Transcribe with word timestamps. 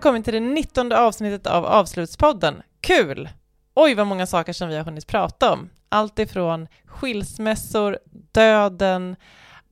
vi 0.00 0.02
kommit 0.02 0.24
till 0.24 0.34
det 0.34 0.40
19 0.40 0.92
avsnittet 0.92 1.46
av 1.46 1.66
Avslutspodden. 1.66 2.62
Kul! 2.80 3.28
Oj, 3.74 3.94
vad 3.94 4.06
många 4.06 4.26
saker 4.26 4.52
som 4.52 4.68
vi 4.68 4.76
har 4.76 4.84
hunnit 4.84 5.06
prata 5.06 5.52
om. 5.52 5.70
Allt 5.88 6.18
ifrån 6.18 6.68
skilsmässor, 6.84 7.98
döden, 8.32 9.16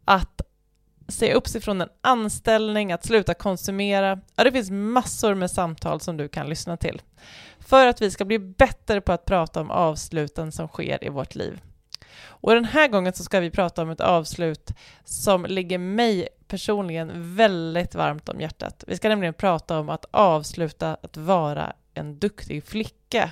att 0.05 0.41
säga 1.09 1.35
upp 1.35 1.49
sig 1.49 1.61
från 1.61 1.81
en 1.81 1.89
anställning, 2.01 2.93
att 2.93 3.07
sluta 3.07 3.35
konsumera. 3.35 4.21
Ja, 4.37 4.45
det 4.45 4.53
finns 4.53 4.71
massor 4.71 5.35
med 5.35 5.51
samtal 5.51 6.01
som 6.01 6.17
du 6.17 6.29
kan 6.29 6.49
lyssna 6.49 6.77
till 6.77 7.03
för 7.59 7.87
att 7.87 8.03
vi 8.03 8.11
ska 8.11 8.25
bli 8.25 8.39
bättre 8.39 9.01
på 9.01 9.13
att 9.13 9.25
prata 9.25 9.61
om 9.61 9.71
avsluten 9.71 10.53
som 10.53 10.69
sker 10.69 11.05
i 11.05 11.09
vårt 11.09 11.35
liv. 11.35 11.61
Och 12.21 12.55
den 12.55 12.65
här 12.65 12.89
gången 12.89 13.13
så 13.13 13.25
ska 13.25 13.41
vi 13.41 13.51
prata 13.51 13.83
om 13.83 13.91
ett 13.91 14.01
avslut 14.01 14.71
som 15.05 15.47
ligger 15.47 15.79
mig 15.79 16.29
personligen 16.49 17.37
väldigt 17.37 17.95
varmt 17.95 18.29
om 18.29 18.41
hjärtat. 18.41 18.85
Vi 18.87 18.97
ska 18.97 19.09
nämligen 19.09 19.35
prata 19.35 19.79
om 19.79 19.89
att 19.89 20.05
avsluta 20.11 20.97
att 21.03 21.17
vara 21.17 21.73
en 21.95 22.19
duktig 22.19 22.65
flicka. 22.65 23.31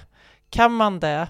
Kan 0.50 0.72
man 0.72 1.00
det? 1.00 1.28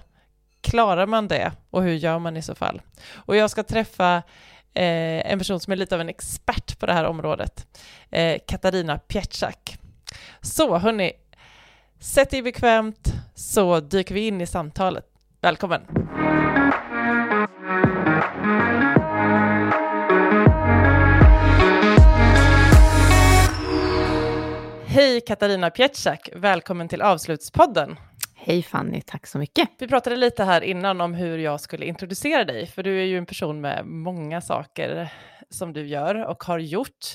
Klarar 0.61 1.05
man 1.07 1.27
det? 1.27 1.51
Och 1.69 1.83
hur 1.83 1.93
gör 1.93 2.19
man 2.19 2.37
i 2.37 2.41
så 2.41 2.55
fall? 2.55 2.81
Och 3.13 3.35
jag 3.35 3.51
ska 3.51 3.63
träffa 3.63 4.15
eh, 4.73 5.31
en 5.31 5.39
person 5.39 5.59
som 5.59 5.73
är 5.73 5.77
lite 5.77 5.95
av 5.95 6.01
en 6.01 6.09
expert 6.09 6.79
på 6.79 6.85
det 6.85 6.93
här 6.93 7.05
området, 7.05 7.67
eh, 8.09 8.37
Katarina 8.47 8.97
Pietschak. 8.97 9.77
Så 10.41 10.77
hörni, 10.77 11.13
sätt 11.99 12.33
er 12.33 12.41
bekvämt 12.41 13.13
så 13.35 13.79
dyker 13.79 14.15
vi 14.15 14.27
in 14.27 14.41
i 14.41 14.47
samtalet. 14.47 15.05
Välkommen! 15.41 16.16
Hej 24.89 25.21
Katarina 25.21 25.69
Pietschak, 25.69 26.29
välkommen 26.35 26.87
till 26.87 27.01
Avslutspodden. 27.01 27.95
Hej 28.35 28.63
Fanny, 28.63 29.01
tack 29.01 29.27
så 29.27 29.37
mycket. 29.37 29.69
Vi 29.79 29.87
pratade 29.87 30.15
lite 30.15 30.43
här 30.43 30.61
innan 30.61 31.01
om 31.01 31.13
hur 31.13 31.37
jag 31.37 31.61
skulle 31.61 31.85
introducera 31.85 32.43
dig, 32.43 32.67
för 32.67 32.83
du 32.83 32.99
är 33.01 33.05
ju 33.05 33.17
en 33.17 33.25
person 33.25 33.61
med 33.61 33.85
många 33.85 34.41
saker 34.41 35.11
som 35.49 35.73
du 35.73 35.87
gör 35.87 36.25
och 36.25 36.43
har 36.43 36.59
gjort. 36.59 37.05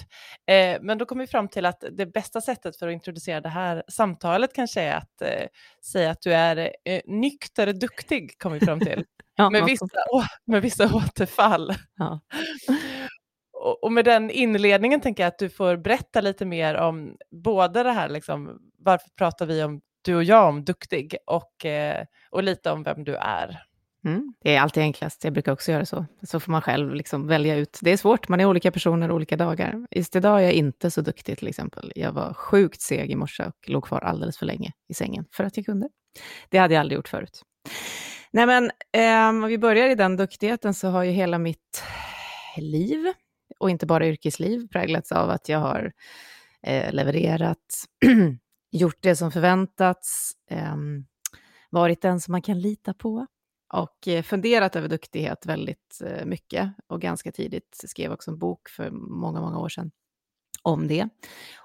Eh, 0.46 0.78
men 0.82 0.98
då 0.98 1.04
kom 1.06 1.18
vi 1.18 1.26
fram 1.26 1.48
till 1.48 1.66
att 1.66 1.84
det 1.92 2.06
bästa 2.06 2.40
sättet 2.40 2.76
för 2.76 2.88
att 2.88 2.92
introducera 2.92 3.40
det 3.40 3.48
här 3.48 3.82
samtalet 3.88 4.54
kanske 4.54 4.80
är 4.80 4.96
att 4.96 5.22
eh, 5.22 5.46
säga 5.84 6.10
att 6.10 6.20
du 6.20 6.34
är 6.34 6.56
eh, 6.84 7.00
nykter 7.06 7.72
duktig, 7.72 8.38
kom 8.38 8.52
vi 8.52 8.60
fram 8.60 8.80
till. 8.80 9.04
ja, 9.36 9.50
med, 9.50 9.64
vissa, 9.64 9.86
å, 10.12 10.22
med 10.44 10.62
vissa 10.62 10.94
återfall. 10.94 11.74
Ja 11.96 12.20
och, 13.62 13.84
och 13.84 13.92
med 13.92 14.04
den 14.04 14.30
inledningen 14.30 15.00
tänker 15.00 15.22
jag 15.22 15.28
att 15.28 15.38
du 15.38 15.50
får 15.50 15.76
berätta 15.76 16.20
lite 16.20 16.44
mer 16.44 16.74
om 16.74 17.16
både 17.30 17.82
det 17.82 17.92
här, 17.92 18.08
liksom, 18.08 18.58
varför 18.78 19.10
pratar 19.10 19.46
vi 19.46 19.62
om 19.62 19.80
du 20.04 20.14
och 20.14 20.24
jag 20.24 20.48
om 20.48 20.64
duktig 20.64 21.16
och, 21.26 21.66
eh, 21.66 22.04
och 22.30 22.42
lite 22.42 22.70
om 22.70 22.82
vem 22.82 23.04
du 23.04 23.16
är. 23.16 23.62
Mm, 24.04 24.34
det 24.42 24.56
är 24.56 24.60
alltid 24.60 24.82
enklast, 24.82 25.24
jag 25.24 25.32
brukar 25.32 25.52
också 25.52 25.72
göra 25.72 25.86
så. 25.86 26.06
Så 26.22 26.40
får 26.40 26.52
man 26.52 26.62
själv 26.62 26.94
liksom 26.94 27.26
välja 27.26 27.56
ut. 27.56 27.78
Det 27.82 27.90
är 27.90 27.96
svårt, 27.96 28.28
man 28.28 28.40
är 28.40 28.44
olika 28.44 28.70
personer 28.70 29.10
olika 29.10 29.36
dagar. 29.36 29.86
Just 29.90 30.16
idag 30.16 30.38
är 30.38 30.44
jag 30.44 30.52
inte 30.52 30.90
så 30.90 31.00
duktig 31.00 31.38
till 31.38 31.48
exempel. 31.48 31.92
Jag 31.94 32.12
var 32.12 32.34
sjukt 32.34 32.80
seg 32.80 33.10
i 33.10 33.16
morse 33.16 33.44
och 33.44 33.68
låg 33.68 33.84
kvar 33.84 34.00
alldeles 34.00 34.38
för 34.38 34.46
länge 34.46 34.72
i 34.88 34.94
sängen 34.94 35.24
för 35.32 35.44
att 35.44 35.56
jag 35.56 35.66
kunde. 35.66 35.88
Det 36.48 36.58
hade 36.58 36.74
jag 36.74 36.80
aldrig 36.80 36.96
gjort 36.96 37.08
förut. 37.08 37.42
Nej 38.30 38.46
men, 38.46 38.70
eh, 38.92 39.28
om 39.28 39.42
vi 39.42 39.58
börjar 39.58 39.88
i 39.88 39.94
den 39.94 40.16
duktigheten 40.16 40.74
så 40.74 40.88
har 40.88 41.02
ju 41.02 41.10
hela 41.10 41.38
mitt 41.38 41.82
liv, 42.56 43.12
och 43.62 43.70
inte 43.70 43.86
bara 43.86 44.06
yrkesliv, 44.06 44.68
präglats 44.68 45.12
av 45.12 45.30
att 45.30 45.48
jag 45.48 45.58
har 45.58 45.92
eh, 46.62 46.92
levererat 46.92 47.84
gjort 48.70 48.98
det 49.00 49.16
som 49.16 49.32
förväntats, 49.32 50.32
eh, 50.50 50.76
varit 51.70 52.02
den 52.02 52.20
som 52.20 52.32
man 52.32 52.42
kan 52.42 52.60
lita 52.60 52.94
på 52.94 53.26
och 53.74 54.08
eh, 54.08 54.22
funderat 54.22 54.76
över 54.76 54.88
duktighet 54.88 55.46
väldigt 55.46 56.00
eh, 56.04 56.24
mycket 56.24 56.72
och 56.86 57.00
ganska 57.00 57.32
tidigt. 57.32 57.80
Skrev 57.84 58.12
också 58.12 58.30
en 58.30 58.38
bok 58.38 58.68
för 58.68 58.90
många, 58.90 59.40
många 59.40 59.58
år 59.58 59.68
sedan 59.68 59.90
om 60.62 60.88
det. 60.88 61.08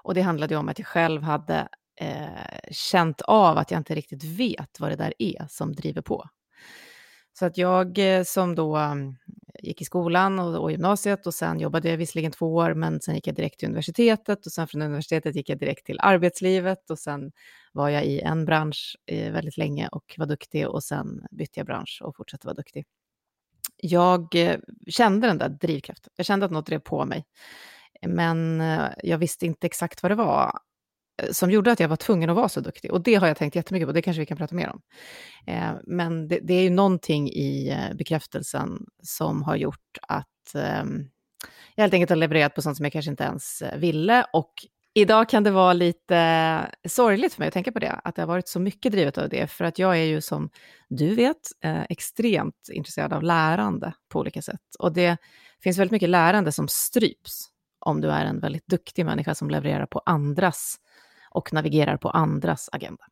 Och 0.02 0.14
det 0.14 0.22
handlade 0.22 0.56
om 0.56 0.68
att 0.68 0.78
jag 0.78 0.86
själv 0.86 1.22
hade 1.22 1.68
eh, 2.00 2.70
känt 2.70 3.20
av 3.20 3.58
att 3.58 3.70
jag 3.70 3.80
inte 3.80 3.94
riktigt 3.94 4.24
vet 4.24 4.80
vad 4.80 4.90
det 4.90 4.96
där 4.96 5.14
är 5.18 5.46
som 5.48 5.72
driver 5.72 6.02
på. 6.02 6.28
Så 7.38 7.46
att 7.46 7.58
jag 7.58 7.98
eh, 7.98 8.24
som 8.24 8.54
då 8.54 8.76
mm, 8.76 9.16
gick 9.62 9.82
i 9.82 9.84
skolan 9.84 10.38
och, 10.38 10.62
och 10.62 10.70
gymnasiet 10.70 11.26
och 11.26 11.34
sen 11.34 11.60
jobbade 11.60 11.88
jag 11.88 11.96
visserligen 11.96 12.32
två 12.32 12.54
år, 12.54 12.74
men 12.74 13.00
sen 13.00 13.14
gick 13.14 13.26
jag 13.26 13.34
direkt 13.34 13.58
till 13.58 13.68
universitetet 13.68 14.46
och 14.46 14.52
sen 14.52 14.68
från 14.68 14.82
universitetet 14.82 15.36
gick 15.36 15.48
jag 15.48 15.58
direkt 15.58 15.86
till 15.86 16.00
arbetslivet 16.00 16.90
och 16.90 16.98
sen 16.98 17.32
var 17.72 17.88
jag 17.88 18.04
i 18.04 18.20
en 18.20 18.44
bransch 18.44 18.96
eh, 19.06 19.32
väldigt 19.32 19.56
länge 19.56 19.88
och 19.88 20.14
var 20.18 20.26
duktig 20.26 20.68
och 20.68 20.84
sen 20.84 21.26
bytte 21.30 21.60
jag 21.60 21.66
bransch 21.66 22.00
och 22.04 22.16
fortsatte 22.16 22.46
vara 22.46 22.54
duktig. 22.54 22.86
Jag 23.76 24.34
eh, 24.34 24.58
kände 24.88 25.26
den 25.26 25.38
där 25.38 25.48
drivkraften. 25.48 26.12
Jag 26.16 26.26
kände 26.26 26.46
att 26.46 26.52
något 26.52 26.66
drev 26.66 26.78
på 26.78 27.04
mig. 27.04 27.24
Men 28.06 28.62
jag 29.02 29.18
visste 29.18 29.46
inte 29.46 29.66
exakt 29.66 30.02
vad 30.02 30.10
det 30.10 30.16
var 30.16 30.58
som 31.30 31.50
gjorde 31.50 31.72
att 31.72 31.80
jag 31.80 31.88
var 31.88 31.96
tvungen 31.96 32.30
att 32.30 32.36
vara 32.36 32.48
så 32.48 32.60
duktig. 32.60 32.92
Och 32.92 33.02
det 33.02 33.14
har 33.14 33.26
jag 33.26 33.36
tänkt 33.36 33.56
jättemycket 33.56 33.88
på, 33.88 33.92
det 33.92 34.02
kanske 34.02 34.20
vi 34.20 34.26
kan 34.26 34.36
prata 34.36 34.54
mer 34.54 34.68
om. 34.68 34.80
Eh, 35.46 35.72
men 35.86 36.28
det, 36.28 36.38
det, 36.42 36.54
är 36.54 36.62
ju 36.62 36.70
någonting 36.70 37.28
i 37.28 37.68
eh, 37.68 37.96
bekräftelsen 37.96 38.86
som 39.02 39.42
har 39.42 39.56
gjort 39.56 39.98
att 40.02 40.54
eh, 40.54 40.84
jag 41.74 41.82
helt 41.82 41.94
enkelt 41.94 42.10
har 42.10 42.16
levererat 42.16 42.54
på 42.54 42.62
sånt 42.62 42.76
som 42.76 42.84
jag 42.84 42.92
kanske 42.92 43.10
inte 43.10 43.24
ens 43.24 43.62
eh, 43.62 43.78
ville. 43.78 44.24
Och 44.32 44.52
idag 44.94 45.28
kan 45.28 45.42
det 45.42 45.50
vara 45.50 45.72
lite 45.72 46.16
eh, 46.16 46.88
sorgligt 46.88 47.34
för 47.34 47.40
mig 47.40 47.48
att 47.48 47.54
tänka 47.54 47.72
på 47.72 47.78
det, 47.78 48.00
att 48.04 48.14
det 48.14 48.22
har 48.22 48.26
varit 48.26 48.48
så 48.48 48.60
mycket 48.60 48.92
drivet 48.92 49.18
av 49.18 49.28
det. 49.28 49.46
För 49.50 49.64
att 49.64 49.78
jag 49.78 49.98
är 49.98 50.04
ju 50.04 50.20
som 50.20 50.50
du 50.88 51.14
vet 51.14 51.36
eh, 51.64 51.82
extremt 51.88 52.68
intresserad 52.72 53.12
av 53.12 53.22
lärande 53.22 53.92
på 54.08 54.18
olika 54.18 54.42
sätt. 54.42 54.60
Och 54.78 54.92
det 54.92 55.16
finns 55.62 55.78
väldigt 55.78 55.92
mycket 55.92 56.08
lärande 56.08 56.52
som 56.52 56.68
stryps 56.68 57.48
om 57.80 58.00
du 58.00 58.10
är 58.10 58.24
en 58.24 58.40
väldigt 58.40 58.66
duktig 58.66 59.04
människa 59.04 59.34
som 59.34 59.50
levererar 59.50 59.86
på 59.86 60.02
andras 60.06 60.76
och 61.38 61.52
navigerar 61.52 61.96
på 61.96 62.10
andras 62.10 62.68
agenda. 62.72 63.04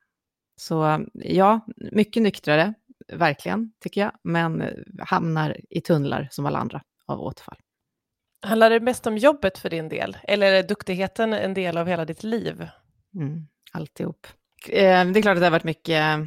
Så 0.56 1.06
ja, 1.12 1.60
mycket 1.76 2.22
nyktrare, 2.22 2.75
verkligen, 3.12 3.72
tycker 3.81 4.00
jag, 4.00 4.12
men 4.22 4.62
hamnar 4.98 5.56
i 5.70 5.81
tunnlar 5.81 6.28
som 6.31 6.47
alla 6.47 6.59
andra 6.59 6.82
av 7.06 7.20
återfall. 7.20 7.59
Handlar 8.42 8.70
det 8.70 8.81
mest 8.81 9.06
om 9.06 9.19
jobbet 9.19 9.59
för 9.59 9.70
din 9.70 9.88
del, 9.88 10.16
eller 10.22 10.53
är 10.53 10.62
duktigheten 10.62 11.32
en 11.32 11.54
del 11.54 11.76
av 11.76 11.86
hela 11.86 12.04
ditt 12.04 12.25
liv? 12.25 12.69
Mm, 13.15 13.47
alltihop. 13.72 14.26
Eh, 14.69 15.04
det 15.04 15.19
är 15.19 15.22
klart 15.22 15.36
att 15.36 15.41
det 15.41 15.47
har 15.47 15.50
varit 15.50 15.65
mycket, 15.65 16.19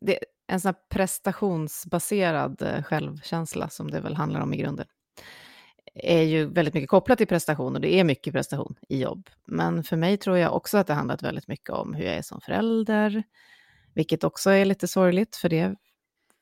det, 0.00 0.18
en 0.46 0.60
sån 0.60 0.68
här 0.68 0.76
prestationsbaserad 0.88 2.62
eh, 2.62 2.82
självkänsla 2.82 3.68
som 3.68 3.90
det 3.90 4.00
väl 4.00 4.14
handlar 4.14 4.40
om 4.40 4.54
i 4.54 4.56
grunden 4.56 4.86
är 5.94 6.22
ju 6.22 6.46
väldigt 6.46 6.74
mycket 6.74 6.90
kopplat 6.90 7.18
till 7.18 7.26
prestation 7.26 7.74
och 7.74 7.80
det 7.80 7.94
är 7.94 8.04
mycket 8.04 8.32
prestation 8.32 8.74
i 8.88 9.02
jobb. 9.02 9.30
Men 9.46 9.84
för 9.84 9.96
mig 9.96 10.16
tror 10.16 10.38
jag 10.38 10.56
också 10.56 10.78
att 10.78 10.86
det 10.86 10.94
handlat 10.94 11.22
väldigt 11.22 11.48
mycket 11.48 11.70
om 11.70 11.94
hur 11.94 12.04
jag 12.04 12.14
är 12.14 12.22
som 12.22 12.40
förälder, 12.40 13.22
vilket 13.94 14.24
också 14.24 14.50
är 14.50 14.64
lite 14.64 14.88
sorgligt 14.88 15.36
för 15.36 15.48
det 15.48 15.74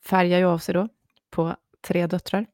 färgar 0.06 0.38
ju 0.38 0.44
av 0.44 0.58
sig 0.58 0.74
då 0.74 0.88
på 1.30 1.56
tre 1.80 2.06
döttrar. 2.06 2.46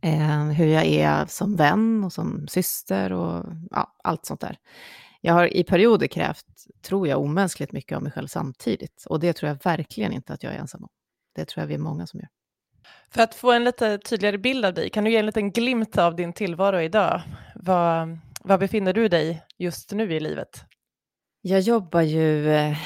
Eh, 0.00 0.44
hur 0.44 0.66
jag 0.66 0.86
är 0.86 1.26
som 1.26 1.56
vän 1.56 2.04
och 2.04 2.12
som 2.12 2.48
syster 2.48 3.12
och 3.12 3.44
ja, 3.70 3.96
allt 4.04 4.26
sånt 4.26 4.40
där. 4.40 4.58
Jag 5.20 5.34
har 5.34 5.56
i 5.56 5.64
perioder 5.64 6.06
krävt, 6.06 6.46
tror 6.82 7.08
jag, 7.08 7.20
omänskligt 7.20 7.72
mycket 7.72 7.96
av 7.96 8.02
mig 8.02 8.12
själv 8.12 8.26
samtidigt. 8.26 9.04
Och 9.08 9.20
det 9.20 9.32
tror 9.32 9.48
jag 9.48 9.64
verkligen 9.64 10.12
inte 10.12 10.32
att 10.32 10.42
jag 10.42 10.54
är 10.54 10.58
ensam 10.58 10.82
om. 10.82 10.88
Det 11.34 11.44
tror 11.44 11.62
jag 11.62 11.68
vi 11.68 11.74
är 11.74 11.78
många 11.78 12.06
som 12.06 12.20
gör. 12.20 12.28
För 13.10 13.22
att 13.22 13.34
få 13.34 13.52
en 13.52 13.64
lite 13.64 13.98
tydligare 13.98 14.38
bild 14.38 14.64
av 14.64 14.74
dig, 14.74 14.90
kan 14.90 15.04
du 15.04 15.10
ge 15.10 15.16
en 15.16 15.26
liten 15.26 15.50
glimt 15.50 15.98
av 15.98 16.16
din 16.16 16.32
tillvaro 16.32 16.80
idag? 16.80 17.22
Var, 17.54 18.18
var 18.40 18.58
befinner 18.58 18.92
du 18.92 19.08
dig 19.08 19.42
just 19.58 19.92
nu 19.92 20.14
i 20.14 20.20
livet? 20.20 20.64
Jag 21.42 21.60
jobbar 21.60 22.00
ju, 22.00 22.52
eh, 22.52 22.76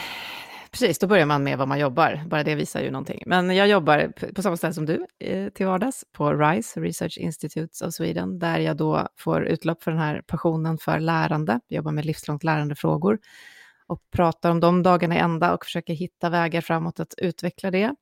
precis, 0.71 0.99
då 0.99 1.07
börjar 1.07 1.27
man 1.27 1.45
med 1.45 1.59
vad 1.59 1.69
man 1.69 1.79
jobbar, 1.79 2.23
bara 2.27 2.43
det 2.43 2.55
visar 2.55 2.81
ju 2.81 2.91
någonting. 2.91 3.23
Men 3.27 3.57
jag 3.57 3.69
jobbar 3.69 4.13
på 4.35 4.43
samma 4.43 4.57
ställe 4.57 4.73
som 4.73 4.87
du 4.87 5.07
eh, 5.19 5.49
till 5.49 5.67
vardags, 5.67 6.05
på 6.13 6.33
RISE, 6.33 6.81
Research 6.81 7.19
Institutes 7.19 7.83
of 7.83 7.95
Sweden, 7.95 8.39
där 8.39 8.59
jag 8.59 8.77
då 8.77 9.09
får 9.19 9.45
utlopp 9.45 9.83
för 9.83 9.91
den 9.91 10.01
här 10.01 10.23
passionen 10.27 10.79
för 10.79 11.01
lärande, 11.01 11.61
jag 11.69 11.77
jobbar 11.77 11.93
med 11.93 12.07
livslångt 12.07 12.45
lärandefrågor 12.45 13.19
och 13.87 14.01
pratar 14.11 14.51
om 14.51 14.61
de 14.61 14.83
dagarna 14.83 15.17
i 15.17 15.19
ända 15.19 15.55
och 15.55 15.65
försöker 15.65 15.95
hitta 15.95 16.31
vägar 16.31 16.61
framåt 16.61 17.01
att 17.01 17.15
utveckla 17.17 17.71
det. 17.71 17.95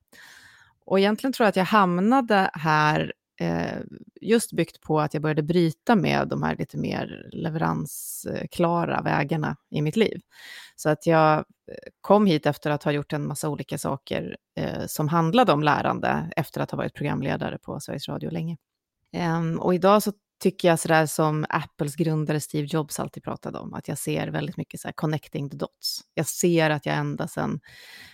Och 0.87 0.99
egentligen 0.99 1.33
tror 1.33 1.45
jag 1.45 1.49
att 1.49 1.55
jag 1.55 1.65
hamnade 1.65 2.49
här 2.53 3.13
eh, 3.39 3.79
just 4.21 4.51
byggt 4.53 4.81
på 4.81 4.99
att 4.99 5.13
jag 5.13 5.23
började 5.23 5.43
bryta 5.43 5.95
med 5.95 6.27
de 6.27 6.43
här 6.43 6.55
lite 6.55 6.77
mer 6.77 7.29
leveransklara 7.31 9.01
vägarna 9.01 9.55
i 9.71 9.81
mitt 9.81 9.95
liv. 9.95 10.21
Så 10.75 10.89
att 10.89 11.05
jag 11.07 11.37
eh, 11.37 11.43
kom 12.01 12.25
hit 12.25 12.45
efter 12.45 12.71
att 12.71 12.83
ha 12.83 12.91
gjort 12.91 13.13
en 13.13 13.27
massa 13.27 13.49
olika 13.49 13.77
saker 13.77 14.37
eh, 14.59 14.85
som 14.87 15.07
handlade 15.07 15.51
om 15.51 15.63
lärande, 15.63 16.31
efter 16.35 16.61
att 16.61 16.71
ha 16.71 16.77
varit 16.77 16.93
programledare 16.93 17.57
på 17.57 17.79
Sveriges 17.79 18.07
Radio 18.07 18.29
länge. 18.29 18.57
Um, 19.39 19.59
och 19.59 19.75
idag 19.75 20.03
så 20.03 20.11
tycker 20.39 20.67
jag 20.67 20.79
sådär 20.79 21.05
som 21.05 21.45
Apples 21.49 21.95
grundare 21.95 22.39
Steve 22.39 22.67
Jobs 22.71 22.99
alltid 22.99 23.23
pratade 23.23 23.59
om, 23.59 23.73
att 23.73 23.87
jag 23.87 23.97
ser 23.97 24.27
väldigt 24.27 24.57
mycket 24.57 24.79
så 24.79 24.89
connecting 24.95 25.49
the 25.49 25.57
dots. 25.57 26.01
Jag 26.13 26.25
ser 26.25 26.69
att 26.69 26.85
jag 26.85 26.95
ända 26.95 27.27
sedan, 27.27 27.59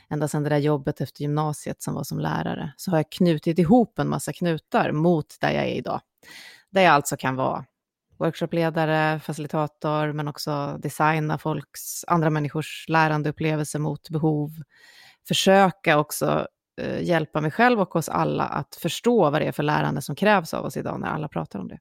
ända 0.10 0.28
sen 0.28 0.44
det 0.44 0.50
där 0.50 0.58
jobbet 0.58 1.02
efter 1.02 1.22
gymnasiet 1.22 1.82
som 1.82 1.94
var 1.94 2.04
som 2.04 2.20
lärare, 2.20 2.74
så 2.78 2.92
har 2.92 2.98
jag 2.98 3.12
knutit 3.12 3.60
ihop 3.60 4.00
en 4.00 4.10
massa 4.10 4.34
knutar 4.34 4.92
mot 4.92 5.38
där 5.42 5.52
jag 5.52 5.64
är 5.64 5.76
idag. 5.76 6.02
Där 6.70 6.82
jag 6.82 6.94
alltså 6.94 7.18
kan 7.18 7.36
vara 7.36 7.66
workshopledare, 8.18 9.20
facilitator, 9.20 10.14
men 10.14 10.28
också 10.28 10.80
designa 10.82 11.38
folks, 11.38 12.06
andra 12.08 12.30
människors 12.30 12.86
lärandeupplevelser 12.90 13.80
mot 13.80 14.10
behov. 14.10 14.50
Försöka 15.28 15.98
också 15.98 16.48
eh, 16.82 17.02
hjälpa 17.02 17.42
mig 17.42 17.52
själv 17.52 17.82
och 17.82 17.96
oss 17.96 18.10
alla 18.10 18.44
att 18.44 18.76
förstå 18.76 19.30
vad 19.30 19.42
det 19.42 19.46
är 19.46 19.52
för 19.52 19.64
lärande 19.64 20.02
som 20.02 20.16
krävs 20.16 20.54
av 20.54 20.66
oss 20.66 20.78
idag 20.78 21.00
när 21.00 21.08
alla 21.08 21.28
pratar 21.28 21.60
om 21.60 21.68
det. 21.68 21.80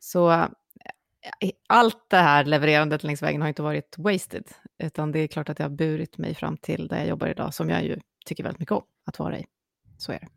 Så 0.00 0.30
eh, 0.30 1.50
allt 1.66 2.10
det 2.10 2.16
här 2.16 2.44
levererandet 2.44 3.02
längs 3.02 3.22
vägen 3.22 3.40
har 3.40 3.48
inte 3.48 3.62
varit 3.62 3.94
wasted, 3.98 4.48
utan 4.78 5.12
det 5.12 5.18
är 5.18 5.26
klart 5.26 5.48
att 5.48 5.58
jag 5.58 5.64
har 5.64 5.76
burit 5.76 6.18
mig 6.18 6.34
fram 6.34 6.56
till 6.56 6.88
där 6.88 6.98
jag 6.98 7.06
jobbar 7.06 7.26
idag, 7.26 7.54
som 7.54 7.70
jag 7.70 7.84
ju 7.84 8.00
tycker 8.26 8.44
väldigt 8.44 8.60
mycket 8.60 8.72
om 8.72 8.82
att 9.06 9.18
vara 9.18 9.38
i. 9.38 9.46
Så 9.98 10.12
är 10.12 10.18
det. 10.18 10.28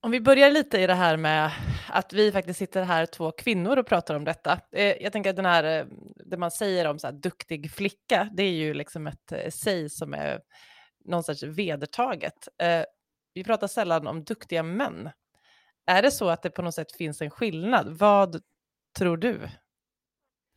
Om 0.00 0.10
vi 0.10 0.20
börjar 0.20 0.50
lite 0.50 0.78
i 0.78 0.86
det 0.86 0.94
här 0.94 1.16
med 1.16 1.50
att 1.88 2.12
vi 2.12 2.32
faktiskt 2.32 2.58
sitter 2.58 2.82
här 2.82 3.06
två 3.06 3.30
kvinnor 3.30 3.76
och 3.76 3.86
pratar 3.86 4.14
om 4.14 4.24
detta. 4.24 4.60
Eh, 4.72 5.02
jag 5.02 5.12
tänker 5.12 5.30
att 5.30 5.36
den 5.36 5.46
här, 5.46 5.80
eh, 5.80 5.86
det 6.26 6.36
man 6.36 6.50
säger 6.50 6.86
om 6.86 6.98
så 6.98 7.06
här, 7.06 7.14
duktig 7.14 7.70
flicka, 7.70 8.28
det 8.32 8.42
är 8.42 8.52
ju 8.52 8.74
liksom 8.74 9.06
ett 9.06 9.32
säg 9.48 9.90
som 9.90 10.14
är 10.14 10.40
någonstans 11.04 11.42
vedertaget. 11.42 12.48
Vi 13.34 13.44
pratar 13.44 13.66
sällan 13.66 14.06
om 14.06 14.24
duktiga 14.24 14.62
män. 14.62 15.10
Är 15.86 16.02
det 16.02 16.10
så 16.10 16.28
att 16.28 16.42
det 16.42 16.50
på 16.50 16.62
något 16.62 16.74
sätt 16.74 16.92
finns 16.92 17.22
en 17.22 17.30
skillnad? 17.30 17.98
Vad 17.98 18.42
tror 18.98 19.16
du? 19.16 19.48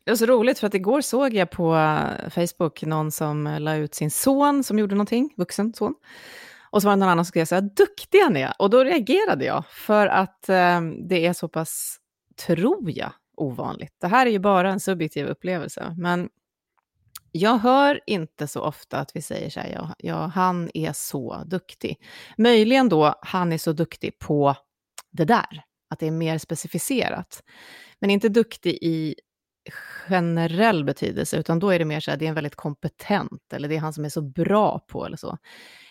Det 0.04 0.12
var 0.12 0.16
så 0.16 0.26
roligt 0.26 0.60
för 0.60 0.68
att 0.68 0.74
igår 0.74 1.02
såg 1.02 1.34
jag 1.34 1.52
på 1.52 1.76
eh, 1.76 2.30
Facebook 2.30 2.84
någon 2.84 3.12
som 3.12 3.48
eh, 3.48 3.60
la 3.60 3.76
ut 3.76 3.96
sin 3.96 4.12
son 4.12 4.64
som 4.64 4.80
gjorde 4.80 4.96
någonting, 4.96 5.34
vuxen 5.38 5.74
son. 5.74 5.96
Och 6.72 6.81
så 6.81 6.88
var 6.88 6.96
det 6.96 7.00
någon 7.00 7.10
annan 7.10 7.26
som 7.26 7.30
skrev 7.30 7.46
så 7.46 7.56
här, 7.56 7.62
duktiga 7.62 8.30
ni 8.30 8.42
är. 8.42 8.54
Och 8.60 8.70
då 8.70 8.84
reagerade 8.84 9.46
jag, 9.46 9.66
för 9.68 10.08
att 10.08 10.50
eh, 10.50 10.81
det 11.10 11.26
är 11.26 11.34
så 11.34 11.48
pass, 11.48 11.98
tror 12.46 12.92
jag, 12.92 13.12
ovanligt. 13.38 13.96
Det 14.02 14.08
här 14.08 14.25
är 14.25 14.32
ju 14.32 14.40
bara 14.40 14.72
en 14.72 14.80
subjektiv 14.80 15.28
upplevelse, 15.28 15.96
men 15.98 16.30
jag 17.32 17.58
hör 17.58 18.00
inte 18.06 18.48
så 18.48 18.62
ofta 18.62 19.00
att 19.00 19.16
vi 19.16 19.22
säger 19.22 19.50
så 19.50 19.60
här, 19.60 19.72
ja, 19.74 19.96
ja, 19.98 20.32
han 20.36 20.70
är 20.74 20.94
så 20.94 21.44
duktig. 21.46 22.00
Möjligen 22.38 22.90
då, 22.90 23.16
han 23.22 23.52
är 23.52 23.58
så 23.58 23.74
duktig 23.74 24.20
på 24.20 24.56
det 25.12 25.26
där, 25.26 25.64
att 25.90 26.00
det 26.00 26.08
är 26.08 26.12
mer 26.12 26.38
specificerat. 26.38 27.44
Men 28.00 28.10
inte 28.10 28.30
duktig 28.30 28.78
i 28.82 29.16
generell 30.08 30.86
betydelse, 30.86 31.38
utan 31.38 31.60
då 31.60 31.70
är 31.70 31.80
det 31.80 31.86
mer 31.86 32.00
så 32.00 32.12
här, 32.12 32.18
det 32.18 32.26
är 32.26 32.30
en 32.30 32.36
väldigt 32.36 32.56
kompetent, 32.56 33.54
eller 33.54 33.70
det 33.70 33.76
är 33.76 33.80
han 33.80 33.94
som 33.94 34.06
är 34.06 34.10
så 34.10 34.22
bra 34.22 34.80
på, 34.88 35.06
eller 35.06 35.18
så. 35.18 35.38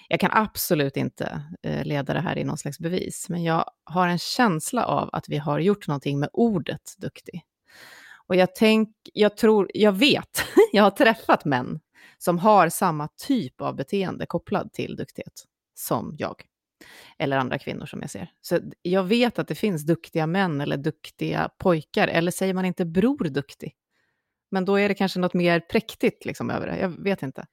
Jag 0.09 0.21
kan 0.21 0.31
absolut 0.33 0.97
inte 0.97 1.43
eh, 1.63 1.85
leda 1.85 2.15
det 2.15 2.21
här 2.21 2.39
i 2.39 2.45
någon 2.45 2.59
slags 2.59 2.79
bevis, 2.79 3.29
men 3.29 3.43
jag 3.43 3.65
har 3.85 4.09
en 4.09 4.19
känsla 4.19 4.85
av 4.85 5.11
att 5.13 5.29
vi 5.29 5.37
har 5.37 5.59
gjort 5.59 5.89
någonting 5.89 6.19
med 6.21 6.29
ordet 6.33 6.95
duktig. 6.99 7.43
Och 8.27 8.37
jag 8.37 8.55
tänk, 8.55 8.89
jag 9.13 9.37
tror, 9.37 9.71
jag 9.75 9.93
vet, 9.93 10.45
jag 10.73 10.83
har 10.83 10.91
träffat 10.91 11.45
män 11.45 11.81
som 12.19 12.39
har 12.39 12.69
samma 12.69 13.09
typ 13.27 13.61
av 13.61 13.77
beteende 13.77 14.27
kopplad 14.27 14.73
till 14.73 14.97
duktighet 14.97 15.45
som 15.75 16.15
jag 16.19 16.43
eller 17.19 17.37
andra 17.37 17.59
kvinnor 17.59 17.87
som 17.87 18.01
jag 18.01 18.11
ser. 18.11 18.31
Så 18.41 18.59
jag 18.83 19.05
vet 19.05 19.39
att 19.39 19.49
det 19.49 19.55
finns 19.55 19.87
duktiga 19.87 20.27
män 20.27 20.61
eller 20.61 20.77
duktiga 20.77 21.51
pojkar, 21.59 22.09
eller 22.09 22.31
säger 22.31 22.55
man 22.55 22.65
inte 22.65 22.85
bror 22.85 23.25
duktig? 23.25 23.75
Men 24.51 24.65
då 24.65 24.77
är 24.79 24.89
det 24.89 24.95
kanske 24.95 25.21
något 25.21 25.35
mer 25.35 25.61
präktigt 25.61 26.25
liksom 26.25 26.51
över 26.51 26.67
det, 26.67 26.79
jag 26.79 27.03
vet 27.05 27.23
inte. 27.23 27.47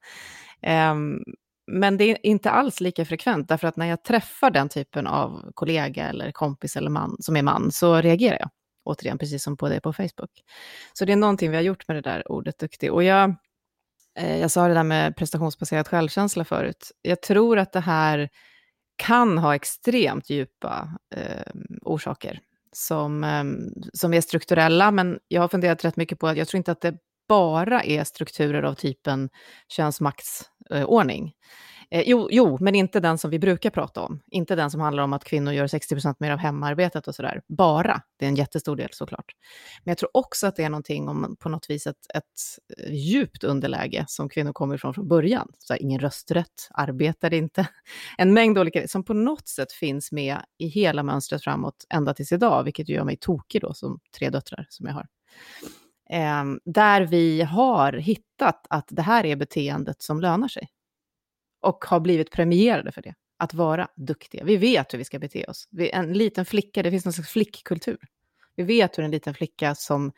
Um, 0.92 1.24
men 1.66 1.96
det 1.96 2.04
är 2.04 2.26
inte 2.26 2.50
alls 2.50 2.80
lika 2.80 3.04
frekvent, 3.04 3.48
därför 3.48 3.68
att 3.68 3.76
när 3.76 3.86
jag 3.86 4.04
träffar 4.04 4.50
den 4.50 4.68
typen 4.68 5.06
av 5.06 5.50
kollega 5.54 6.08
eller 6.08 6.32
kompis 6.32 6.76
eller 6.76 6.90
man 6.90 7.16
som 7.20 7.36
är 7.36 7.42
man, 7.42 7.72
så 7.72 8.00
reagerar 8.00 8.38
jag. 8.40 8.50
Återigen, 8.84 9.18
precis 9.18 9.42
som 9.42 9.56
på 9.56 9.68
det 9.68 9.80
på 9.80 9.92
Facebook. 9.92 10.30
Så 10.92 11.04
det 11.04 11.12
är 11.12 11.16
någonting 11.16 11.50
vi 11.50 11.56
har 11.56 11.62
gjort 11.62 11.88
med 11.88 11.96
det 11.96 12.00
där 12.00 12.32
ordet 12.32 12.58
duktig. 12.58 12.92
Och 12.92 13.04
jag, 13.04 13.34
eh, 14.18 14.38
jag 14.40 14.50
sa 14.50 14.68
det 14.68 14.74
där 14.74 14.82
med 14.82 15.16
prestationsbaserad 15.16 15.88
självkänsla 15.88 16.44
förut. 16.44 16.92
Jag 17.02 17.22
tror 17.22 17.58
att 17.58 17.72
det 17.72 17.80
här 17.80 18.28
kan 18.96 19.38
ha 19.38 19.54
extremt 19.54 20.30
djupa 20.30 20.98
eh, 21.16 21.52
orsaker 21.82 22.40
som, 22.72 23.24
eh, 23.24 23.44
som 23.92 24.14
är 24.14 24.20
strukturella, 24.20 24.90
men 24.90 25.18
jag 25.28 25.40
har 25.40 25.48
funderat 25.48 25.84
rätt 25.84 25.96
mycket 25.96 26.18
på 26.18 26.26
att 26.26 26.36
jag 26.36 26.48
tror 26.48 26.58
inte 26.58 26.72
att 26.72 26.80
det 26.80 26.94
bara 27.28 27.82
är 27.82 28.04
strukturer 28.04 28.62
av 28.62 28.74
typen 28.74 29.28
könsmaktsordning. 29.68 31.24
Eh, 31.24 31.32
Eh, 31.90 32.02
jo, 32.06 32.28
jo, 32.30 32.58
men 32.60 32.74
inte 32.74 33.00
den 33.00 33.18
som 33.18 33.30
vi 33.30 33.38
brukar 33.38 33.70
prata 33.70 34.00
om. 34.00 34.20
Inte 34.26 34.54
den 34.54 34.70
som 34.70 34.80
handlar 34.80 35.02
om 35.02 35.12
att 35.12 35.24
kvinnor 35.24 35.52
gör 35.52 35.66
60% 35.66 36.14
mer 36.18 36.30
av 36.30 36.38
hemarbetet 36.38 37.08
och 37.08 37.14
sådär. 37.14 37.42
Bara. 37.48 38.02
Det 38.18 38.24
är 38.24 38.28
en 38.28 38.36
jättestor 38.36 38.76
del 38.76 38.88
såklart. 38.92 39.32
Men 39.84 39.90
jag 39.90 39.98
tror 39.98 40.10
också 40.16 40.46
att 40.46 40.56
det 40.56 40.64
är 40.64 40.70
någonting 40.70 41.08
om 41.08 41.36
på 41.40 41.48
något 41.48 41.70
vis 41.70 41.86
ett, 41.86 41.96
ett 42.14 42.24
eh, 42.78 42.94
djupt 42.94 43.44
underläge 43.44 44.04
som 44.08 44.28
kvinnor 44.28 44.52
kommer 44.52 44.74
ifrån 44.74 44.94
från 44.94 45.08
början. 45.08 45.48
Så 45.58 45.72
här, 45.72 45.82
ingen 45.82 46.00
rösträtt, 46.00 46.68
arbetade 46.70 47.36
inte. 47.36 47.68
En 48.18 48.34
mängd 48.34 48.58
olika 48.58 48.88
som 48.88 49.04
på 49.04 49.14
något 49.14 49.48
sätt 49.48 49.72
finns 49.72 50.12
med 50.12 50.38
i 50.58 50.66
hela 50.66 51.02
mönstret 51.02 51.44
framåt 51.44 51.86
ända 51.94 52.14
tills 52.14 52.32
idag, 52.32 52.64
vilket 52.64 52.88
gör 52.88 53.04
mig 53.04 53.16
tokig 53.16 53.60
då 53.60 53.74
som 53.74 54.00
tre 54.18 54.30
döttrar 54.30 54.66
som 54.68 54.86
jag 54.86 54.94
har. 54.94 55.06
Eh, 56.10 56.44
där 56.64 57.02
vi 57.02 57.42
har 57.42 57.92
hittat 57.92 58.66
att 58.70 58.88
det 58.90 59.02
här 59.02 59.26
är 59.26 59.36
beteendet 59.36 60.02
som 60.02 60.20
lönar 60.20 60.48
sig 60.48 60.68
och 61.66 61.84
har 61.84 62.00
blivit 62.00 62.30
premierade 62.30 62.92
för 62.92 63.02
det. 63.02 63.14
Att 63.38 63.54
vara 63.54 63.88
duktiga. 63.96 64.44
Vi 64.44 64.56
vet 64.56 64.94
hur 64.94 64.98
vi 64.98 65.04
ska 65.04 65.18
bete 65.18 65.44
oss. 65.44 65.68
En 65.78 66.12
liten 66.12 66.44
flicka, 66.44 66.82
det 66.82 66.90
finns 66.90 67.04
någon 67.04 67.12
slags 67.12 67.30
flickkultur. 67.30 67.98
Vi 68.56 68.62
vet 68.62 68.98
hur 68.98 69.04
en 69.04 69.10
liten 69.10 69.34
flicka 69.34 69.74
som 69.74 70.12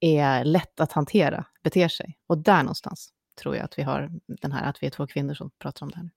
är 0.00 0.44
lätt 0.44 0.80
att 0.80 0.92
hantera 0.92 1.44
beter 1.62 1.88
sig. 1.88 2.18
Och 2.26 2.38
där 2.38 2.62
någonstans 2.62 3.08
tror 3.42 3.56
jag 3.56 3.64
att 3.64 3.78
vi 3.78 3.82
har 3.82 4.10
den 4.26 4.52
här, 4.52 4.70
att 4.70 4.82
vi 4.82 4.86
är 4.86 4.90
två 4.90 5.06
kvinnor 5.06 5.34
som 5.34 5.50
pratar 5.58 5.86
om 5.86 5.90
det 5.90 5.96
här. 5.96 6.10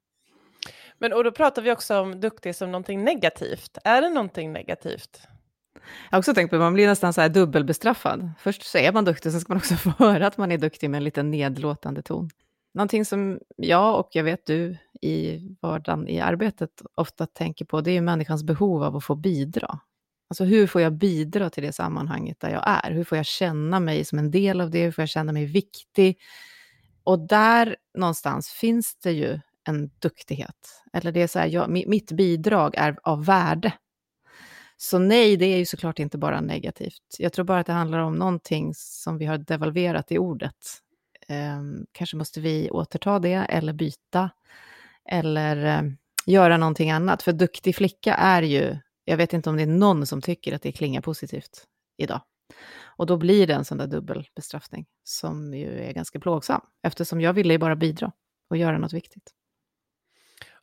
Men 0.97 1.13
och 1.13 1.23
då 1.23 1.31
pratar 1.31 1.61
vi 1.61 1.71
också 1.71 1.99
om 1.99 2.19
duktig 2.19 2.55
som 2.55 2.71
någonting 2.71 3.03
negativt. 3.03 3.77
Är 3.83 4.01
det 4.01 4.09
någonting 4.09 4.53
negativt? 4.53 5.27
Jag 5.73 6.11
har 6.11 6.19
också 6.19 6.33
tänkt 6.33 6.49
på 6.49 6.55
att 6.55 6.61
man 6.61 6.73
blir 6.73 6.87
nästan 6.87 7.13
så 7.13 7.21
här 7.21 7.29
dubbelbestraffad. 7.29 8.31
Först 8.39 8.63
så 8.63 8.77
är 8.77 8.91
man 8.91 9.05
duktig, 9.05 9.31
sen 9.31 9.41
ska 9.41 9.53
man 9.53 9.57
också 9.57 9.75
få 9.75 9.89
höra 9.89 10.27
att 10.27 10.37
man 10.37 10.51
är 10.51 10.57
duktig 10.57 10.89
med 10.89 10.97
en 10.97 11.03
lite 11.03 11.23
nedlåtande 11.23 12.01
ton. 12.01 12.29
Någonting 12.77 13.05
som 13.05 13.39
jag 13.55 13.99
och 13.99 14.09
jag 14.11 14.23
vet 14.23 14.45
du 14.45 14.77
i 15.01 15.39
vardagen 15.61 16.07
i 16.07 16.19
arbetet 16.19 16.69
ofta 16.95 17.25
tänker 17.25 17.65
på, 17.65 17.81
det 17.81 17.91
är 17.91 18.01
människans 18.01 18.43
behov 18.43 18.83
av 18.83 18.95
att 18.95 19.03
få 19.03 19.15
bidra. 19.15 19.79
Alltså 20.29 20.43
hur 20.43 20.67
får 20.67 20.81
jag 20.81 20.93
bidra 20.93 21.49
till 21.49 21.63
det 21.63 21.73
sammanhanget 21.73 22.39
där 22.39 22.49
jag 22.49 22.63
är? 22.65 22.91
Hur 22.91 23.03
får 23.03 23.17
jag 23.17 23.25
känna 23.25 23.79
mig 23.79 24.05
som 24.05 24.19
en 24.19 24.31
del 24.31 24.61
av 24.61 24.71
det? 24.71 24.83
Hur 24.83 24.91
får 24.91 25.01
jag 25.01 25.09
känna 25.09 25.31
mig 25.31 25.45
viktig? 25.45 26.19
Och 27.03 27.27
där 27.27 27.75
någonstans 27.97 28.49
finns 28.49 28.95
det 28.95 29.11
ju 29.11 29.39
en 29.63 29.91
duktighet. 29.99 30.83
Eller 30.93 31.11
det 31.11 31.21
är 31.21 31.27
så 31.27 31.39
här, 31.39 31.47
jag, 31.47 31.69
mitt 31.69 32.11
bidrag 32.11 32.75
är 32.75 32.97
av 33.03 33.25
värde. 33.25 33.73
Så 34.77 34.99
nej, 34.99 35.37
det 35.37 35.45
är 35.45 35.57
ju 35.57 35.65
såklart 35.65 35.99
inte 35.99 36.17
bara 36.17 36.41
negativt. 36.41 37.15
Jag 37.19 37.33
tror 37.33 37.45
bara 37.45 37.59
att 37.59 37.67
det 37.67 37.73
handlar 37.73 37.99
om 37.99 38.15
någonting 38.15 38.73
som 38.75 39.17
vi 39.17 39.25
har 39.25 39.37
devalverat 39.37 40.11
i 40.11 40.17
ordet. 40.17 40.83
Eh, 41.29 41.61
kanske 41.91 42.17
måste 42.17 42.41
vi 42.41 42.69
återta 42.71 43.19
det 43.19 43.33
eller 43.33 43.73
byta 43.73 44.29
eller 45.09 45.65
eh, 45.65 45.91
göra 46.25 46.57
någonting 46.57 46.91
annat. 46.91 47.23
För 47.23 47.33
duktig 47.33 47.75
flicka 47.75 48.13
är 48.13 48.41
ju, 48.41 48.77
jag 49.05 49.17
vet 49.17 49.33
inte 49.33 49.49
om 49.49 49.57
det 49.57 49.63
är 49.63 49.67
någon 49.67 50.05
som 50.07 50.21
tycker 50.21 50.55
att 50.55 50.61
det 50.61 50.71
klingar 50.71 51.01
positivt 51.01 51.67
idag. 51.97 52.21
Och 52.97 53.05
då 53.05 53.17
blir 53.17 53.47
det 53.47 53.53
en 53.53 53.65
sån 53.65 53.77
där 53.77 53.87
dubbelbestraffning 53.87 54.85
som 55.03 55.53
ju 55.53 55.79
är 55.79 55.93
ganska 55.93 56.19
plågsam, 56.19 56.61
eftersom 56.83 57.21
jag 57.21 57.33
ville 57.33 57.53
ju 57.53 57.57
bara 57.57 57.75
bidra 57.75 58.11
och 58.49 58.57
göra 58.57 58.77
något 58.77 58.93
viktigt. 58.93 59.33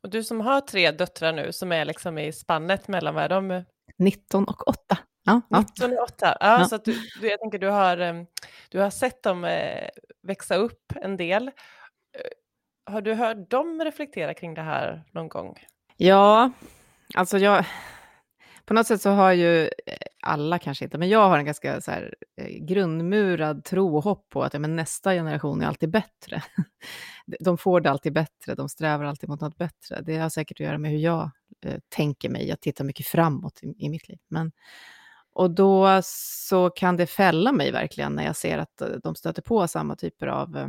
Och 0.02 0.10
du 0.10 0.24
som 0.24 0.40
har 0.40 0.60
tre 0.60 0.90
döttrar 0.90 1.32
nu, 1.32 1.52
som 1.52 1.72
är 1.72 1.84
liksom 1.84 2.18
i 2.18 2.32
spannet 2.32 2.88
mellan, 2.88 3.14
vad 3.14 3.24
är 3.24 3.28
de? 3.28 3.64
19 3.98 4.44
och 4.44 4.68
8. 4.68 4.98
Ja, 5.24 5.40
19 5.48 5.92
och 5.92 6.02
8. 6.02 6.14
Ja, 6.20 6.36
ja. 6.40 6.64
Så 6.64 6.76
du, 6.76 6.92
du, 7.20 7.28
jag 7.28 7.40
tänker 7.40 7.58
du 7.58 7.68
har, 7.68 8.26
du 8.68 8.80
har 8.80 8.90
sett 8.90 9.22
dem 9.22 9.44
eh, 9.44 9.88
växa 10.22 10.56
upp 10.56 10.92
en 10.96 11.16
del. 11.16 11.48
Eh, 11.48 12.92
har 12.92 13.00
du 13.00 13.14
hört 13.14 13.50
dem 13.50 13.82
reflektera 13.84 14.34
kring 14.34 14.54
det 14.54 14.62
här 14.62 15.04
någon 15.12 15.28
gång? 15.28 15.58
Ja, 15.96 16.50
alltså 17.14 17.38
jag... 17.38 17.64
På 18.66 18.74
något 18.74 18.86
sätt 18.86 19.02
så 19.02 19.10
har 19.10 19.32
ju 19.32 19.62
eh, 19.62 19.70
alla 20.22 20.58
kanske 20.58 20.84
inte, 20.84 20.98
men 20.98 21.08
jag 21.08 21.28
har 21.28 21.38
en 21.38 21.44
ganska 21.44 21.80
så 21.80 21.90
här, 21.90 22.14
grundmurad 22.60 23.64
tro 23.64 23.96
och 23.96 24.04
hopp 24.04 24.28
på 24.28 24.42
att 24.42 24.54
ja, 24.54 24.60
men 24.60 24.76
nästa 24.76 25.12
generation 25.12 25.62
är 25.62 25.66
alltid 25.66 25.90
bättre. 25.90 26.42
De 27.40 27.58
får 27.58 27.80
det 27.80 27.90
alltid 27.90 28.12
bättre, 28.12 28.54
de 28.54 28.68
strävar 28.68 29.04
alltid 29.04 29.28
mot 29.28 29.40
något 29.40 29.58
bättre. 29.58 30.00
Det 30.00 30.16
har 30.16 30.28
säkert 30.28 30.60
att 30.60 30.66
göra 30.66 30.78
med 30.78 30.90
hur 30.90 30.98
jag 30.98 31.30
eh, 31.66 31.78
tänker 31.88 32.28
mig, 32.28 32.48
jag 32.48 32.60
tittar 32.60 32.84
mycket 32.84 33.06
framåt 33.06 33.60
i, 33.62 33.74
i 33.78 33.88
mitt 33.88 34.08
liv. 34.08 34.18
Men 34.28 34.52
och 35.34 35.50
då 35.50 36.00
så 36.04 36.70
kan 36.70 36.96
det 36.96 37.06
fälla 37.06 37.52
mig 37.52 37.72
verkligen 37.72 38.12
när 38.12 38.24
jag 38.24 38.36
ser 38.36 38.58
att 38.58 38.80
eh, 38.80 38.88
de 39.02 39.14
stöter 39.14 39.42
på 39.42 39.68
samma 39.68 39.96
typer 39.96 40.26
av 40.26 40.56
eh, 40.56 40.68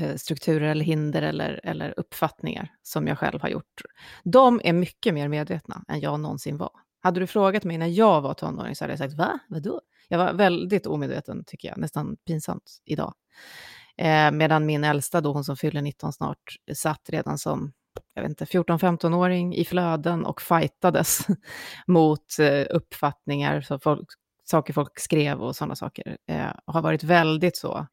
eh, 0.00 0.16
strukturer 0.16 0.68
eller 0.68 0.84
hinder 0.84 1.22
eller, 1.22 1.60
eller 1.64 1.94
uppfattningar 1.96 2.68
som 2.82 3.06
jag 3.06 3.18
själv 3.18 3.42
har 3.42 3.48
gjort. 3.48 3.82
De 4.24 4.60
är 4.64 4.72
mycket 4.72 5.14
mer 5.14 5.28
medvetna 5.28 5.84
än 5.88 6.00
jag 6.00 6.20
någonsin 6.20 6.56
var. 6.56 6.70
Hade 7.00 7.20
du 7.20 7.26
frågat 7.26 7.64
mig 7.64 7.78
när 7.78 7.86
jag 7.86 8.20
var 8.20 8.34
tonåring 8.34 8.76
så 8.76 8.84
hade 8.84 8.92
jag 8.92 8.98
sagt 8.98 9.14
va? 9.14 9.38
Vadå? 9.48 9.80
Jag 10.08 10.18
var 10.18 10.32
väldigt 10.32 10.86
omedveten 10.86 11.44
tycker 11.46 11.68
jag, 11.68 11.78
nästan 11.78 12.16
pinsamt 12.26 12.82
idag. 12.84 13.14
Eh, 13.96 14.30
medan 14.30 14.66
min 14.66 14.84
äldsta, 14.84 15.20
då 15.20 15.32
hon 15.32 15.44
som 15.44 15.56
fyller 15.56 15.82
19 15.82 16.12
snart, 16.12 16.56
satt 16.74 17.10
redan 17.10 17.38
som 17.38 17.72
jag 18.14 18.22
vet 18.22 18.30
inte, 18.30 18.44
14-15-åring 18.44 19.54
i 19.54 19.64
flöden 19.64 20.24
och 20.24 20.42
fightades 20.42 21.26
mot 21.86 22.38
eh, 22.38 22.66
uppfattningar, 22.70 23.60
så 23.60 23.78
folk, 23.78 24.08
saker 24.44 24.72
folk 24.72 25.00
skrev 25.00 25.42
och 25.42 25.56
sådana 25.56 25.76
saker. 25.76 26.16
Eh, 26.28 26.50
har 26.66 26.82
varit 26.82 27.04
väldigt 27.04 27.56
så, 27.56 27.86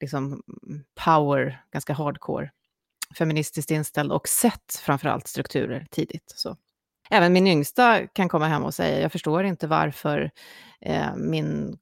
liksom 0.00 0.42
power, 1.04 1.62
ganska 1.72 1.92
hardcore, 1.92 2.50
feministiskt 3.18 3.70
inställd 3.70 4.12
och 4.12 4.28
sett 4.28 4.80
framförallt 4.82 5.26
strukturer 5.26 5.86
tidigt. 5.90 6.32
Så. 6.36 6.56
Även 7.10 7.32
min 7.32 7.46
yngsta 7.46 8.06
kan 8.06 8.28
komma 8.28 8.46
hem 8.46 8.64
och 8.64 8.74
säga, 8.74 9.00
jag 9.00 9.12
förstår 9.12 9.44
inte 9.44 9.66
varför 9.66 10.30
eh, 10.80 11.16
min 11.16 11.78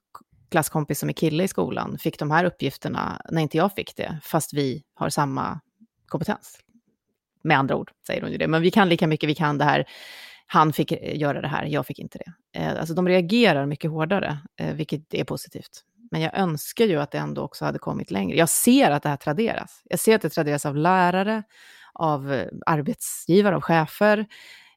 klasskompis 0.51 0.99
som 0.99 1.09
är 1.09 1.13
kille 1.13 1.45
i 1.45 1.49
skolan 1.49 1.99
fick 1.99 2.19
de 2.19 2.31
här 2.31 2.45
uppgifterna 2.45 3.23
när 3.31 3.43
inte 3.43 3.57
jag 3.57 3.75
fick 3.75 3.97
det, 3.97 4.19
fast 4.23 4.55
vi 4.55 4.83
har 4.95 5.11
samma 5.11 5.61
kompetens. 6.07 6.64
Med 7.45 7.59
andra 7.59 7.77
ord 7.77 7.91
säger 8.07 8.23
hon 8.23 8.33
ju 8.33 8.39
det, 8.39 8.49
men 8.49 8.63
vi 8.63 8.71
kan 8.71 8.89
lika 8.89 9.07
mycket, 9.07 9.29
vi 9.29 9.35
kan 9.35 9.59
det 9.59 9.65
här. 9.65 9.85
Han 10.47 10.73
fick 10.73 10.93
eh, 10.93 11.19
göra 11.19 11.41
det 11.41 11.49
här, 11.49 11.65
jag 11.65 11.87
fick 11.87 11.99
inte 11.99 12.19
det. 12.19 12.61
Eh, 12.61 12.81
alltså 12.81 12.95
de 12.95 13.09
reagerar 13.09 13.67
mycket 13.67 13.91
hårdare, 13.91 14.39
eh, 14.61 14.75
vilket 14.75 15.15
är 15.15 15.25
positivt. 15.25 15.85
Men 16.11 16.21
jag 16.21 16.39
önskar 16.39 16.85
ju 16.85 17.01
att 17.01 17.11
det 17.11 17.19
ändå 17.19 17.43
också 17.43 17.65
hade 17.65 17.79
kommit 17.79 18.11
längre. 18.11 18.37
Jag 18.37 18.49
ser 18.49 18.91
att 18.91 19.03
det 19.03 19.09
här 19.09 19.17
traderas. 19.17 19.83
Jag 19.85 20.01
ser 20.01 20.15
att 20.15 20.23
det 20.23 20.31
traderas 20.31 20.67
av 20.67 20.77
lärare, 20.77 21.43
av 21.93 22.33
eh, 22.33 22.49
arbetsgivare, 22.67 23.57
av 23.57 23.61
chefer, 23.61 24.27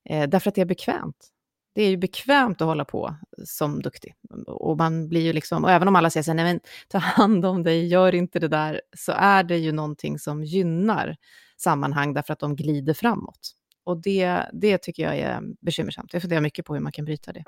eh, 0.10 0.30
därför 0.30 0.50
att 0.50 0.56
det 0.56 0.62
är 0.62 0.66
bekvämt 0.66 1.32
det 1.78 1.84
är 1.84 1.90
ju 1.90 1.98
bekvämt 1.98 2.62
att 2.62 2.68
hålla 2.68 2.86
på 2.86 3.16
som 3.46 3.82
duktig. 3.82 4.14
Och 4.48 4.78
man 4.78 5.10
blir 5.10 5.22
ju 5.22 5.34
liksom, 5.34 5.64
och 5.64 5.72
även 5.72 5.88
om 5.88 5.96
alla 5.96 6.10
säger 6.10 6.24
så 6.24 6.32
här, 6.32 6.36
nej 6.36 6.46
men 6.46 6.60
ta 6.88 6.98
hand 6.98 7.46
om 7.46 7.64
dig, 7.64 7.88
gör 7.88 8.16
inte 8.16 8.40
det 8.40 8.48
där, 8.48 8.82
så 8.98 9.12
är 9.12 9.44
det 9.44 9.58
ju 9.58 9.72
någonting 9.72 10.20
som 10.20 10.44
gynnar 10.44 11.18
sammanhang 11.58 12.14
därför 12.14 12.34
att 12.34 12.40
de 12.40 12.56
glider 12.56 12.94
framåt. 12.94 13.54
Och 13.84 14.02
det, 14.02 14.44
det 14.54 14.78
tycker 14.78 15.04
jag 15.04 15.18
är 15.18 15.42
bekymmersamt. 15.62 16.14
Jag 16.14 16.22
funderar 16.22 16.42
mycket 16.42 16.66
på 16.66 16.74
hur 16.74 16.82
man 16.82 16.92
kan 16.92 17.06
bryta 17.06 17.34
det. 17.34 17.44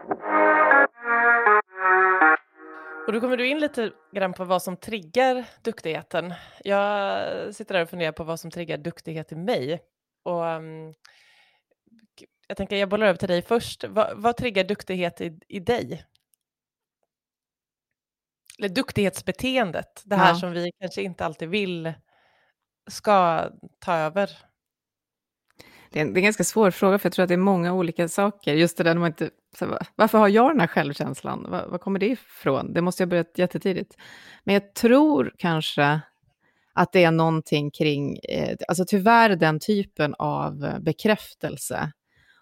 Och 3.08 3.14
då 3.14 3.22
kommer 3.22 3.38
du 3.38 3.48
in 3.48 3.60
lite 3.60 3.92
grann 4.16 4.34
på 4.34 4.46
vad 4.46 4.64
som 4.64 4.78
triggar 4.78 5.46
duktigheten. 5.62 6.34
Jag 6.64 7.56
sitter 7.56 7.74
där 7.74 7.82
och 7.82 7.90
funderar 7.90 8.12
på 8.12 8.24
vad 8.24 8.40
som 8.40 8.52
triggar 8.52 8.78
duktighet 8.78 9.32
i 9.32 9.36
mig. 9.36 9.80
Och 10.24 10.44
um, 10.44 10.94
jag 12.48 12.58
tänker 12.58 12.76
jag 12.76 12.90
bollar 12.90 13.08
över 13.08 13.18
till 13.18 13.28
dig 13.28 13.42
först. 13.42 13.84
Vad, 13.84 14.22
vad 14.22 14.38
triggar 14.38 14.64
duktighet 14.64 15.22
i, 15.22 15.40
i 15.48 15.60
dig? 15.60 16.06
Eller 18.60 18.70
duktighetsbeteendet, 18.70 20.02
det 20.06 20.16
här 20.16 20.30
ja. 20.30 20.36
som 20.36 20.52
vi 20.52 20.72
kanske 20.80 21.02
inte 21.02 21.26
alltid 21.26 21.50
vill 21.50 21.94
ska 22.90 23.50
ta 23.80 23.94
över. 23.94 24.30
Det 25.92 26.00
är, 26.00 26.02
en, 26.02 26.14
det 26.14 26.18
är 26.18 26.22
en 26.22 26.24
ganska 26.24 26.44
svår 26.44 26.72
fråga, 26.72 27.00
för 27.00 27.06
jag 27.06 27.14
tror 27.14 27.24
att 27.24 27.30
det 27.30 27.36
är 27.36 27.38
många 27.38 27.74
olika 27.74 28.08
saker. 28.08 28.54
Just 28.54 28.78
det 28.78 28.84
där 28.84 28.94
när 28.94 29.00
man 29.00 29.10
inte... 29.10 29.30
Varför 29.96 30.18
har 30.18 30.28
jag 30.28 30.52
den 30.52 30.60
här 30.60 30.68
självkänslan? 30.68 31.48
Var, 31.50 31.68
var 31.68 31.78
kommer 31.78 32.00
det 32.00 32.08
ifrån? 32.08 32.74
Det 32.74 32.82
måste 32.82 33.04
jag 33.04 33.08
ha 33.08 33.10
börjat 33.10 33.38
jättetidigt. 33.38 33.98
Men 34.44 34.54
jag 34.54 34.74
tror 34.74 35.34
kanske 35.38 36.02
att 36.74 36.92
det 36.92 37.04
är 37.04 37.12
någonting 37.12 37.72
kring, 37.72 38.18
eh, 38.18 38.58
alltså 38.68 38.86
tyvärr 38.88 39.36
den 39.36 39.60
typen 39.60 40.16
av 40.20 40.66
eh, 40.66 40.80
bekräftelse 40.80 41.92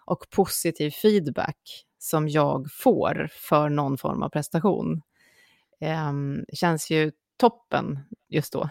och 0.04 0.30
positiv 0.30 0.90
feedback 0.90 1.86
som 1.98 2.28
jag 2.28 2.66
får 2.72 3.28
för 3.32 3.68
någon 3.68 3.98
form 3.98 4.22
av 4.22 4.28
prestation 4.28 5.02
eh, 5.80 6.12
känns 6.52 6.90
ju 6.90 7.12
toppen 7.38 7.98
just 8.28 8.52
då. 8.52 8.68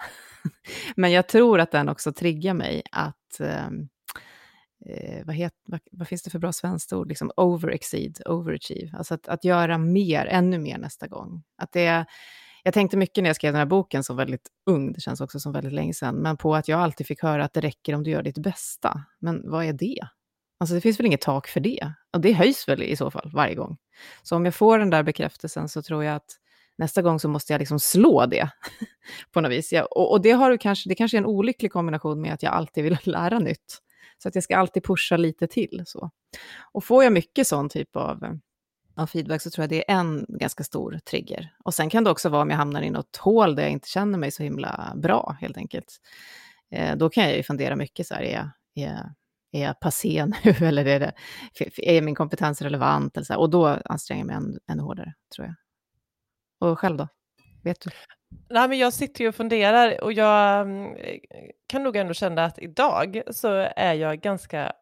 Men 0.95 1.12
jag 1.12 1.27
tror 1.27 1.59
att 1.59 1.71
den 1.71 1.89
också 1.89 2.13
triggar 2.13 2.53
mig 2.53 2.83
att, 2.91 3.39
ehm, 3.39 3.88
eh, 4.86 5.25
vad, 5.25 5.36
het, 5.36 5.53
vad, 5.67 5.79
vad, 5.91 6.07
finns 6.07 6.24
det 6.24 6.29
för 6.29 6.39
bra 6.39 6.53
svenskt 6.53 6.93
ord, 6.93 7.07
liksom 7.07 7.31
overexceed, 7.38 8.21
overachieve, 8.25 8.97
alltså 8.97 9.13
att, 9.13 9.27
att 9.27 9.43
göra 9.43 9.77
mer, 9.77 10.25
ännu 10.25 10.59
mer 10.59 10.77
nästa 10.77 11.07
gång. 11.07 11.43
Att 11.57 11.71
det 11.71 12.05
jag 12.67 12.74
tänkte 12.74 12.97
mycket 12.97 13.21
när 13.21 13.29
jag 13.29 13.36
skrev 13.36 13.53
den 13.53 13.59
här 13.59 13.65
boken 13.65 14.03
som 14.03 14.17
väldigt 14.17 14.47
ung, 14.65 14.93
det 14.93 15.01
känns 15.01 15.21
också 15.21 15.39
som 15.39 15.51
väldigt 15.51 15.74
länge 15.74 15.93
sedan, 15.93 16.15
men 16.15 16.38
på 16.38 16.55
att 16.55 16.67
jag 16.67 16.79
alltid 16.79 17.07
fick 17.07 17.24
höra 17.24 17.43
att 17.45 17.53
det 17.53 17.62
räcker 17.62 17.95
om 17.95 18.03
du 18.03 18.12
gör 18.12 18.24
ditt 18.24 18.38
bästa. 18.38 19.03
Men 19.19 19.51
vad 19.51 19.65
är 19.65 19.74
det? 19.74 20.00
Alltså 20.59 20.75
det 20.75 20.81
finns 20.81 21.00
väl 21.00 21.05
inget 21.05 21.21
tak 21.21 21.47
för 21.47 21.59
det? 21.59 21.91
Och 22.13 22.21
det 22.21 22.33
höjs 22.33 22.67
väl 22.67 22.83
i 22.83 22.95
så 22.95 23.12
fall 23.12 23.31
varje 23.33 23.55
gång. 23.55 23.77
Så 24.24 24.36
om 24.36 24.45
jag 24.45 24.55
får 24.55 24.79
den 24.79 24.89
där 24.89 25.03
bekräftelsen 25.03 25.69
så 25.69 25.81
tror 25.81 26.03
jag 26.03 26.15
att 26.15 26.38
nästa 26.77 27.01
gång 27.01 27.19
så 27.19 27.29
måste 27.29 27.53
jag 27.53 27.60
liksom 27.60 27.79
slå 27.79 28.25
det 28.25 28.50
på 29.34 29.41
något 29.41 29.51
vis. 29.51 29.74
Jag, 29.74 29.98
och, 29.98 30.12
och, 30.12 30.22
det, 30.22 30.31
har 30.31 30.57
kanske, 30.57 30.89
det 30.89 30.96
kanske 30.96 31.17
är 31.17 31.19
en 31.19 31.25
olycklig 31.25 31.72
kombination 31.72 32.22
med 32.22 32.34
att 32.34 32.43
jag 32.43 32.53
alltid 32.53 32.84
vill 32.84 32.98
lära 33.03 33.39
nytt. 33.39 33.81
Så 34.24 34.27
att 34.27 34.36
jag 34.36 34.43
ska 34.43 34.57
alltid 34.57 34.84
pusha 34.84 35.17
lite 35.17 35.48
till. 35.48 35.84
Så. 35.86 36.10
Och 36.72 36.84
får 36.84 37.03
jag 37.03 37.13
mycket 37.13 37.48
sån 37.48 37.69
typ 37.69 37.96
av, 37.96 38.24
eh, 38.24 38.31
av 38.96 39.07
feedback 39.07 39.41
så 39.41 39.50
tror 39.50 39.63
jag 39.63 39.69
det 39.69 39.91
är 39.91 39.96
en 39.96 40.25
ganska 40.29 40.63
stor 40.63 41.00
trigger. 41.10 41.53
Och 41.63 41.74
sen 41.74 41.89
kan 41.89 42.03
det 42.03 42.10
också 42.10 42.29
vara 42.29 42.41
om 42.41 42.50
jag 42.50 42.57
hamnar 42.57 42.81
i 42.81 42.89
något 42.89 43.17
hål 43.17 43.55
där 43.55 43.63
jag 43.63 43.72
inte 43.72 43.89
känner 43.89 44.17
mig 44.17 44.31
så 44.31 44.43
himla 44.43 44.93
bra 44.96 45.38
helt 45.41 45.57
enkelt. 45.57 45.98
Eh, 46.72 46.96
då 46.96 47.10
kan 47.10 47.24
jag 47.24 47.38
ju 47.38 47.43
fundera 47.43 47.75
mycket 47.75 48.07
så 48.07 48.13
här, 48.13 48.22
är 48.22 48.34
jag, 48.34 48.50
är 48.75 48.93
jag 48.93 49.13
är 49.51 49.63
jag 49.63 49.79
passé 49.79 50.25
nu 50.43 50.67
eller 50.67 50.86
är, 50.86 51.00
det, 51.00 51.13
är 51.77 52.01
min 52.01 52.15
kompetens 52.15 52.62
relevant? 52.62 53.17
Eller 53.17 53.25
så 53.25 53.34
här. 53.34 53.39
Och 53.39 53.50
då 53.50 53.67
anstränger 53.67 54.22
jag 54.22 54.27
mig 54.27 54.36
ännu, 54.36 54.60
ännu 54.72 54.84
hårdare, 54.84 55.13
tror 55.36 55.48
jag. 55.48 55.55
Och 56.59 56.79
själv 56.79 56.97
då? 56.97 57.07
Vet 57.63 57.81
du? 57.81 57.89
Nej, 58.49 58.67
men 58.67 58.77
jag 58.77 58.93
sitter 58.93 59.21
ju 59.21 59.27
och 59.27 59.35
funderar 59.35 60.03
och 60.03 60.13
jag 60.13 60.61
mm, 60.61 60.97
kan 61.67 61.83
nog 61.83 61.95
ändå 61.95 62.13
känna 62.13 62.45
att 62.45 62.59
idag 62.59 63.21
så 63.31 63.47
är 63.75 63.93
jag 63.93 64.19
ganska 64.19 64.73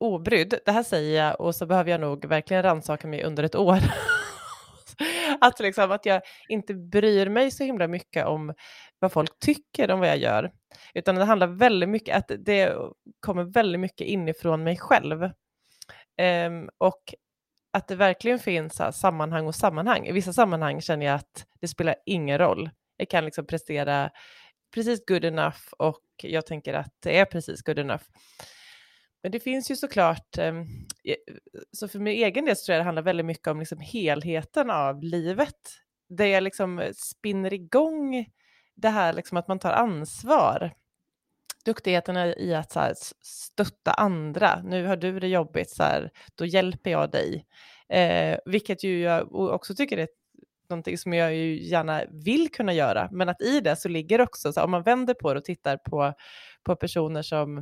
obrydd. 0.00 0.54
Det 0.64 0.72
här 0.72 0.82
säger 0.82 1.24
jag 1.24 1.40
och 1.40 1.54
så 1.54 1.66
behöver 1.66 1.90
jag 1.90 2.00
nog 2.00 2.24
verkligen 2.24 2.62
rannsaka 2.62 3.08
mig 3.08 3.24
under 3.24 3.42
ett 3.42 3.54
år. 3.54 3.78
att, 5.40 5.60
liksom, 5.60 5.90
att 5.90 6.06
jag 6.06 6.22
inte 6.48 6.74
bryr 6.74 7.28
mig 7.28 7.50
så 7.50 7.64
himla 7.64 7.88
mycket 7.88 8.26
om 8.26 8.54
vad 8.98 9.12
folk 9.12 9.38
tycker 9.38 9.90
om 9.90 10.00
vad 10.00 10.08
jag 10.08 10.18
gör, 10.18 10.52
utan 10.94 11.14
det 11.14 11.24
handlar 11.24 11.46
väldigt 11.46 11.88
mycket, 11.88 12.16
att 12.16 12.32
det 12.38 12.74
kommer 13.20 13.44
väldigt 13.44 13.80
mycket 13.80 14.06
inifrån 14.06 14.64
mig 14.64 14.76
själv. 14.78 15.22
Um, 16.22 16.70
och 16.78 17.14
att 17.72 17.88
det 17.88 17.96
verkligen 17.96 18.38
finns 18.38 18.78
här, 18.78 18.90
sammanhang 18.90 19.46
och 19.46 19.54
sammanhang. 19.54 20.06
I 20.06 20.12
vissa 20.12 20.32
sammanhang 20.32 20.80
känner 20.80 21.06
jag 21.06 21.14
att 21.14 21.46
det 21.60 21.68
spelar 21.68 21.94
ingen 22.06 22.38
roll. 22.38 22.70
Jag 22.96 23.08
kan 23.08 23.24
liksom 23.24 23.46
prestera 23.46 24.10
precis 24.74 25.06
good 25.06 25.24
enough 25.24 25.58
och 25.78 26.04
jag 26.22 26.46
tänker 26.46 26.74
att 26.74 26.94
det 27.02 27.18
är 27.18 27.24
precis 27.24 27.62
good 27.62 27.78
enough. 27.78 28.04
Men 29.22 29.32
det 29.32 29.40
finns 29.40 29.70
ju 29.70 29.76
såklart, 29.76 30.38
ehm, 30.38 30.62
e-, 31.04 31.16
så 31.72 31.88
för 31.88 31.98
min 31.98 32.24
egen 32.24 32.44
del 32.44 32.56
så 32.56 32.64
tror 32.64 32.74
jag 32.74 32.80
det 32.80 32.84
handlar 32.84 33.02
väldigt 33.02 33.26
mycket 33.26 33.46
om 33.48 33.58
liksom 33.58 33.80
helheten 33.80 34.70
av 34.70 35.02
livet. 35.02 35.60
Där 36.08 36.26
jag 36.26 36.42
liksom 36.42 36.92
spinner 36.96 37.52
igång 37.52 38.26
det 38.74 38.88
här 38.88 39.12
liksom 39.12 39.38
att 39.38 39.48
man 39.48 39.58
tar 39.58 39.72
ansvar. 39.72 40.72
Duktigheten 41.64 42.16
i 42.16 42.54
att 42.54 42.72
så 42.72 42.80
här, 42.80 42.94
stötta 43.22 43.92
andra. 43.92 44.62
Nu 44.64 44.86
har 44.86 44.96
du 44.96 45.20
det 45.20 45.28
jobbigt, 45.28 45.70
så 45.70 45.82
här, 45.82 46.10
då 46.34 46.46
hjälper 46.46 46.90
jag 46.90 47.10
dig. 47.10 47.46
Eh, 47.88 48.38
vilket 48.44 48.84
ju 48.84 49.00
jag 49.00 49.34
också 49.34 49.74
tycker 49.74 49.98
är 49.98 50.08
någonting 50.68 50.98
som 50.98 51.12
jag 51.12 51.34
ju 51.34 51.62
gärna 51.62 52.02
vill 52.10 52.50
kunna 52.50 52.72
göra. 52.72 53.08
Men 53.12 53.28
att 53.28 53.42
i 53.42 53.60
det 53.60 53.76
så 53.76 53.88
ligger 53.88 54.20
också, 54.20 54.52
så 54.52 54.60
här, 54.60 54.64
om 54.64 54.70
man 54.70 54.82
vänder 54.82 55.14
på 55.14 55.34
det 55.34 55.38
och 55.38 55.44
tittar 55.44 55.76
på, 55.76 56.14
på 56.62 56.76
personer 56.76 57.22
som, 57.22 57.58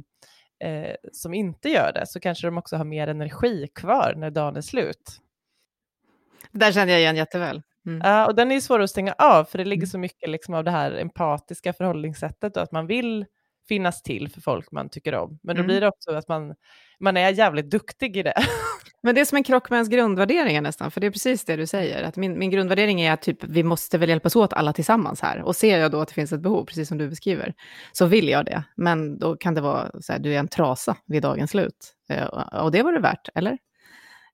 eh, 0.64 0.94
som 1.12 1.34
inte 1.34 1.68
gör 1.68 1.92
det, 1.92 2.06
så 2.06 2.20
kanske 2.20 2.46
de 2.46 2.58
också 2.58 2.76
har 2.76 2.84
mer 2.84 3.08
energi 3.08 3.68
kvar 3.74 4.14
när 4.16 4.30
dagen 4.30 4.56
är 4.56 4.60
slut. 4.60 5.20
Det 6.52 6.58
där 6.58 6.72
känner 6.72 6.92
jag 6.92 7.00
igen 7.00 7.16
jätteväl. 7.16 7.62
Mm. 7.86 8.06
Uh, 8.06 8.24
och 8.24 8.34
den 8.34 8.52
är 8.52 8.60
svår 8.60 8.80
att 8.80 8.90
stänga 8.90 9.12
av, 9.18 9.44
för 9.44 9.58
det 9.58 9.64
ligger 9.64 9.82
mm. 9.82 9.90
så 9.90 9.98
mycket 9.98 10.30
liksom 10.30 10.54
av 10.54 10.64
det 10.64 10.70
här 10.70 10.92
empatiska 10.92 11.72
förhållningssättet 11.72 12.56
och 12.56 12.62
att 12.62 12.72
man 12.72 12.86
vill 12.86 13.26
finnas 13.70 14.02
till 14.02 14.28
för 14.28 14.40
folk 14.40 14.72
man 14.72 14.88
tycker 14.88 15.14
om. 15.14 15.38
Men 15.42 15.56
då 15.56 15.60
mm. 15.60 15.66
blir 15.66 15.80
det 15.80 15.88
också 15.88 16.10
att 16.10 16.28
man, 16.28 16.54
man 17.00 17.16
är 17.16 17.30
jävligt 17.30 17.70
duktig 17.70 18.16
i 18.16 18.22
det. 18.22 18.34
Men 19.02 19.14
det 19.14 19.20
är 19.20 19.24
som 19.24 19.36
en 19.36 19.44
krock 19.44 19.70
med 19.70 19.76
ens 19.76 19.88
grundvärderingar 19.88 20.62
nästan, 20.62 20.90
för 20.90 21.00
det 21.00 21.06
är 21.06 21.10
precis 21.10 21.44
det 21.44 21.56
du 21.56 21.66
säger. 21.66 22.02
Att 22.02 22.16
min, 22.16 22.38
min 22.38 22.50
grundvärdering 22.50 23.00
är 23.00 23.12
att 23.12 23.22
typ, 23.22 23.44
vi 23.44 23.62
måste 23.62 23.98
väl 23.98 24.08
hjälpas 24.08 24.36
åt 24.36 24.52
alla 24.52 24.72
tillsammans 24.72 25.20
här. 25.20 25.42
Och 25.42 25.56
ser 25.56 25.78
jag 25.78 25.90
då 25.90 26.00
att 26.00 26.08
det 26.08 26.14
finns 26.14 26.32
ett 26.32 26.40
behov, 26.40 26.64
precis 26.64 26.88
som 26.88 26.98
du 26.98 27.08
beskriver, 27.08 27.54
så 27.92 28.06
vill 28.06 28.28
jag 28.28 28.44
det. 28.44 28.62
Men 28.76 29.18
då 29.18 29.36
kan 29.36 29.54
det 29.54 29.60
vara 29.60 29.90
så 30.00 30.12
här, 30.12 30.20
du 30.20 30.34
är 30.34 30.38
en 30.38 30.48
trasa 30.48 30.96
vid 31.06 31.22
dagens 31.22 31.50
slut. 31.50 31.94
Eh, 32.08 32.24
och 32.64 32.72
det 32.72 32.82
var 32.82 32.92
det 32.92 33.00
värt, 33.00 33.28
eller? 33.34 33.58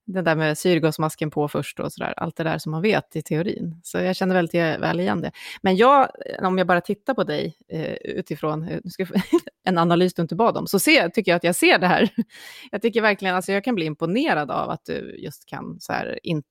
Det 0.07 0.21
där 0.21 0.35
med 0.35 0.57
syrgasmasken 0.57 1.31
på 1.31 1.47
först 1.47 1.79
och 1.79 1.93
sådär, 1.93 2.13
allt 2.17 2.35
det 2.35 2.43
där 2.43 2.57
som 2.57 2.71
man 2.71 2.81
vet 2.81 3.15
i 3.15 3.21
teorin. 3.21 3.81
Så 3.83 3.97
jag 3.97 4.15
känner 4.15 4.35
väldigt 4.35 4.81
väl 4.81 4.99
igen 4.99 5.21
det. 5.21 5.31
Men 5.61 5.75
jag, 5.75 6.09
om 6.41 6.57
jag 6.57 6.67
bara 6.67 6.81
tittar 6.81 7.13
på 7.13 7.23
dig 7.23 7.57
eh, 7.67 7.93
utifrån 7.93 8.63
eh, 8.63 8.79
en 9.63 9.77
analys 9.77 10.13
du 10.13 10.21
inte 10.21 10.35
bad 10.35 10.57
om, 10.57 10.67
så 10.67 10.79
ser, 10.79 11.09
tycker 11.09 11.31
jag 11.31 11.37
att 11.37 11.43
jag 11.43 11.55
ser 11.55 11.79
det 11.79 11.87
här. 11.87 12.09
Jag 12.71 12.81
tycker 12.81 13.01
verkligen, 13.01 13.35
alltså 13.35 13.51
jag 13.51 13.63
kan 13.63 13.75
bli 13.75 13.85
imponerad 13.85 14.51
av 14.51 14.69
att 14.69 14.85
du 14.85 15.15
just 15.19 15.45
kan 15.45 15.79
så 15.79 15.93
här, 15.93 16.19
in, 16.23 16.43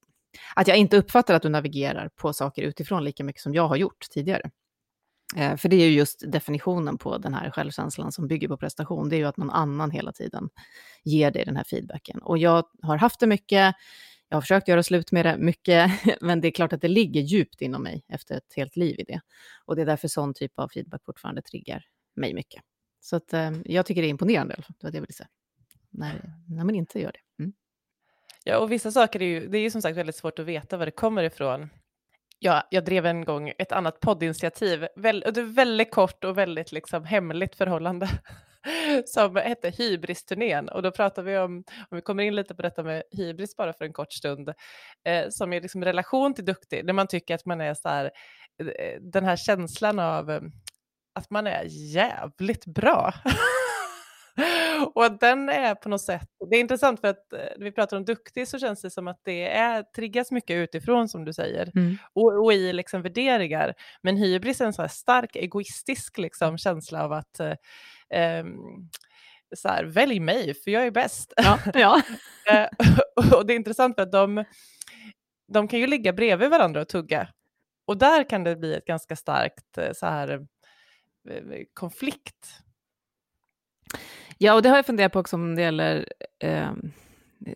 att 0.55 0.69
jag 0.69 0.77
inte 0.77 0.97
uppfattar 0.97 1.35
att 1.35 1.43
du 1.43 1.49
navigerar 1.49 2.09
på 2.09 2.33
saker 2.33 2.63
utifrån 2.63 3.05
lika 3.05 3.25
mycket 3.25 3.43
som 3.43 3.55
jag 3.55 3.69
har 3.69 3.77
gjort 3.77 4.07
tidigare. 4.11 4.51
Eh, 5.37 5.57
för 5.57 5.69
det 5.69 5.77
är 5.77 5.89
ju 5.89 5.95
just 5.95 6.33
definitionen 6.33 6.99
på 6.99 7.19
den 7.19 7.35
här 7.35 7.51
självkänslan 7.51 8.13
som 8.13 8.29
bygger 8.29 8.49
på 8.49 8.57
prestation. 8.57 9.09
Det 9.09 9.17
är 9.17 9.19
ju 9.19 9.25
att 9.25 9.37
någon 9.37 9.51
annan 9.51 9.91
hela 9.91 10.13
tiden 10.13 10.49
ger 11.05 11.31
dig 11.31 11.45
den 11.45 11.57
här 11.57 11.65
feedbacken. 11.65 12.23
Och 12.23 12.39
jag 12.39 12.65
har 12.83 12.97
haft 12.97 13.21
det 13.21 13.27
mycket, 13.27 13.75
jag 14.29 14.37
har 14.37 14.41
försökt 14.41 14.69
göra 14.69 14.83
slut 14.83 15.13
med 15.13 15.27
det 15.27 15.37
mycket, 15.39 15.91
men 16.21 16.41
det 16.41 16.49
är 16.49 16.53
klart 16.53 16.73
att 16.73 16.81
det 16.81 16.89
ligger 16.89 17.21
djupt 17.21 17.63
inom 17.63 17.83
mig 17.83 18.05
efter 18.09 18.35
ett 18.35 18.53
helt 18.57 18.77
liv 18.77 19.01
i 19.01 19.05
det. 19.05 19.21
Och 19.65 19.77
det 19.77 19.83
är 19.83 19.87
därför 19.87 20.09
sån 20.09 20.35
typ 20.35 20.59
av 20.59 20.69
feedback 20.69 21.05
fortfarande 21.05 21.43
triggar 21.43 21.85
mig 22.17 22.35
mycket. 22.35 22.63
Så 23.01 23.17
att, 23.17 23.33
eh, 23.33 23.53
jag 23.65 23.87
tycker 23.87 24.03
det 24.03 24.09
är 24.09 24.11
imponerande, 24.11 24.55
det 24.57 24.85
var 24.85 24.91
det 24.91 24.97
jag 24.97 25.03
ville 25.03 25.13
säga. 25.13 25.29
När, 25.91 26.33
när 26.49 26.65
man 26.65 26.75
inte 26.75 27.01
gör 27.01 27.13
det. 27.13 27.43
Mm. 27.43 27.53
Ja, 28.45 28.59
och 28.59 28.73
vissa 28.73 28.93
saker 28.93 29.23
är 29.23 29.27
ju, 29.27 29.49
det 29.49 29.59
är 29.59 29.63
ju 29.63 29.71
som 29.71 29.83
sagt 29.83 29.97
väldigt 29.97 30.17
svårt 30.17 30.39
att 30.39 30.47
veta 30.47 30.77
var 30.77 30.87
det 30.87 30.93
kommer 30.93 31.23
ifrån. 31.23 31.71
Ja, 32.39 32.63
jag 32.71 32.85
drev 32.85 33.07
en 33.07 33.25
gång 33.25 33.53
ett 33.59 33.73
annat 33.73 34.01
poddinitiativ, 34.01 34.87
väl, 34.97 35.25
det 35.35 35.43
väldigt 35.43 35.91
kort 35.91 36.25
och 36.25 36.39
väldigt 36.39 36.73
liksom 36.73 37.05
hemligt 37.05 37.57
förhållande 37.57 38.09
som 39.07 39.37
hette 39.37 39.71
Hybris-turnén. 39.71 40.69
Och 40.69 40.83
då 40.83 40.91
pratar 40.91 41.23
vi 41.23 41.39
om, 41.39 41.65
om 41.91 41.97
vi 41.97 42.01
kommer 42.01 42.23
in 42.23 42.35
lite 42.35 42.55
på 42.55 42.63
detta 42.63 42.83
med 42.83 43.03
hybris 43.11 43.57
bara 43.57 43.73
för 43.73 43.85
en 43.85 43.93
kort 43.93 44.13
stund, 44.13 44.49
eh, 45.05 45.27
som 45.31 45.53
är 45.53 45.61
liksom 45.61 45.85
relation 45.85 46.35
till 46.35 46.45
duktig, 46.45 46.85
när 46.85 46.93
man 46.93 47.07
tycker 47.07 47.35
att 47.35 47.47
man 47.47 47.61
är 47.61 47.75
så 47.75 47.89
här, 47.89 48.05
eh, 48.61 49.01
den 49.01 49.25
här 49.25 49.37
känslan 49.37 49.99
av 49.99 50.31
eh, 50.31 50.41
att 51.15 51.31
man 51.31 51.47
är 51.47 51.65
jävligt 51.95 52.67
bra. 52.67 53.15
och 54.95 55.19
den 55.19 55.49
är 55.49 55.75
på 55.75 55.89
något 55.89 56.01
sätt, 56.01 56.29
det 56.51 56.57
är 56.57 56.61
intressant 56.61 57.01
för 57.01 57.09
att 57.09 57.27
när 57.31 57.65
vi 57.65 57.73
pratar 57.73 57.97
om 57.97 58.05
duktig 58.05 58.49
så 58.49 58.59
känns 58.59 58.81
det 58.81 58.91
som 58.91 59.09
att 59.09 59.21
det 59.25 59.49
är, 59.49 59.83
triggas 59.83 60.31
mycket 60.31 60.55
utifrån 60.55 61.09
som 61.09 61.25
du 61.25 61.33
säger 61.33 61.71
mm. 61.75 61.97
och, 62.13 62.45
och, 62.45 62.53
i 62.53 62.73
liksom 62.73 63.03
värderingar. 63.03 63.75
Men 64.03 64.17
hybris 64.17 64.61
är 64.61 64.65
en 64.65 64.73
så 64.73 64.83
här 64.83 64.89
stark 64.89 65.37
egoistisk 65.37 66.19
liksom 66.19 66.59
känsla 66.59 67.05
av 67.05 67.13
att 67.13 67.41
eh, 67.41 68.45
så 69.57 69.69
här, 69.69 69.85
välj 69.85 70.21
mig 70.21 70.55
för 70.55 70.71
jag 70.71 70.87
är 70.87 70.91
bäst. 70.91 71.33
Ja, 71.37 71.59
ja. 71.75 72.03
Eh, 72.51 72.69
och 73.37 73.47
det 73.47 73.53
är 73.53 73.57
intressant 73.57 73.95
för 73.95 74.03
att 74.03 74.13
de, 74.13 74.45
de 75.49 75.69
kan 75.69 75.81
ju 75.81 75.87
ligga 75.87 76.13
bredvid 76.13 76.51
varandra 76.51 76.81
och 76.81 76.89
tugga. 76.89 77.29
Och 77.85 77.99
där 77.99 78.29
kan 78.29 78.45
det 78.45 78.57
bli 78.57 78.75
ett 78.75 78.85
ganska 78.85 79.17
starkt 79.17 79.79
eh, 79.79 79.93
så 79.93 80.07
här, 80.07 80.47
eh, 81.31 81.63
konflikt 81.75 82.63
Ja, 84.39 84.55
och 84.55 84.63
det 84.63 84.69
har 84.69 84.77
jag 84.77 84.87
funderat 84.87 85.13
på 85.13 85.19
också 85.19 85.37
om 85.37 85.55
det 85.55 85.63
gäller 85.63 86.13
eh, 86.39 86.71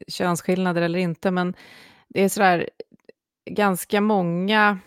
könsskillnader 0.09 0.83
eller 0.83 0.99
inte, 0.99 1.31
men 1.31 1.55
det 2.09 2.25
är 2.25 2.29
sådär 2.29 2.71
ganska 3.51 4.01
många 4.01 4.79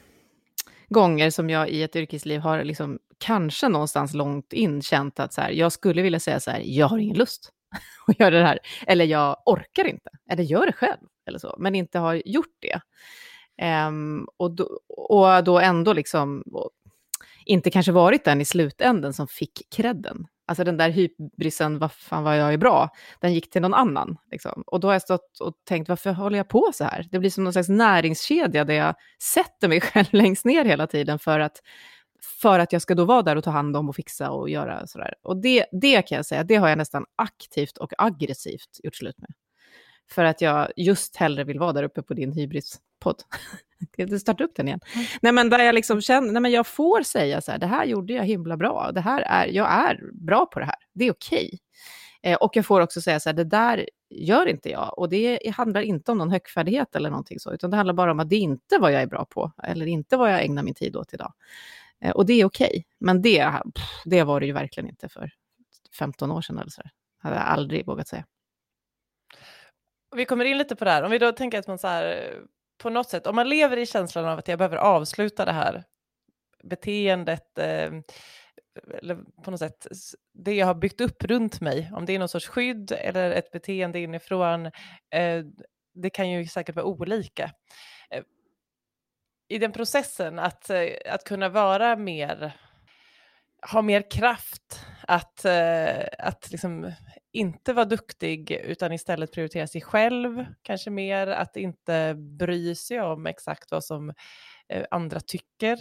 gånger 0.90 1.30
som 1.30 1.50
jag 1.50 1.70
i 1.70 1.84
ett 1.84 1.96
yrkesliv 1.96 2.40
har 2.40 2.64
liksom 2.64 3.00
kanske 3.18 3.70
någonstans 3.70 4.14
långt 4.14 4.54
in 4.54 4.82
känt 4.82 5.20
att 5.20 5.34
så 5.34 5.42
här, 5.42 5.52
jag 5.52 5.72
skulle 5.72 6.02
vilja 6.02 6.20
säga 6.20 6.40
så 6.40 6.52
här, 6.52 6.62
jag 6.66 6.88
har 6.88 6.98
ingen 6.98 7.18
lust 7.18 7.52
att 8.08 8.20
göra 8.20 8.40
det 8.40 8.46
här, 8.46 8.60
eller 8.88 9.06
jag 9.06 9.38
orkar 9.46 9.86
inte, 9.86 10.10
eller 10.30 10.44
gör 10.44 10.66
det 10.66 10.74
själv, 10.74 11.08
eller 11.28 11.40
så, 11.40 11.56
men 11.60 11.76
inte 11.76 12.00
har 12.00 12.22
gjort 12.26 12.58
det. 12.60 12.82
Um, 13.88 14.28
och, 14.38 14.52
då, 14.52 14.80
och 14.88 15.44
då 15.44 15.60
ändå 15.60 15.94
liksom 15.94 16.44
inte 17.46 17.72
kanske 17.72 17.92
varit 17.92 18.26
den 18.26 18.42
i 18.42 18.46
slutänden 18.46 19.14
som 19.14 19.28
fick 19.28 19.62
kredden. 19.76 20.26
Alltså 20.46 20.64
den 20.64 20.78
där 20.78 20.90
hybrisen, 20.90 21.80
vad 21.80 21.92
fan 21.92 22.24
vad 22.24 22.38
jag 22.38 22.54
är 22.54 22.58
bra, 22.58 22.90
den 23.20 23.34
gick 23.34 23.50
till 23.50 23.62
någon 23.62 23.74
annan. 23.74 24.18
Liksom. 24.32 24.64
Och 24.68 24.80
då 24.80 24.88
har 24.88 24.94
jag 24.94 25.02
stått 25.02 25.40
och 25.40 25.54
tänkt, 25.68 25.90
varför 25.90 26.12
håller 26.12 26.38
jag 26.38 26.48
på 26.48 26.72
så 26.74 26.84
här? 26.84 27.08
Det 27.12 27.20
blir 27.20 27.30
som 27.30 27.44
någon 27.44 27.54
slags 27.54 27.70
näringskedja 27.70 28.64
där 28.64 28.74
jag 28.74 28.96
sätter 29.24 29.68
mig 29.68 29.82
själv 29.82 30.08
längst 30.12 30.46
ner 30.46 30.66
hela 30.66 30.88
tiden 30.88 31.20
för 31.20 31.40
att, 31.40 31.62
för 32.42 32.60
att 32.60 32.74
jag 32.74 32.82
ska 32.82 32.96
då 32.96 33.06
vara 33.06 33.22
där 33.22 33.36
och 33.36 33.44
ta 33.44 33.52
hand 33.52 33.78
om 33.78 33.90
och 33.90 33.96
fixa 33.96 34.32
och 34.32 34.50
göra 34.50 34.88
sådär. 34.88 35.14
Och 35.24 35.38
det, 35.38 35.66
det 35.72 36.02
kan 36.02 36.16
jag 36.16 36.26
säga, 36.26 36.44
det 36.44 36.56
har 36.56 36.70
jag 36.70 36.78
nästan 36.78 37.06
aktivt 37.16 37.78
och 37.78 37.94
aggressivt 37.98 38.80
gjort 38.84 38.96
slut 38.96 39.18
med. 39.18 39.30
För 40.12 40.24
att 40.24 40.42
jag 40.42 40.72
just 40.76 41.16
hellre 41.16 41.44
vill 41.44 41.60
vara 41.60 41.74
där 41.74 41.84
uppe 41.84 42.02
på 42.02 42.14
din 42.14 42.32
hybris 42.32 42.80
hybrispodd. 43.04 43.24
Du 43.96 44.20
starta 44.20 44.44
upp 44.44 44.56
den 44.56 44.68
igen. 44.68 44.80
Mm. 44.96 45.06
Nej, 45.22 45.32
men 45.32 45.50
där 45.50 45.60
jag 45.60 45.76
liksom 45.76 46.02
känner, 46.02 46.32
nej 46.32 46.42
men 46.42 46.52
jag 46.52 46.68
får 46.68 47.04
säga 47.04 47.42
så 47.42 47.52
här, 47.52 47.60
det 47.60 47.68
här 47.68 47.86
gjorde 47.86 48.14
jag 48.14 48.24
himla 48.24 48.58
bra, 48.58 48.92
det 48.92 49.02
här 49.02 49.22
är, 49.22 49.48
jag 49.48 49.72
är 49.72 50.00
bra 50.14 50.46
på 50.46 50.60
det 50.60 50.66
här, 50.66 50.76
det 50.94 51.06
är 51.06 51.12
okej. 51.12 51.46
Okay. 51.46 51.60
Eh, 52.32 52.38
och 52.38 52.56
jag 52.56 52.66
får 52.66 52.82
också 52.82 53.02
säga 53.02 53.20
så 53.20 53.30
här, 53.30 53.34
det 53.34 53.44
där 53.44 53.90
gör 54.10 54.46
inte 54.46 54.70
jag. 54.70 55.00
Och 55.00 55.10
det 55.10 55.40
handlar 55.56 55.82
inte 55.82 56.12
om 56.12 56.18
någon 56.18 56.32
högfärdighet 56.32 56.96
eller 56.96 57.10
någonting 57.10 57.40
så, 57.40 57.54
utan 57.54 57.70
det 57.70 57.78
handlar 57.78 57.94
bara 57.94 58.12
om 58.12 58.20
att 58.20 58.30
det 58.30 58.36
inte 58.36 58.76
är 58.76 58.80
vad 58.80 58.92
jag 58.94 59.02
är 59.02 59.08
bra 59.08 59.26
på, 59.26 59.52
eller 59.64 59.86
inte 59.86 60.18
vad 60.18 60.34
jag 60.34 60.44
ägnar 60.44 60.64
min 60.64 60.74
tid 60.74 60.96
åt 60.96 61.14
idag. 61.14 61.34
Eh, 62.02 62.12
och 62.12 62.26
det 62.26 62.34
är 62.34 62.46
okej. 62.46 62.68
Okay. 62.68 62.84
Men 63.00 63.22
det, 63.22 63.52
pff, 63.76 64.02
det 64.06 64.24
var 64.24 64.40
det 64.40 64.46
ju 64.46 64.54
verkligen 64.54 64.90
inte 64.90 65.10
för 65.10 65.32
15 65.98 66.32
år 66.32 66.42
sedan 66.42 66.58
eller 66.58 66.72
så. 66.72 66.82
Här. 66.82 66.92
hade 67.18 67.36
jag 67.36 67.46
aldrig 67.46 67.86
vågat 67.86 68.08
säga. 68.08 68.26
Vi 70.16 70.26
kommer 70.26 70.46
in 70.46 70.58
lite 70.58 70.76
på 70.76 70.86
det 70.86 70.92
här, 70.92 71.04
om 71.04 71.12
vi 71.12 71.18
då 71.18 71.32
tänker 71.32 71.60
att 71.60 71.68
man 71.68 71.78
så 71.78 71.88
här, 71.88 72.34
på 72.84 72.90
något 72.90 73.10
sätt, 73.10 73.28
om 73.28 73.36
man 73.36 73.50
lever 73.50 73.78
i 73.78 73.86
känslan 73.86 74.26
av 74.26 74.40
att 74.40 74.48
jag 74.48 74.58
behöver 74.60 74.78
avsluta 74.78 75.46
det 75.46 75.52
här 75.52 75.84
beteendet, 76.64 77.58
eh, 77.58 77.92
eller 78.98 79.44
på 79.44 79.52
något 79.52 79.60
sätt 79.60 79.88
det 80.34 80.54
jag 80.54 80.66
har 80.68 80.76
byggt 80.76 81.02
upp 81.02 81.24
runt 81.24 81.62
mig, 81.62 81.92
om 81.94 82.06
det 82.06 82.14
är 82.14 82.20
någon 82.20 82.30
sorts 82.30 82.48
skydd 82.48 82.92
eller 82.92 83.32
ett 83.32 83.52
beteende 83.52 84.00
inifrån, 84.00 84.66
eh, 85.16 85.44
det 85.94 86.10
kan 86.10 86.30
ju 86.30 86.48
säkert 86.48 86.76
vara 86.76 86.86
olika. 86.86 87.52
Eh, 88.10 88.24
I 89.48 89.58
den 89.60 89.72
processen 89.72 90.40
att, 90.40 90.70
eh, 90.70 90.88
att 91.06 91.24
kunna 91.24 91.50
vara 91.50 91.96
mer, 91.96 92.54
ha 93.72 93.82
mer 93.82 94.12
kraft, 94.12 94.86
att, 95.08 95.46
eh, 95.46 96.04
att 96.20 96.52
liksom 96.52 96.92
inte 97.34 97.74
vara 97.74 97.86
duktig 97.86 98.52
utan 98.52 98.92
istället 98.92 99.32
prioritera 99.32 99.68
sig 99.68 99.82
själv, 99.82 100.46
kanske 100.62 100.90
mer 100.90 101.28
att 101.28 101.58
inte 101.58 102.16
bry 102.18 102.76
sig 102.76 103.02
om 103.02 103.26
exakt 103.26 103.72
vad 103.72 103.84
som 103.84 104.14
eh, 104.70 104.86
andra 104.92 105.20
tycker, 105.20 105.80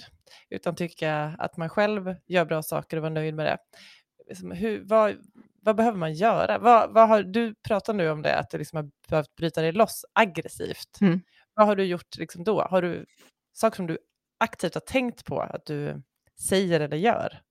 utan 0.51 0.77
tycka 0.77 1.35
att 1.39 1.57
man 1.57 1.69
själv 1.69 2.15
gör 2.27 2.45
bra 2.45 2.63
saker 2.63 2.97
och 2.97 3.03
vara 3.03 3.13
nöjd 3.13 3.35
med 3.35 3.47
det. 3.47 3.59
Liksom, 4.29 4.51
hur, 4.51 4.85
vad, 4.85 5.17
vad 5.63 5.77
behöver 5.77 5.99
man 5.99 6.15
göra? 6.15 6.59
Vad, 6.59 6.93
vad 6.93 7.09
har, 7.09 7.23
du 7.23 7.55
pratar 7.55 7.95
nu 7.95 8.11
om 8.11 8.23
det, 8.23 8.39
att 8.39 8.51
du 8.51 8.59
liksom 8.59 8.77
har 8.77 8.91
behövt 9.09 9.37
bryta 9.37 9.63
dig 9.63 9.73
loss 9.73 10.05
aggressivt. 10.13 11.01
Mm. 11.01 11.21
Vad 11.55 11.67
har 11.67 11.77
du 11.77 11.85
gjort 11.85 12.17
liksom 12.19 12.45
då? 12.45 12.63
Har 12.63 12.83
du 12.83 13.07
saker 13.53 13.77
som 13.77 13.87
du 13.87 13.99
aktivt 14.41 14.75
har 14.75 14.81
tänkt 14.81 15.25
på 15.25 15.41
att 15.41 15.67
du 15.67 16.03
säger 16.49 16.81
eller 16.81 16.97
gör? 16.97 17.43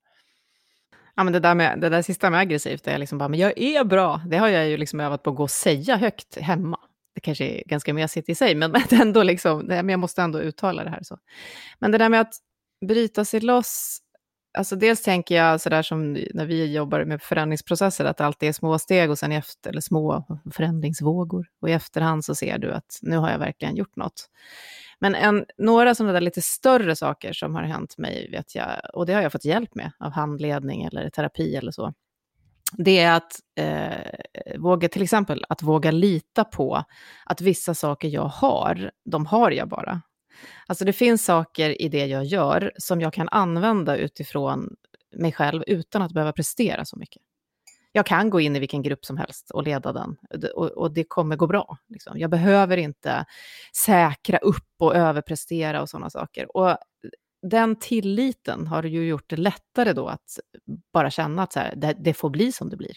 Ja, 1.15 1.24
men 1.24 1.34
det, 1.34 1.39
där 1.39 1.56
med, 1.56 1.80
det 1.80 1.89
där 1.89 2.02
sista 2.02 2.30
med 2.30 2.39
aggressivt, 2.39 2.88
är 2.88 2.97
liksom 2.97 3.17
bara, 3.17 3.30
men 3.30 3.39
jag 3.39 3.58
är 3.58 3.84
bra. 3.84 4.21
Det 4.28 4.38
har 4.38 4.47
jag 4.47 4.69
ju 4.69 4.78
liksom 4.78 5.00
övat 5.00 5.24
på 5.24 5.30
att 5.30 5.36
gå 5.36 5.43
och 5.43 5.52
säga 5.52 5.95
högt 5.95 6.38
hemma. 6.38 6.80
Det 7.15 7.21
kanske 7.21 7.45
är 7.45 7.63
ganska 7.65 7.93
mesigt 7.93 8.30
i 8.30 8.36
sig, 8.36 8.56
men, 8.56 8.71
men 8.71 8.82
ändå 9.02 9.24
liksom, 9.24 9.60
men 9.60 9.89
jag 9.89 10.00
måste 10.00 10.21
ändå 10.21 10.39
uttala 10.39 10.84
det 10.84 10.89
här. 10.89 11.04
så. 11.04 11.17
Men 11.80 11.91
det 11.91 11.97
där 11.97 12.10
med 12.10 12.21
att 12.21 12.34
bryta 12.86 13.26
sig 13.26 13.39
loss, 13.39 14.00
alltså 14.54 14.76
dels 14.76 15.02
tänker 15.02 15.36
jag 15.36 15.62
sådär 15.62 15.82
som 15.82 16.14
när 16.14 16.46
vi 16.46 16.74
jobbar 16.74 17.06
med 17.06 17.22
förändringsprocesser, 17.22 18.06
att 18.06 18.22
allt 18.22 18.44
är 18.44 18.52
små 18.52 18.80
steg 18.80 19.12
och 19.12 19.20
sen 19.20 19.32
efter, 19.32 19.70
eller 19.70 19.82
små 19.82 20.26
förändringsvågor. 20.52 21.48
Och 21.62 21.70
i 21.70 21.74
efterhand 21.74 22.26
så 22.26 22.36
ser 22.36 22.58
du 22.58 22.72
att 22.72 23.00
nu 23.02 23.18
har 23.18 23.32
jag 23.32 23.40
verkligen 23.40 23.76
gjort 23.76 23.96
något. 23.96 24.30
Men 25.00 25.16
en, 25.16 25.46
några 25.58 25.96
sådana 25.96 26.14
där 26.14 26.22
lite 26.22 26.42
större 26.42 26.96
saker 26.96 27.34
som 27.34 27.56
har 27.56 27.64
hänt 27.64 27.98
mig, 27.98 28.30
vet 28.32 28.56
jag, 28.56 28.70
och 28.94 29.06
det 29.06 29.14
har 29.14 29.22
jag 29.22 29.32
fått 29.32 29.46
hjälp 29.46 29.76
med 29.76 29.92
av 30.00 30.12
handledning 30.12 30.84
eller 30.84 31.10
terapi 31.10 31.56
eller 31.56 31.72
så, 31.72 31.94
det 32.78 33.00
är 33.00 33.16
att 33.16 33.32
eh, 33.56 34.60
våga, 34.60 34.90
till 34.90 35.02
exempel 35.02 35.46
att 35.50 35.64
våga 35.64 35.92
lita 35.92 36.44
på 36.44 36.84
att 37.26 37.42
vissa 37.42 37.74
saker 37.74 38.08
jag 38.08 38.28
har, 38.28 38.92
de 39.06 39.26
har 39.26 39.52
jag 39.52 39.70
bara. 39.70 40.02
Alltså 40.67 40.86
det 40.86 40.93
finns 40.93 41.25
saker 41.25 41.82
i 41.82 41.89
det 41.89 42.06
jag 42.06 42.25
gör 42.25 42.71
som 42.77 43.01
jag 43.01 43.13
kan 43.13 43.30
använda 43.30 43.97
utifrån 43.97 44.75
mig 45.15 45.32
själv 45.32 45.63
utan 45.67 46.01
att 46.01 46.12
behöva 46.12 46.32
prestera 46.32 46.86
så 46.86 46.97
mycket 46.97 47.21
jag 47.91 48.06
kan 48.06 48.30
gå 48.30 48.39
in 48.39 48.56
i 48.56 48.60
vilken 48.60 48.82
grupp 48.82 49.06
som 49.06 49.17
helst 49.17 49.51
och 49.51 49.63
leda 49.63 49.93
den 49.93 50.17
och, 50.56 50.67
och 50.71 50.91
det 50.91 51.04
kommer 51.04 51.36
gå 51.36 51.47
bra. 51.47 51.77
Liksom. 51.88 52.19
Jag 52.19 52.30
behöver 52.30 52.77
inte 52.77 53.25
säkra 53.86 54.38
upp 54.38 54.73
och 54.80 54.95
överprestera 54.95 55.82
och 55.82 55.89
sådana 55.89 56.10
saker. 56.10 56.58
Och 56.58 56.77
den 57.41 57.75
tilliten 57.75 58.67
har 58.67 58.84
ju 58.84 59.08
gjort 59.08 59.30
det 59.30 59.38
lättare 59.38 59.93
då 59.93 60.08
att 60.08 60.39
bara 60.93 61.12
känna 61.12 61.43
att 61.43 61.54
så 61.54 61.60
här, 61.60 61.73
det, 61.75 61.95
det, 61.99 62.13
får 62.13 62.30
bli 62.30 62.51
som 62.51 62.69
det 62.69 62.77
blir. 62.77 62.95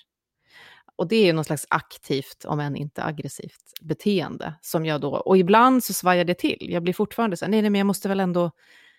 Och 0.96 1.08
det 1.08 1.16
är 1.16 1.24
ju 1.24 1.32
någon 1.32 1.44
slags 1.44 1.66
aktivt, 1.70 2.44
om 2.44 2.60
än 2.60 2.76
inte 2.76 3.04
aggressivt, 3.04 3.72
beteende 3.80 4.54
som 4.60 4.86
jag 4.86 5.00
då, 5.00 5.10
och 5.10 5.38
ibland 5.38 5.84
så 5.84 5.92
svajar 5.92 6.24
det 6.24 6.34
till. 6.34 6.66
Jag 6.70 6.82
blir 6.82 6.94
fortfarande 6.94 7.36
så 7.36 7.44
här, 7.44 7.50
nej, 7.50 7.62
nej, 7.62 7.70
men 7.70 7.78
jag 7.78 7.86
måste 7.86 8.08
väl 8.08 8.20
ändå, 8.20 8.40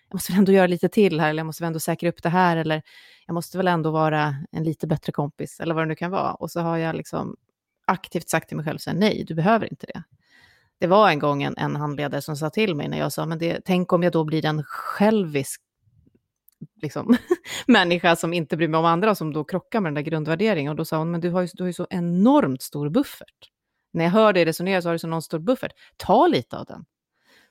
jag 0.08 0.14
måste 0.14 0.32
väl 0.32 0.38
ändå 0.38 0.52
göra 0.52 0.66
lite 0.66 0.88
till 0.88 1.20
här, 1.20 1.30
eller 1.30 1.40
jag 1.40 1.46
måste 1.46 1.62
väl 1.62 1.66
ändå 1.66 1.80
säkra 1.80 2.08
upp 2.08 2.22
det 2.22 2.28
här, 2.28 2.56
eller 2.56 2.82
jag 3.26 3.34
måste 3.34 3.56
väl 3.56 3.68
ändå 3.68 3.90
vara 3.90 4.34
en 4.52 4.64
lite 4.64 4.86
bättre 4.86 5.12
kompis, 5.12 5.60
eller 5.60 5.74
vad 5.74 5.84
det 5.84 5.88
nu 5.88 5.94
kan 5.94 6.10
vara. 6.10 6.34
Och 6.34 6.50
så 6.50 6.60
har 6.60 6.76
jag 6.76 6.96
liksom 6.96 7.36
aktivt 7.86 8.28
sagt 8.28 8.48
till 8.48 8.56
mig 8.56 8.66
själv, 8.66 8.78
så 8.78 8.90
här, 8.90 8.96
nej, 8.96 9.24
du 9.28 9.34
behöver 9.34 9.70
inte 9.70 9.86
det. 9.86 10.02
Det 10.78 10.86
var 10.86 11.10
en 11.10 11.18
gång 11.18 11.42
en, 11.42 11.56
en 11.56 11.76
handledare 11.76 12.22
som 12.22 12.36
sa 12.36 12.50
till 12.50 12.74
mig 12.74 12.88
när 12.88 12.98
jag 12.98 13.12
sa, 13.12 13.26
men 13.26 13.38
det, 13.38 13.60
tänk 13.64 13.92
om 13.92 14.02
jag 14.02 14.12
då 14.12 14.24
blir 14.24 14.44
en 14.44 14.62
självisk 14.64 15.62
liksom, 16.82 17.16
människa 17.66 18.16
som 18.16 18.32
inte 18.32 18.56
bryr 18.56 18.68
mig 18.68 18.78
om 18.78 18.84
andra, 18.84 19.14
som 19.14 19.32
då 19.32 19.44
krockar 19.44 19.80
med 19.80 19.90
den 19.90 19.94
där 19.94 20.10
grundvärderingen. 20.10 20.70
Och 20.70 20.76
då 20.76 20.84
sa 20.84 20.98
hon, 20.98 21.10
men 21.10 21.20
du 21.20 21.30
har 21.30 21.42
ju, 21.42 21.48
du 21.52 21.62
har 21.62 21.66
ju 21.66 21.72
så 21.72 21.86
enormt 21.90 22.62
stor 22.62 22.88
buffert. 22.88 23.50
När 23.92 24.04
jag 24.04 24.12
hör 24.12 24.32
dig 24.32 24.44
resonera 24.44 24.82
så 24.82 24.88
har 24.88 24.92
du 24.92 24.98
så 24.98 25.06
enormt 25.06 25.24
stor 25.24 25.38
buffert. 25.38 25.72
Ta 25.96 26.26
lite 26.26 26.58
av 26.58 26.64
den. 26.64 26.84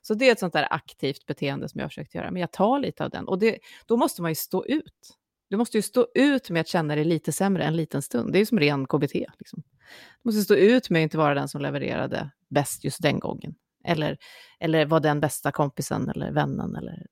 Så 0.01 0.13
det 0.13 0.27
är 0.27 0.31
ett 0.31 0.39
sånt 0.39 0.53
där 0.53 0.67
aktivt 0.69 1.25
beteende 1.25 1.69
som 1.69 1.79
jag 1.79 1.85
har 1.85 1.89
försökt 1.89 2.15
göra, 2.15 2.31
men 2.31 2.39
jag 2.39 2.51
tar 2.51 2.79
lite 2.79 3.03
av 3.03 3.09
den. 3.09 3.27
Och 3.27 3.39
det, 3.39 3.59
då 3.85 3.97
måste 3.97 4.21
man 4.21 4.31
ju 4.31 4.35
stå 4.35 4.65
ut. 4.65 5.17
Du 5.49 5.57
måste 5.57 5.77
ju 5.77 5.81
stå 5.81 6.07
ut 6.15 6.49
med 6.49 6.61
att 6.61 6.67
känna 6.67 6.95
dig 6.95 7.03
lite 7.03 7.31
sämre 7.31 7.63
en 7.63 7.75
liten 7.75 8.01
stund. 8.01 8.33
Det 8.33 8.37
är 8.37 8.39
ju 8.39 8.45
som 8.45 8.59
ren 8.59 8.85
KBT. 8.87 9.13
Liksom. 9.13 9.63
Du 10.23 10.29
måste 10.29 10.41
stå 10.41 10.55
ut 10.55 10.89
med 10.89 10.99
att 10.99 11.03
inte 11.03 11.17
vara 11.17 11.33
den 11.33 11.47
som 11.47 11.61
levererade 11.61 12.31
bäst 12.49 12.83
just 12.83 13.01
den 13.01 13.19
gången. 13.19 13.55
Eller, 13.83 14.17
eller 14.59 14.85
vara 14.85 14.99
den 14.99 15.19
bästa 15.19 15.51
kompisen 15.51 16.09
eller 16.09 16.31
vännen 16.31 16.75
eller 16.75 17.05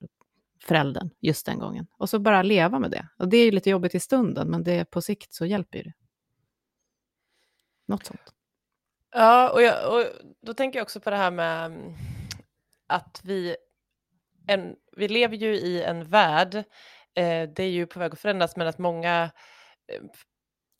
föräldern 0.64 1.10
just 1.20 1.46
den 1.46 1.60
gången. 1.60 1.88
Och 1.98 2.10
så 2.10 2.20
bara 2.20 2.44
leva 2.44 2.80
med 2.80 2.92
det. 2.92 3.08
Och 3.18 3.28
det 3.28 3.38
är 3.38 3.46
ju 3.46 3.52
lite 3.52 3.70
jobbigt 3.70 3.96
i 3.96 4.00
stunden, 4.00 4.48
men 4.48 4.64
det, 4.64 4.86
på 4.86 5.02
sikt 5.02 5.34
så 5.34 5.46
hjälper 5.46 5.78
ju 5.78 5.84
det. 5.84 5.94
Något 7.88 8.06
sånt. 8.06 8.34
Ja, 9.12 9.50
och, 9.50 9.62
jag, 9.62 9.94
och 9.94 10.06
då 10.42 10.54
tänker 10.54 10.80
jag 10.80 10.84
också 10.84 11.00
på 11.00 11.10
det 11.10 11.16
här 11.16 11.32
med 11.32 11.66
mm, 11.66 11.94
att 12.88 13.22
vi, 13.24 13.56
en, 14.48 14.76
vi 14.98 15.08
lever 15.08 15.38
ju 15.38 15.56
i 15.56 15.84
en 15.84 16.10
värld, 16.10 16.56
eh, 17.16 17.50
det 17.56 17.64
är 17.64 17.70
ju 17.70 17.86
på 17.88 18.00
väg 18.00 18.14
att 18.14 18.20
förändras, 18.20 18.56
men 18.56 18.68
att 18.68 18.78
många 18.78 19.32
eh, 19.88 20.02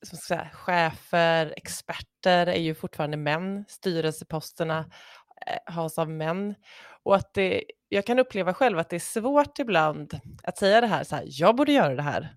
som 0.06 0.18
ska 0.18 0.36
säga, 0.36 0.50
chefer, 0.54 1.54
experter 1.58 2.48
är 2.48 2.60
ju 2.60 2.76
fortfarande 2.76 3.18
män, 3.18 3.66
styrelseposterna 3.68 4.92
eh, 5.48 5.74
har 5.74 6.00
av 6.00 6.10
män. 6.10 6.56
Och 7.04 7.16
att 7.16 7.34
det, 7.34 7.64
jag 7.94 8.06
kan 8.06 8.20
uppleva 8.20 8.54
själv 8.54 8.80
att 8.80 8.90
det 8.90 8.96
är 8.96 9.00
svårt 9.00 9.60
ibland 9.60 10.20
att 10.44 10.58
säga 10.58 10.82
det 10.82 10.88
här, 10.88 11.04
så 11.04 11.16
här, 11.16 11.24
jag 11.28 11.56
borde 11.56 11.72
göra 11.72 11.96
det 11.96 12.02
här. 12.02 12.36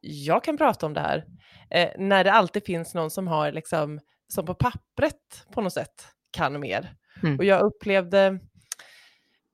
Jag 0.00 0.44
kan 0.44 0.56
prata 0.56 0.86
om 0.86 0.94
det 0.94 1.00
här. 1.00 1.24
Eh, 1.70 1.90
när 1.98 2.24
det 2.24 2.32
alltid 2.32 2.64
finns 2.64 2.94
någon 2.94 3.10
som 3.10 3.28
har, 3.28 3.52
liksom, 3.52 4.00
som 4.28 4.46
på 4.46 4.54
pappret 4.54 5.46
på 5.52 5.60
något 5.60 5.72
sätt 5.72 6.08
kan 6.30 6.60
mer. 6.60 6.94
Mm. 7.22 7.38
Och 7.38 7.44
jag 7.44 7.62
upplevde, 7.62 8.38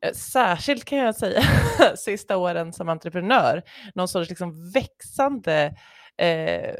eh, 0.05 0.13
särskilt 0.13 0.85
kan 0.85 0.99
jag 0.99 1.17
säga, 1.17 1.43
sista 1.97 2.37
åren 2.37 2.73
som 2.73 2.89
entreprenör, 2.89 3.63
någon 3.95 4.09
sorts 4.09 4.29
liksom 4.29 4.71
växande 4.73 5.77
eh, 6.17 6.75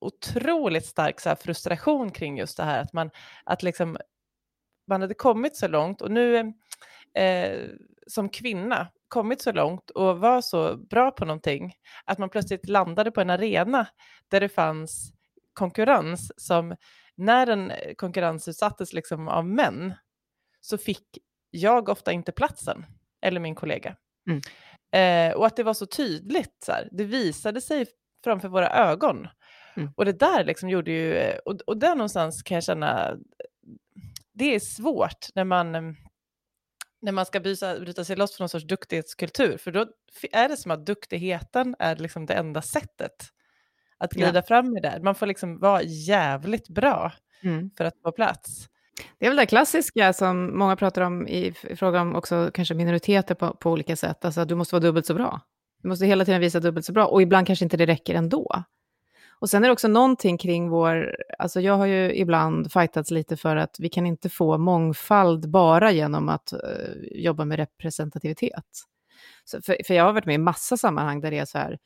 otroligt 0.00 0.86
stark 0.86 1.20
så 1.20 1.36
frustration 1.36 2.10
kring 2.10 2.38
just 2.38 2.56
det 2.56 2.64
här 2.64 2.82
att 2.82 2.92
man, 2.92 3.10
att 3.44 3.62
liksom, 3.62 3.96
man 4.88 5.00
hade 5.00 5.14
kommit 5.14 5.56
så 5.56 5.68
långt 5.68 6.02
och 6.02 6.10
nu 6.10 6.52
eh, 7.14 7.68
som 8.06 8.28
kvinna 8.28 8.88
kommit 9.08 9.42
så 9.42 9.52
långt 9.52 9.90
och 9.90 10.18
var 10.18 10.40
så 10.40 10.76
bra 10.76 11.10
på 11.10 11.24
någonting 11.24 11.72
att 12.04 12.18
man 12.18 12.30
plötsligt 12.30 12.68
landade 12.68 13.10
på 13.10 13.20
en 13.20 13.30
arena 13.30 13.86
där 14.28 14.40
det 14.40 14.48
fanns 14.48 15.12
konkurrens 15.52 16.32
som 16.36 16.76
när 17.14 17.46
den 17.46 17.72
konkurrensutsattes 17.96 18.92
liksom 18.92 19.28
av 19.28 19.46
män 19.46 19.94
så 20.60 20.78
fick 20.78 21.18
jag 21.50 21.88
ofta 21.88 22.12
inte 22.12 22.32
platsen, 22.32 22.86
eller 23.20 23.40
min 23.40 23.54
kollega. 23.54 23.96
Mm. 24.26 24.40
Eh, 24.92 25.36
och 25.36 25.46
att 25.46 25.56
det 25.56 25.62
var 25.62 25.74
så 25.74 25.86
tydligt, 25.86 26.56
så 26.64 26.72
här, 26.72 26.88
det 26.92 27.04
visade 27.04 27.60
sig 27.60 27.86
framför 28.24 28.48
våra 28.48 28.70
ögon. 28.70 29.28
Mm. 29.76 29.90
Och 29.96 30.04
det 30.04 30.12
där 30.12 30.44
liksom 30.44 30.68
gjorde 30.68 30.90
ju, 30.90 31.38
och, 31.44 31.60
och 31.66 31.76
där 31.76 31.94
någonstans 31.94 32.42
kan 32.42 32.54
jag 32.54 32.64
känna, 32.64 33.16
det 34.32 34.54
är 34.54 34.60
svårt 34.60 35.26
när 35.34 35.44
man 35.44 35.96
när 37.00 37.12
man 37.12 37.26
ska 37.26 37.40
bryta, 37.40 37.80
bryta 37.80 38.04
sig 38.04 38.16
loss 38.16 38.36
från 38.36 38.44
någon 38.44 38.48
sorts 38.48 38.66
duktighetskultur, 38.66 39.56
för 39.56 39.72
då 39.72 39.86
är 40.32 40.48
det 40.48 40.56
som 40.56 40.70
att 40.70 40.86
duktigheten 40.86 41.76
är 41.78 41.96
liksom 41.96 42.26
det 42.26 42.34
enda 42.34 42.62
sättet 42.62 43.12
att 43.98 44.12
glida 44.12 44.34
ja. 44.34 44.42
fram 44.42 44.76
i 44.76 44.80
det. 44.80 45.00
Man 45.02 45.14
får 45.14 45.26
liksom 45.26 45.58
vara 45.58 45.82
jävligt 45.82 46.68
bra 46.68 47.12
mm. 47.42 47.70
för 47.76 47.84
att 47.84 47.94
få 48.02 48.12
plats. 48.12 48.68
Det 49.18 49.26
är 49.26 49.30
väl 49.30 49.36
det 49.36 49.46
klassiska 49.46 50.12
som 50.12 50.58
många 50.58 50.76
pratar 50.76 51.02
om 51.02 51.28
i, 51.28 51.54
i 51.62 51.76
fråga 51.76 52.00
om 52.00 52.14
också 52.14 52.50
kanske 52.54 52.74
minoriteter 52.74 53.34
på, 53.34 53.54
på 53.54 53.70
olika 53.70 53.96
sätt. 53.96 54.24
Alltså 54.24 54.44
du 54.44 54.54
måste 54.54 54.74
vara 54.74 54.82
dubbelt 54.82 55.06
så 55.06 55.14
bra. 55.14 55.40
Du 55.82 55.88
måste 55.88 56.06
hela 56.06 56.24
tiden 56.24 56.40
visa 56.40 56.60
dubbelt 56.60 56.86
så 56.86 56.92
bra 56.92 57.06
och 57.06 57.22
ibland 57.22 57.46
kanske 57.46 57.64
inte 57.64 57.76
det 57.76 57.86
räcker 57.86 58.14
ändå. 58.14 58.64
Och 59.40 59.50
sen 59.50 59.64
är 59.64 59.68
det 59.68 59.72
också 59.72 59.88
någonting 59.88 60.38
kring 60.38 60.70
vår, 60.70 61.16
alltså 61.38 61.60
jag 61.60 61.76
har 61.76 61.86
ju 61.86 62.14
ibland 62.14 62.72
fightats 62.72 63.10
lite 63.10 63.36
för 63.36 63.56
att 63.56 63.76
vi 63.78 63.88
kan 63.88 64.06
inte 64.06 64.28
få 64.28 64.58
mångfald 64.58 65.50
bara 65.50 65.92
genom 65.92 66.28
att 66.28 66.52
uh, 66.52 67.20
jobba 67.22 67.44
med 67.44 67.56
representativitet. 67.56 68.64
Så 69.44 69.62
för, 69.62 69.76
för 69.86 69.94
jag 69.94 70.04
har 70.04 70.12
varit 70.12 70.26
med 70.26 70.34
i 70.34 70.38
massa 70.38 70.76
sammanhang 70.76 71.20
där 71.20 71.30
det 71.30 71.38
är 71.38 71.44
så 71.44 71.58
här, 71.58 71.78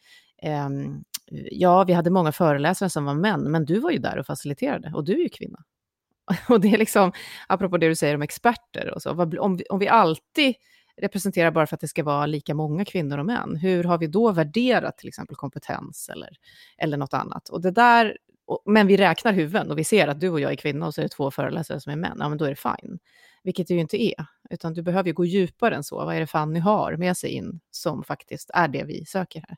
um, 0.67 1.05
ja, 1.51 1.85
vi 1.85 1.93
hade 1.93 2.11
många 2.11 2.33
föreläsare 2.33 2.91
som 2.91 3.05
var 3.05 3.15
män, 3.15 3.51
men 3.51 3.65
du 3.65 3.79
var 3.79 3.91
ju 3.91 3.99
där 3.99 4.19
och 4.19 4.27
faciliterade 4.27 4.93
och 4.95 5.05
du 5.05 5.13
är 5.13 5.23
ju 5.23 5.29
kvinna. 5.29 5.59
Och 6.49 6.61
det 6.61 6.69
är 6.69 6.79
liksom, 6.79 7.13
apropå 7.47 7.79
det 7.79 7.89
du 7.89 7.97
säger 7.97 8.15
om 8.15 8.23
experter 8.23 8.95
och 8.95 9.03
så, 9.03 9.11
om 9.41 9.57
vi, 9.57 9.65
om 9.65 9.79
vi 9.79 9.89
alltid 9.89 10.55
representerar 11.03 11.51
bara 11.51 11.67
för 11.67 11.77
att 11.77 11.81
det 11.81 11.89
ska 11.89 12.05
vara 12.05 12.27
lika 12.27 12.55
många 12.55 12.85
kvinnor 12.85 13.19
och 13.19 13.27
män. 13.27 13.57
Hur 13.57 13.85
har 13.85 13.99
vi 13.99 14.07
då 14.07 14.33
värderat 14.33 14.99
till 14.99 15.09
exempel 15.09 15.37
kompetens 15.37 16.09
eller, 16.13 16.31
eller 16.79 16.97
något 16.97 17.15
annat? 17.15 17.49
Och 17.49 17.61
det 17.61 17.71
där, 17.71 18.17
men 18.67 18.87
vi 18.87 18.97
räknar 18.97 19.33
huvuden 19.33 19.71
och 19.71 19.79
vi 19.79 19.85
ser 19.85 20.09
att 20.09 20.21
du 20.21 20.29
och 20.29 20.41
jag 20.41 20.53
är 20.53 20.57
kvinnor 20.57 20.87
och 20.87 20.95
så 20.95 21.01
är 21.01 21.03
det 21.03 21.09
två 21.09 21.31
föreläsare 21.31 21.81
som 21.81 21.93
är 21.93 21.97
män, 21.97 22.17
ja 22.19 22.29
men 22.29 22.39
då 22.39 22.45
är 22.45 22.51
det 22.51 22.57
fine. 22.57 22.99
Vilket 23.43 23.69
det 23.69 23.75
ju 23.75 23.81
inte 23.81 24.03
är, 24.03 24.27
utan 24.51 24.75
du 24.75 24.83
behöver 24.83 25.09
ju 25.09 25.15
gå 25.15 25.25
djupare 25.25 25.75
än 25.75 25.85
så. 25.85 26.05
Vad 26.05 26.17
är 26.17 26.21
det 26.21 26.27
Fanny 26.27 26.61
har 26.61 26.97
med 26.97 27.17
sig 27.17 27.31
in 27.31 27.61
som 27.71 28.05
faktiskt 28.05 28.51
är 28.55 28.69
det 28.69 28.85
vi 28.85 29.05
söker 29.05 29.45
här? 29.49 29.57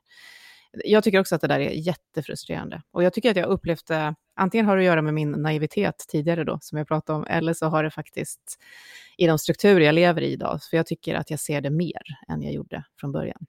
Jag 0.85 1.03
tycker 1.03 1.19
också 1.19 1.35
att 1.35 1.41
det 1.41 1.47
där 1.47 1.59
är 1.59 1.69
jättefrustrerande. 1.69 2.81
Och 2.91 3.03
jag 3.03 3.13
tycker 3.13 3.31
att 3.31 3.37
jag 3.37 3.49
upplevt 3.49 3.87
det, 3.87 4.15
antingen 4.35 4.65
har 4.65 4.75
det 4.75 4.81
att 4.81 4.85
göra 4.85 5.01
med 5.01 5.13
min 5.13 5.31
naivitet 5.31 6.05
tidigare 6.07 6.43
då, 6.43 6.59
som 6.61 6.77
jag 6.77 6.87
pratade 6.87 7.19
om, 7.19 7.25
eller 7.27 7.53
så 7.53 7.65
har 7.65 7.83
det 7.83 7.91
faktiskt 7.91 8.59
i 9.17 9.27
de 9.27 9.39
strukturer 9.39 9.85
jag 9.85 9.95
lever 9.95 10.21
i 10.21 10.31
idag, 10.31 10.59
för 10.69 10.77
jag 10.77 10.85
tycker 10.85 11.15
att 11.15 11.29
jag 11.29 11.39
ser 11.39 11.61
det 11.61 11.69
mer 11.69 12.01
än 12.27 12.41
jag 12.41 12.53
gjorde 12.53 12.83
från 12.99 13.11
början. 13.11 13.45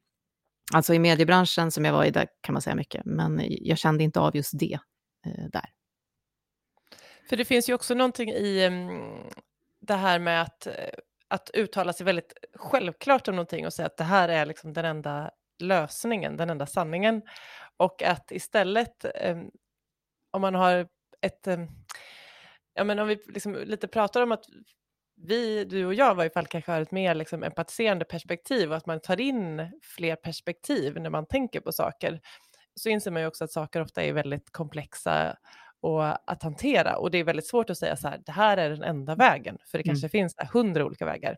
Alltså 0.75 0.95
i 0.95 0.99
mediebranschen 0.99 1.71
som 1.71 1.85
jag 1.85 1.93
var 1.93 2.05
i, 2.05 2.11
där 2.11 2.27
kan 2.41 2.53
man 2.53 2.62
säga 2.62 2.77
mycket, 2.77 3.05
men 3.05 3.43
jag 3.49 3.79
kände 3.79 4.05
inte 4.05 4.21
av 4.21 4.37
just 4.37 4.59
det 4.59 4.79
eh, 5.27 5.45
där. 5.53 5.71
För 7.29 7.37
det 7.37 7.45
finns 7.45 7.69
ju 7.69 7.75
också 7.75 7.95
någonting 7.95 8.31
i 8.31 8.67
um, 8.67 9.31
det 9.81 9.95
här 9.95 10.19
med 10.19 10.43
att, 10.43 10.67
eh, 10.67 10.73
att 11.29 11.51
uttala 11.55 11.93
sig 11.93 12.07
väldigt 12.07 12.33
självklart 12.55 13.29
om 13.29 13.37
någonting 13.37 13.67
och 13.67 13.73
säga 13.73 13.87
att 13.87 13.97
det 13.97 14.05
här 14.05 14.29
är 14.29 14.47
liksom 14.47 14.73
den 14.73 14.85
enda 14.85 15.31
lösningen, 15.59 16.37
den 16.37 16.51
enda 16.51 16.66
sanningen. 16.66 17.23
Och 17.77 18.03
att 18.03 18.33
istället, 18.33 19.05
um, 19.25 19.51
om 20.31 20.40
man 20.40 20.55
har 20.55 20.88
ett... 21.21 21.47
Um, 21.47 21.69
ja, 22.75 22.85
men 22.85 22.99
om 22.99 23.09
vi 23.09 23.19
liksom 23.29 23.55
lite 23.55 23.88
pratar 23.88 24.23
om 24.23 24.33
att 24.33 24.45
vi, 25.16 25.64
du 25.64 25.87
och 25.87 25.95
jag, 25.95 26.14
i 26.14 26.16
varje 26.16 26.31
fall 26.31 26.47
kanske 26.47 26.73
har 26.73 26.81
ett 26.81 26.92
mer 26.92 27.14
liksom, 27.14 27.42
empatiserande 27.42 28.05
perspektiv 28.05 28.71
och 28.71 28.77
att 28.77 28.87
man 28.87 29.01
tar 29.01 29.21
in 29.21 29.71
fler 29.83 30.16
perspektiv 30.16 31.01
när 31.01 31.11
man 31.11 31.27
tänker 31.27 31.61
på 31.61 31.73
saker, 31.73 32.21
så 32.81 32.88
inser 32.88 33.11
man 33.11 33.23
ju 33.23 33.29
också 33.29 33.45
att 33.45 33.53
saker 33.53 33.81
ofta 33.81 34.03
är 34.03 34.12
väldigt 34.12 34.53
komplexa 34.53 35.37
och 35.81 36.31
att 36.33 36.42
hantera 36.42 36.97
och 36.97 37.11
det 37.11 37.19
är 37.19 37.25
väldigt 37.25 37.47
svårt 37.47 37.71
att 37.71 37.79
säga 37.79 37.97
så 37.97 38.09
här, 38.09 38.23
det 38.27 38.33
här 38.33 38.57
är 38.57 38.71
den 38.71 38.83
enda 38.83 39.14
vägen, 39.14 39.59
för 39.71 39.79
det 39.79 39.85
mm. 39.85 39.95
kanske 39.95 40.09
finns 40.09 40.35
hundra 40.53 40.85
olika 40.85 41.07
vägar. 41.07 41.37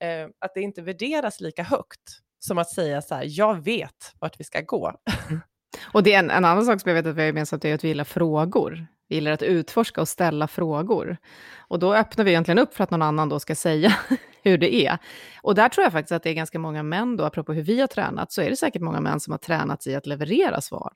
Eh, 0.00 0.28
att 0.38 0.54
det 0.54 0.60
inte 0.60 0.82
värderas 0.82 1.40
lika 1.40 1.62
högt 1.62 2.20
som 2.46 2.58
att 2.58 2.70
säga 2.70 3.02
så 3.02 3.14
här, 3.14 3.24
jag 3.26 3.64
vet 3.64 4.14
vart 4.18 4.40
vi 4.40 4.44
ska 4.44 4.60
gå. 4.60 4.92
Mm. 5.28 5.40
Och 5.92 6.02
det 6.02 6.14
är 6.14 6.18
en, 6.18 6.30
en, 6.30 6.44
annan 6.44 6.64
sak 6.64 6.80
som 6.80 6.88
jag 6.88 6.94
vet 6.94 7.06
att 7.06 7.16
vi 7.16 7.20
har 7.20 7.26
gemensamt, 7.26 7.64
är 7.64 7.74
att 7.74 7.84
vi 7.84 7.88
gillar 7.88 8.04
frågor. 8.04 8.86
Vi 9.08 9.14
gillar 9.14 9.32
att 9.32 9.42
utforska 9.42 10.00
och 10.00 10.08
ställa 10.08 10.48
frågor. 10.48 11.16
Och 11.58 11.78
då 11.78 11.94
öppnar 11.94 12.24
vi 12.24 12.30
egentligen 12.30 12.58
upp 12.58 12.74
för 12.74 12.84
att 12.84 12.90
någon 12.90 13.02
annan 13.02 13.28
då 13.28 13.40
ska 13.40 13.54
säga 13.54 13.94
hur 14.42 14.58
det 14.58 14.74
är. 14.74 14.98
Och 15.42 15.54
där 15.54 15.68
tror 15.68 15.82
jag 15.84 15.92
faktiskt 15.92 16.12
att 16.12 16.22
det 16.22 16.30
är 16.30 16.34
ganska 16.34 16.58
många 16.58 16.82
män 16.82 17.16
då, 17.16 17.24
apropå 17.24 17.52
hur 17.52 17.62
vi 17.62 17.80
har 17.80 17.86
tränat, 17.86 18.32
så 18.32 18.42
är 18.42 18.50
det 18.50 18.56
säkert 18.56 18.82
många 18.82 19.00
män 19.00 19.20
som 19.20 19.30
har 19.30 19.38
tränat 19.38 19.86
i 19.86 19.94
att 19.94 20.06
leverera 20.06 20.60
svar. 20.60 20.92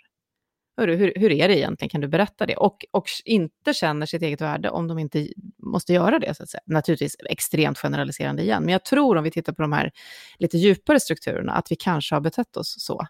Hur, 0.79 0.89
hur, 0.89 1.13
hur 1.17 1.33
är 1.33 1.49
det 1.49 1.59
egentligen? 1.59 1.89
Kan 1.89 2.01
du 2.01 2.09
berätta 2.09 2.47
det? 2.47 2.57
Och, 2.57 2.85
och 2.91 3.05
inte 3.25 3.75
känner 3.75 4.07
sitt 4.07 4.23
eget 4.23 4.41
värde 4.41 4.71
om 4.71 4.89
de 4.89 4.99
inte 4.99 5.29
måste 5.59 5.93
göra 5.93 6.19
det, 6.19 6.35
så 6.37 6.43
att 6.43 6.51
säga. 6.51 6.61
Naturligtvis 6.67 7.17
extremt 7.31 7.79
generaliserande 7.79 8.43
igen, 8.43 8.63
men 8.63 8.73
jag 8.73 8.85
tror 8.85 9.17
om 9.17 9.25
vi 9.25 9.31
tittar 9.31 9.53
på 9.53 9.63
de 9.63 9.73
här 9.73 9.93
lite 10.39 10.59
djupare 10.59 11.01
strukturerna, 11.01 11.53
att 11.53 11.73
vi 11.73 11.77
kanske 11.77 12.15
har 12.15 12.21
betett 12.21 12.57
oss 12.57 12.75
så. 12.79 13.07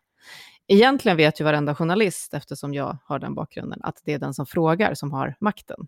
egentligen 0.69 1.17
vet 1.17 1.41
ju 1.41 1.45
varenda 1.45 1.75
journalist, 1.75 2.35
eftersom 2.35 2.75
jag 2.75 2.99
har 3.05 3.19
den 3.19 3.35
bakgrunden, 3.35 3.81
att 3.83 4.03
det 4.05 4.13
är 4.13 4.19
den 4.19 4.35
som 4.35 4.47
frågar 4.47 4.95
som 4.95 5.13
har 5.13 5.35
makten. 5.41 5.87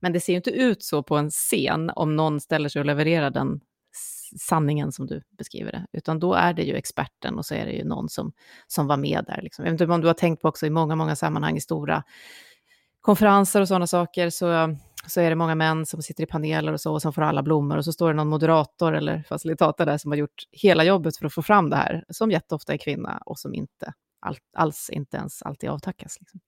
Men 0.00 0.12
det 0.12 0.20
ser 0.20 0.32
ju 0.32 0.36
inte 0.36 0.50
ut 0.50 0.82
så 0.82 1.02
på 1.02 1.16
en 1.16 1.30
scen 1.30 1.90
om 1.90 2.16
någon 2.16 2.40
ställer 2.40 2.68
sig 2.68 2.80
och 2.80 2.86
levererar 2.86 3.30
den 3.30 3.60
sanningen 4.40 4.92
som 4.92 5.06
du 5.06 5.22
beskriver 5.38 5.72
det, 5.72 5.86
utan 5.92 6.18
då 6.18 6.34
är 6.34 6.52
det 6.52 6.62
ju 6.62 6.74
experten 6.74 7.38
och 7.38 7.46
så 7.46 7.54
är 7.54 7.66
det 7.66 7.72
ju 7.72 7.84
någon 7.84 8.08
som, 8.08 8.32
som 8.66 8.86
var 8.86 8.96
med 8.96 9.24
där. 9.26 9.42
Liksom. 9.42 9.64
Jag 9.64 9.72
vet 9.72 9.80
inte 9.80 9.94
om 9.94 10.00
du 10.00 10.06
har 10.06 10.14
tänkt 10.14 10.42
på 10.42 10.48
också 10.48 10.66
i 10.66 10.70
många, 10.70 10.96
många 10.96 11.16
sammanhang 11.16 11.56
i 11.56 11.60
stora 11.60 12.02
konferenser 13.00 13.60
och 13.60 13.68
sådana 13.68 13.86
saker, 13.86 14.30
så, 14.30 14.76
så 15.06 15.20
är 15.20 15.30
det 15.30 15.36
många 15.36 15.54
män 15.54 15.86
som 15.86 16.02
sitter 16.02 16.24
i 16.24 16.26
paneler 16.26 16.72
och 16.72 16.80
så, 16.80 16.92
och 16.92 17.02
som 17.02 17.12
får 17.12 17.22
alla 17.22 17.42
blommor, 17.42 17.76
och 17.76 17.84
så 17.84 17.92
står 17.92 18.08
det 18.08 18.14
någon 18.14 18.28
moderator 18.28 18.94
eller 18.94 19.22
facilitator 19.28 19.84
där 19.86 19.98
som 19.98 20.10
har 20.10 20.18
gjort 20.18 20.42
hela 20.50 20.84
jobbet 20.84 21.16
för 21.16 21.26
att 21.26 21.34
få 21.34 21.42
fram 21.42 21.70
det 21.70 21.76
här, 21.76 22.04
som 22.08 22.30
jätteofta 22.30 22.72
är 22.72 22.76
kvinna 22.76 23.22
och 23.26 23.38
som 23.38 23.54
inte 23.54 23.92
all, 24.20 24.36
alls 24.56 24.90
inte 24.90 25.16
ens 25.16 25.42
alltid 25.42 25.70
avtackas. 25.70 26.16
Liksom. 26.20 26.40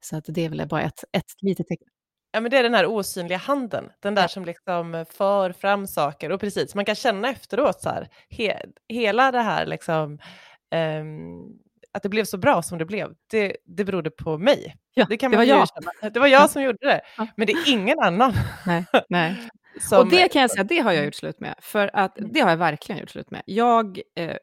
Så 0.00 0.16
att 0.16 0.24
det 0.28 0.44
är 0.44 0.48
väl 0.48 0.68
bara 0.68 0.82
ett, 0.82 1.04
ett 1.12 1.32
litet 1.40 1.68
tecken. 1.68 1.88
Ja, 2.32 2.40
men 2.40 2.50
det 2.50 2.58
är 2.58 2.62
den 2.62 2.74
här 2.74 2.86
osynliga 2.86 3.38
handen, 3.38 3.90
den 4.00 4.14
där 4.14 4.22
ja. 4.22 4.28
som 4.28 4.44
liksom 4.44 5.04
för 5.10 5.52
fram 5.52 5.86
saker. 5.86 6.32
Och 6.32 6.40
precis, 6.40 6.74
man 6.74 6.84
kan 6.84 6.94
känna 6.94 7.30
efteråt 7.30 7.80
så 7.80 7.88
här, 7.88 8.08
he, 8.30 8.60
hela 8.88 9.32
det 9.32 9.40
här 9.40 9.66
liksom, 9.66 10.18
um, 11.00 11.58
att 11.92 12.02
det 12.02 12.08
blev 12.08 12.24
så 12.24 12.38
bra 12.38 12.62
som 12.62 12.78
det 12.78 12.84
blev, 12.84 13.14
det, 13.30 13.56
det 13.64 13.84
berodde 13.84 14.10
på 14.10 14.38
mig. 14.38 14.76
Ja, 14.94 15.06
det, 15.08 15.16
kan 15.16 15.30
det 15.30 15.36
var 15.36 15.44
jag. 15.44 15.68
Känna. 15.68 16.10
Det 16.10 16.20
var 16.20 16.26
jag 16.26 16.50
som 16.50 16.62
gjorde 16.62 16.78
det, 16.86 17.00
men 17.36 17.46
det 17.46 17.52
är 17.52 17.70
ingen 17.72 17.98
annan. 17.98 18.32
Nej, 18.66 18.84
nej. 19.08 19.36
Som... 19.80 19.98
Och 19.98 20.08
det 20.08 20.32
kan 20.32 20.42
jag 20.42 20.50
säga, 20.50 20.64
det 20.64 20.78
har 20.78 20.92
jag 20.92 21.04
gjort 21.04 21.14
slut 21.14 21.40
med. 21.40 21.54
För 21.60 21.90
att 21.92 22.18
mm. 22.18 22.32
det 22.32 22.40
har 22.40 22.50
jag 22.50 22.56
verkligen 22.56 23.00
gjort 23.00 23.10
slut 23.10 23.30
med. 23.30 23.42
Jag 23.46 24.00
eh, 24.16 24.36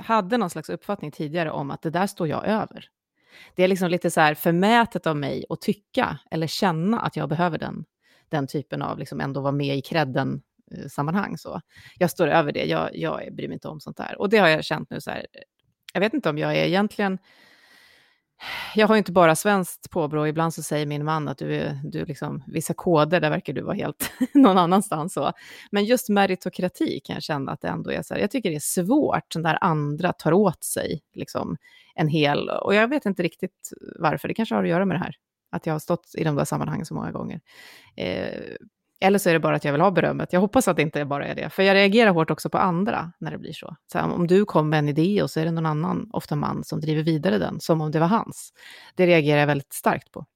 hade 0.00 0.36
någon 0.36 0.50
slags 0.50 0.68
uppfattning 0.68 1.10
tidigare 1.10 1.50
om 1.50 1.70
att 1.70 1.82
det 1.82 1.90
där 1.90 2.06
står 2.06 2.28
jag 2.28 2.46
över. 2.46 2.88
Det 3.54 3.64
är 3.64 3.68
liksom 3.68 3.90
lite 3.90 4.10
så 4.10 4.20
här 4.20 4.34
förmätet 4.34 5.06
av 5.06 5.16
mig 5.16 5.44
att 5.48 5.60
tycka 5.60 6.18
eller 6.30 6.46
känna 6.46 7.00
att 7.00 7.16
jag 7.16 7.28
behöver 7.28 7.58
den, 7.58 7.84
den 8.28 8.46
typen 8.46 8.82
av, 8.82 8.98
liksom 8.98 9.20
ändå 9.20 9.40
vara 9.40 9.52
med 9.52 9.76
i 9.76 9.82
credden-sammanhang. 9.82 11.32
Eh, 11.32 11.36
så. 11.36 11.60
Jag 11.98 12.10
står 12.10 12.28
över 12.28 12.52
det, 12.52 12.64
jag, 12.64 12.90
jag 12.92 13.34
bryr 13.34 13.48
mig 13.48 13.54
inte 13.54 13.68
om 13.68 13.80
sånt 13.80 13.96
där. 13.96 14.20
Och 14.20 14.28
det 14.28 14.38
har 14.38 14.48
jag 14.48 14.64
känt 14.64 14.90
nu 14.90 15.00
så 15.00 15.10
här, 15.10 15.26
jag 15.92 16.00
vet 16.00 16.14
inte 16.14 16.30
om 16.30 16.38
jag 16.38 16.56
är 16.56 16.64
egentligen 16.64 17.18
jag 18.74 18.88
har 18.88 18.94
ju 18.94 18.98
inte 18.98 19.12
bara 19.12 19.36
svenskt 19.36 19.90
påbrå, 19.90 20.26
ibland 20.26 20.54
så 20.54 20.62
säger 20.62 20.86
min 20.86 21.04
man 21.04 21.28
att 21.28 21.38
du 21.38 21.54
är, 21.54 21.80
du 21.84 22.04
liksom, 22.04 22.42
vissa 22.46 22.74
koder, 22.74 23.20
där 23.20 23.30
verkar 23.30 23.52
du 23.52 23.62
vara 23.62 23.74
helt 23.74 24.10
någon 24.34 24.58
annanstans. 24.58 25.14
Så. 25.14 25.32
Men 25.70 25.84
just 25.84 26.08
meritokrati 26.08 27.00
kan 27.04 27.14
jag 27.14 27.22
känna 27.22 27.52
att 27.52 27.60
det 27.60 27.68
ändå 27.68 27.92
är 27.92 28.02
så 28.02 28.14
här, 28.14 28.20
jag 28.20 28.30
tycker 28.30 28.50
det 28.50 28.56
är 28.56 28.60
svårt 28.60 29.36
när 29.36 29.64
andra 29.64 30.12
tar 30.12 30.32
åt 30.32 30.64
sig 30.64 31.02
liksom, 31.14 31.56
en 31.94 32.08
hel, 32.08 32.48
och 32.48 32.74
jag 32.74 32.88
vet 32.88 33.06
inte 33.06 33.22
riktigt 33.22 33.70
varför, 33.98 34.28
det 34.28 34.34
kanske 34.34 34.54
har 34.54 34.62
att 34.62 34.68
göra 34.68 34.84
med 34.84 34.94
det 34.96 35.04
här, 35.04 35.14
att 35.52 35.66
jag 35.66 35.74
har 35.74 35.78
stått 35.78 36.14
i 36.18 36.24
de 36.24 36.36
där 36.36 36.44
sammanhangen 36.44 36.86
så 36.86 36.94
många 36.94 37.12
gånger. 37.12 37.40
Eh, 37.96 38.56
eller 39.00 39.18
så 39.18 39.28
är 39.28 39.32
det 39.32 39.40
bara 39.40 39.56
att 39.56 39.64
jag 39.64 39.72
vill 39.72 39.80
ha 39.80 39.90
berömmet. 39.90 40.32
Jag 40.32 40.40
hoppas 40.40 40.68
att 40.68 40.76
det 40.76 40.82
inte 40.82 41.04
bara 41.04 41.26
är 41.26 41.34
det. 41.34 41.50
För 41.50 41.62
jag 41.62 41.74
reagerar 41.74 42.10
hårt 42.10 42.30
också 42.30 42.50
på 42.50 42.58
andra 42.58 43.12
när 43.18 43.30
det 43.30 43.38
blir 43.38 43.52
så. 43.52 43.76
så 43.92 44.00
om 44.00 44.26
du 44.26 44.44
kom 44.44 44.68
med 44.68 44.78
en 44.78 44.88
idé 44.88 45.22
och 45.22 45.30
så 45.30 45.40
är 45.40 45.44
det 45.44 45.50
någon 45.50 45.66
annan, 45.66 46.08
ofta 46.12 46.36
man, 46.36 46.64
som 46.64 46.80
driver 46.80 47.02
vidare 47.02 47.38
den, 47.38 47.60
som 47.60 47.80
om 47.80 47.90
det 47.90 48.00
var 48.00 48.06
hans. 48.06 48.52
Det 48.94 49.06
reagerar 49.06 49.40
jag 49.40 49.46
väldigt 49.46 49.72
starkt 49.72 50.10
på. 50.10 50.26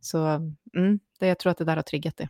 Så 0.00 0.26
mm, 0.76 1.00
det, 1.20 1.26
jag 1.26 1.38
tror 1.38 1.50
att 1.50 1.58
det 1.58 1.64
där 1.64 1.76
har 1.76 1.82
triggat 1.82 2.16
det. 2.16 2.28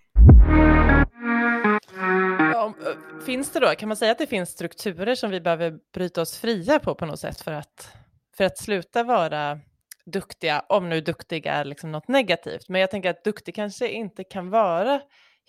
Ja, 2.38 2.74
eh, 2.86 3.24
finns 3.24 3.50
det 3.50 3.60
då, 3.60 3.66
kan 3.66 3.88
man 3.88 3.96
säga 3.96 4.12
att 4.12 4.18
det 4.18 4.26
finns 4.26 4.50
strukturer 4.50 5.14
som 5.14 5.30
vi 5.30 5.40
behöver 5.40 5.78
bryta 5.94 6.22
oss 6.22 6.38
fria 6.38 6.78
på 6.78 6.94
på 6.94 7.06
något 7.06 7.20
sätt 7.20 7.40
för 7.40 7.52
att, 7.52 7.92
för 8.36 8.44
att 8.44 8.58
sluta 8.58 9.02
vara 9.02 9.60
duktiga, 10.04 10.60
om 10.68 10.88
nu 10.88 11.00
duktig 11.00 11.46
är 11.46 11.64
liksom 11.64 11.92
något 11.92 12.08
negativt. 12.08 12.68
Men 12.68 12.80
jag 12.80 12.90
tänker 12.90 13.10
att 13.10 13.24
duktig 13.24 13.54
kanske 13.54 13.88
inte 13.88 14.24
kan 14.24 14.50
vara 14.50 15.00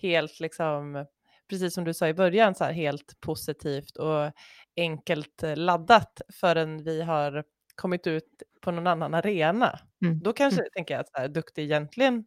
helt, 0.02 0.40
liksom, 0.40 1.06
precis 1.50 1.74
som 1.74 1.84
du 1.84 1.94
sa 1.94 2.08
i 2.08 2.14
början, 2.14 2.54
så 2.54 2.64
här, 2.64 2.72
helt 2.72 3.20
positivt 3.20 3.96
och 3.96 4.32
enkelt 4.76 5.42
eh, 5.42 5.56
laddat 5.56 6.20
förrän 6.32 6.84
vi 6.84 7.02
har 7.02 7.44
kommit 7.74 8.06
ut 8.06 8.42
på 8.60 8.70
någon 8.70 8.86
annan 8.86 9.14
arena. 9.14 9.78
Mm. 10.04 10.18
Då 10.18 10.32
kanske 10.32 10.60
mm. 10.60 10.70
tänker 10.74 10.94
jag 10.94 11.00
att 11.00 11.08
så 11.08 11.18
här, 11.18 11.28
duktig 11.28 11.64
egentligen 11.64 12.24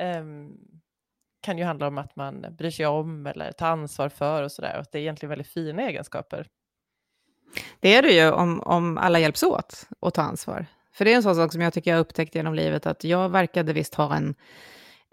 um, 0.00 0.52
kan 1.40 1.58
ju 1.58 1.64
handla 1.64 1.86
om 1.86 1.98
att 1.98 2.16
man 2.16 2.46
bryr 2.58 2.70
sig 2.70 2.86
om 2.86 3.26
eller 3.26 3.52
tar 3.52 3.66
ansvar 3.66 4.08
för 4.08 4.42
och 4.42 4.52
sådär. 4.52 4.74
Och 4.74 4.80
att 4.80 4.92
det 4.92 4.98
är 4.98 5.02
egentligen 5.02 5.30
väldigt 5.30 5.52
fina 5.52 5.82
egenskaper. 5.82 6.46
Det 7.80 7.94
är 7.94 8.02
det 8.02 8.12
ju 8.12 8.30
om, 8.30 8.60
om 8.60 8.98
alla 8.98 9.18
hjälps 9.18 9.42
åt 9.42 9.88
att 10.00 10.14
ta 10.14 10.22
ansvar. 10.22 10.66
För 10.92 11.04
det 11.04 11.12
är 11.12 11.16
en 11.16 11.22
sån 11.22 11.36
sak 11.36 11.52
som 11.52 11.60
jag 11.60 11.72
tycker 11.72 11.90
jag 11.90 11.96
har 11.96 12.00
upptäckt 12.00 12.34
genom 12.34 12.54
livet, 12.54 12.86
att 12.86 13.04
jag 13.04 13.28
verkade 13.28 13.72
visst 13.72 13.94
ha 13.94 14.16
en 14.16 14.34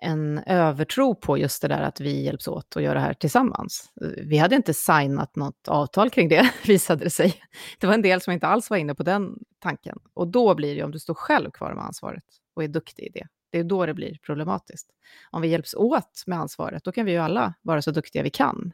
en 0.04 0.38
övertro 0.38 1.16
på 1.16 1.38
just 1.38 1.62
det 1.62 1.68
där 1.68 1.82
att 1.82 2.00
vi 2.00 2.24
hjälps 2.24 2.48
åt 2.48 2.78
att 2.78 2.84
göra 2.84 2.94
det 2.94 3.00
här 3.00 3.14
tillsammans. 3.14 3.92
Vi 4.18 4.38
hade 4.38 4.56
inte 4.56 4.74
signat 4.74 5.36
något 5.36 5.68
avtal 5.68 6.10
kring 6.10 6.30
det, 6.30 6.52
visade 6.66 7.04
det 7.04 7.10
sig. 7.10 7.36
Det 7.80 7.88
var 7.88 7.94
en 7.94 8.02
del 8.02 8.22
som 8.22 8.34
inte 8.34 8.48
alls 8.48 8.70
var 8.70 8.78
inne 8.78 8.96
på 8.96 9.04
den 9.04 9.38
tanken. 9.60 9.98
Och 10.14 10.28
då 10.28 10.56
blir 10.56 10.70
det, 10.70 10.76
ju 10.76 10.84
om 10.84 10.92
du 10.92 11.00
står 11.00 11.14
själv 11.14 11.52
kvar 11.52 11.74
med 11.74 11.84
ansvaret 11.84 12.24
och 12.56 12.64
är 12.64 12.68
duktig 12.68 13.04
i 13.04 13.10
det, 13.14 13.28
det 13.54 13.60
är 13.60 13.64
då 13.64 13.86
det 13.86 13.94
blir 13.94 14.18
problematiskt. 14.26 14.88
Om 15.32 15.42
vi 15.42 15.48
hjälps 15.48 15.74
åt 15.74 16.24
med 16.26 16.40
ansvaret, 16.40 16.84
då 16.84 16.92
kan 16.92 17.06
vi 17.06 17.12
ju 17.12 17.18
alla 17.18 17.54
vara 17.62 17.82
så 17.82 17.92
duktiga 17.92 18.24
vi 18.24 18.30
kan. 18.30 18.74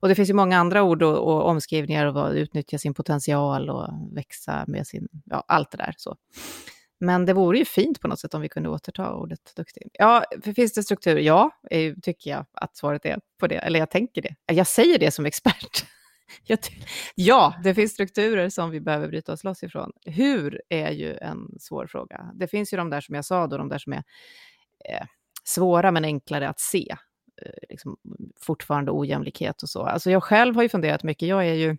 Och 0.00 0.08
det 0.08 0.14
finns 0.14 0.30
ju 0.30 0.34
många 0.34 0.58
andra 0.58 0.82
ord 0.82 1.02
och, 1.02 1.18
och 1.18 1.48
omskrivningar 1.48 2.06
och 2.06 2.32
utnyttja 2.32 2.78
sin 2.78 2.94
potential 2.94 3.70
och 3.70 3.88
växa 4.12 4.64
med 4.66 4.86
sin, 4.86 5.08
ja, 5.24 5.44
allt 5.48 5.70
det 5.70 5.76
där. 5.76 5.94
Så. 5.96 6.16
Men 7.00 7.26
det 7.26 7.32
vore 7.32 7.58
ju 7.58 7.64
fint 7.64 8.00
på 8.00 8.08
något 8.08 8.20
sätt 8.20 8.34
om 8.34 8.40
vi 8.40 8.48
kunde 8.48 8.68
återta 8.68 9.14
ordet 9.14 9.52
duktig. 9.56 9.90
Ja, 9.92 10.24
finns 10.56 10.72
det 10.72 10.82
struktur? 10.82 11.18
Ja, 11.18 11.50
eh, 11.70 11.94
tycker 12.02 12.30
jag 12.30 12.46
att 12.52 12.76
svaret 12.76 13.06
är 13.06 13.20
på 13.40 13.46
det. 13.46 13.56
Eller 13.56 13.78
jag 13.78 13.90
tänker 13.90 14.22
det. 14.22 14.34
Jag 14.46 14.66
säger 14.66 14.98
det 14.98 15.10
som 15.10 15.26
expert. 15.26 15.84
ja, 17.14 17.54
det 17.64 17.74
finns 17.74 17.92
strukturer 17.92 18.48
som 18.48 18.70
vi 18.70 18.80
behöver 18.80 19.08
bryta 19.08 19.32
oss 19.32 19.44
loss 19.44 19.62
ifrån. 19.62 19.92
Hur 20.04 20.62
är 20.68 20.90
ju 20.90 21.16
en 21.16 21.60
svår 21.60 21.86
fråga. 21.86 22.30
Det 22.34 22.48
finns 22.48 22.72
ju 22.72 22.76
de 22.76 22.90
där 22.90 23.00
som 23.00 23.14
jag 23.14 23.24
sa, 23.24 23.46
då, 23.46 23.56
de 23.56 23.68
där 23.68 23.78
som 23.78 23.92
är 23.92 24.02
eh, 24.88 25.06
svåra 25.44 25.90
men 25.90 26.04
enklare 26.04 26.48
att 26.48 26.60
se. 26.60 26.96
Eh, 27.42 27.52
liksom, 27.68 27.96
fortfarande 28.40 28.90
ojämlikhet 28.90 29.62
och 29.62 29.68
så. 29.68 29.82
Alltså 29.82 30.10
jag 30.10 30.22
själv 30.22 30.54
har 30.54 30.62
ju 30.62 30.68
funderat 30.68 31.02
mycket. 31.02 31.28
Jag 31.28 31.46
är 31.46 31.54
ju 31.54 31.76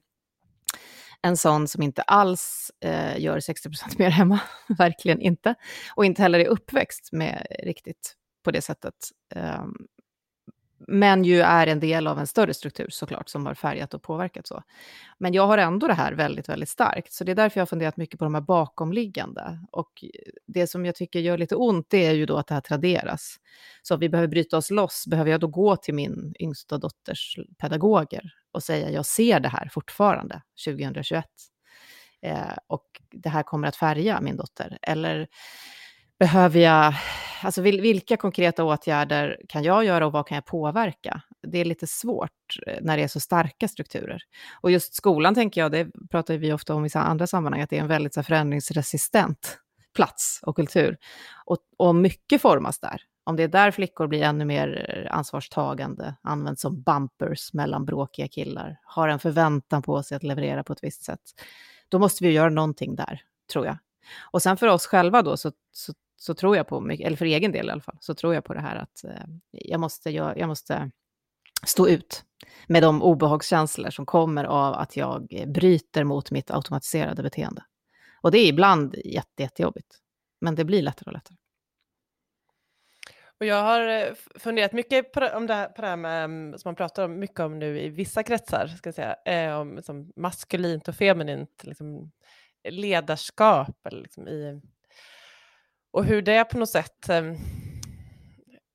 en 1.22 1.38
sån 1.38 1.68
som 1.68 1.84
inte 1.84 2.02
alls 2.02 2.72
eh, 2.80 3.20
gör 3.20 3.40
60 3.40 3.70
mer 3.98 4.10
hemma, 4.10 4.40
verkligen 4.78 5.22
inte. 5.22 5.56
Och 5.96 6.06
inte 6.06 6.22
heller 6.22 6.40
är 6.40 6.48
uppväxt 6.48 7.10
med 7.12 7.48
riktigt 7.64 8.16
på 8.44 8.52
det 8.52 8.62
sättet. 8.62 8.96
Um, 9.36 9.88
men 10.88 11.24
ju 11.24 11.42
är 11.42 11.68
en 11.68 11.80
del 11.80 12.08
av 12.08 12.20
en 12.20 12.28
större 12.28 12.54
struktur 12.54 12.88
såklart, 12.90 13.30
som 13.30 13.46
har 13.46 13.54
färgat 13.54 13.94
och 13.94 14.04
påverkat 14.04 14.48
så. 14.48 14.64
Men 15.18 15.34
jag 15.34 15.48
har 15.48 15.58
ändå 15.58 15.88
det 15.88 15.94
här 15.94 16.14
väldigt, 16.14 16.50
väldigt 16.50 16.70
starkt, 16.70 17.14
så 17.14 17.24
det 17.24 17.32
är 17.32 17.36
därför 17.36 17.60
jag 17.60 17.62
har 17.62 17.68
funderat 17.68 17.98
mycket 17.98 18.20
på 18.20 18.26
de 18.26 18.34
här 18.34 18.42
bakomliggande. 18.42 19.60
Och 19.72 20.06
det 20.48 20.68
som 20.68 20.86
jag 20.86 20.96
tycker 20.96 21.20
gör 21.20 21.38
lite 21.38 21.56
ont, 21.56 21.88
det 21.90 22.06
är 22.06 22.14
ju 22.14 22.26
då 22.26 22.38
att 22.38 22.48
det 22.48 22.54
här 22.54 22.62
traderas. 22.62 23.36
Så 23.82 23.98
vi 23.98 24.10
behöver 24.10 24.28
bryta 24.28 24.58
oss 24.58 24.72
loss, 24.72 25.06
behöver 25.08 25.32
jag 25.32 25.40
då 25.40 25.48
gå 25.48 25.76
till 25.76 25.94
min 25.94 26.34
yngsta 26.40 26.78
dotters 26.78 27.40
pedagoger 27.58 28.34
och 28.52 28.64
säga 28.64 28.90
jag 28.90 29.06
ser 29.06 29.40
det 29.40 29.50
här 29.50 29.70
fortfarande 29.74 30.42
2021. 30.66 31.26
Eh, 32.22 32.58
och 32.68 32.86
det 33.12 33.30
här 33.30 33.44
kommer 33.44 33.68
att 33.68 33.76
färga 33.76 34.22
min 34.22 34.38
dotter. 34.38 34.78
Eller 34.82 35.28
behöver 36.22 36.60
jag, 36.60 36.94
alltså 37.44 37.62
vilka 37.62 38.18
konkreta 38.18 38.64
åtgärder 38.64 39.38
kan 39.50 39.64
jag 39.64 39.86
göra 39.86 40.06
och 40.06 40.12
vad 40.12 40.28
kan 40.28 40.36
jag 40.36 40.46
påverka? 40.46 41.22
Det 41.48 41.58
är 41.58 41.66
lite 41.66 41.88
svårt 41.88 42.58
eh, 42.68 42.78
när 42.82 42.98
det 42.98 43.04
är 43.04 43.08
så 43.08 43.20
starka 43.20 43.68
strukturer. 43.68 44.22
Och 44.62 44.72
just 44.72 44.94
skolan 44.94 45.36
tänker 45.36 45.62
jag, 45.62 45.72
det 45.72 45.88
pratar 46.12 46.38
vi 46.38 46.54
ofta 46.54 46.76
om 46.76 46.86
i 46.86 46.90
andra 46.94 47.28
sammanhang, 47.28 47.62
att 47.62 47.70
det 47.70 47.78
är 47.78 47.82
en 47.82 47.88
väldigt 47.88 48.14
så 48.14 48.24
förändringsresistent 48.24 49.58
plats 49.96 50.40
och 50.44 50.56
kultur. 50.56 50.98
Och, 51.46 51.58
och 51.78 51.96
mycket 51.96 52.42
formas 52.42 52.80
där. 52.80 53.02
Om 53.24 53.36
det 53.36 53.44
är 53.44 53.48
där 53.48 53.72
flickor 53.72 54.08
blir 54.08 54.24
ännu 54.24 54.46
mer 54.46 54.86
eh, 54.90 55.18
ansvarstagande, 55.18 56.16
används 56.22 56.62
som 56.62 56.82
bumpers 56.82 57.54
mellan 57.54 57.86
bråkiga 57.86 58.28
killar, 58.28 58.80
har 58.84 59.08
en 59.08 59.20
förväntan 59.20 59.82
på 59.82 60.04
sig 60.04 60.16
att 60.16 60.24
leverera 60.24 60.64
på 60.64 60.74
ett 60.74 60.84
visst 60.84 61.04
sätt, 61.04 61.22
då 61.90 62.00
måste 62.00 62.24
vi 62.24 62.32
göra 62.32 62.50
någonting 62.50 62.96
där, 62.96 63.22
tror 63.52 63.66
jag. 63.66 63.78
Och 64.32 64.42
sen 64.42 64.58
för 64.58 64.68
oss 64.68 64.86
själva 64.86 65.22
då, 65.22 65.38
så, 65.38 65.52
så, 65.72 65.94
så 66.22 66.34
tror 66.34 66.58
jag 66.58 66.68
på, 66.68 66.90
eller 67.00 67.18
för 67.18 67.26
egen 67.26 67.52
del 67.52 67.68
i 67.68 67.72
alla 67.72 67.82
fall, 67.82 67.98
så 68.00 68.14
tror 68.14 68.34
jag 68.34 68.44
på 68.44 68.54
det 68.54 68.60
här 68.60 68.76
att 68.76 69.04
eh, 69.04 69.26
jag, 69.52 69.80
måste, 69.80 70.10
jag, 70.10 70.38
jag 70.38 70.48
måste 70.48 70.92
stå 71.66 71.88
ut 71.88 72.24
med 72.68 72.84
de 72.84 73.02
obehagskänslor 73.02 73.90
som 73.90 74.06
kommer 74.06 74.44
av 74.44 74.74
att 74.74 74.98
jag 74.98 75.28
bryter 75.48 76.04
mot 76.04 76.32
mitt 76.32 76.52
automatiserade 76.52 77.24
beteende. 77.24 77.64
Och 78.22 78.32
det 78.32 78.38
är 78.38 78.48
ibland 78.48 78.96
jätte, 79.06 79.44
jättejobbigt, 79.44 79.96
men 80.42 80.56
det 80.56 80.66
blir 80.66 80.82
lättare 80.82 81.10
och 81.10 81.14
lättare. 81.14 81.38
Och 83.40 83.46
jag 83.46 83.64
har 83.64 83.88
eh, 83.88 84.14
funderat 84.36 84.74
mycket 84.74 85.12
på, 85.12 85.20
om 85.20 85.48
det 85.48 85.54
här, 85.54 85.68
på 85.68 85.82
det 85.82 85.88
här 85.88 85.98
med, 85.98 86.24
mm, 86.24 86.58
som 86.58 86.70
man 86.70 86.76
pratar 86.76 87.06
om, 87.06 87.20
mycket 87.20 87.40
om 87.40 87.60
nu 87.60 87.82
i 87.82 87.90
vissa 87.90 88.24
kretsar, 88.24 88.68
ska 88.68 88.88
jag 88.88 88.96
säga, 88.96 89.16
eh, 89.26 89.60
om 89.60 89.76
liksom 89.76 90.12
maskulint 90.16 90.88
och 90.88 90.96
feminint, 90.96 91.64
liksom, 91.64 92.12
ledarskap 92.70 93.86
eller 93.86 94.02
liksom 94.02 94.28
i, 94.28 94.62
och 95.92 96.06
hur 96.06 96.22
det 96.22 96.44
på 96.44 96.58
något 96.58 96.70
sätt 96.70 97.10
eh, 97.10 97.34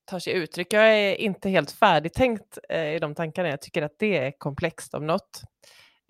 tar 0.05 0.19
sig 0.19 0.33
uttryck. 0.33 0.73
Jag 0.73 0.97
är 0.97 1.15
inte 1.15 1.49
helt 1.49 1.71
färdigtänkt 1.71 2.57
eh, 2.69 2.95
i 2.95 2.99
de 2.99 3.15
tankarna. 3.15 3.49
Jag 3.49 3.61
tycker 3.61 3.81
att 3.81 3.99
det 3.99 4.17
är 4.17 4.31
komplext 4.31 4.93
om 4.93 5.07
något. 5.07 5.41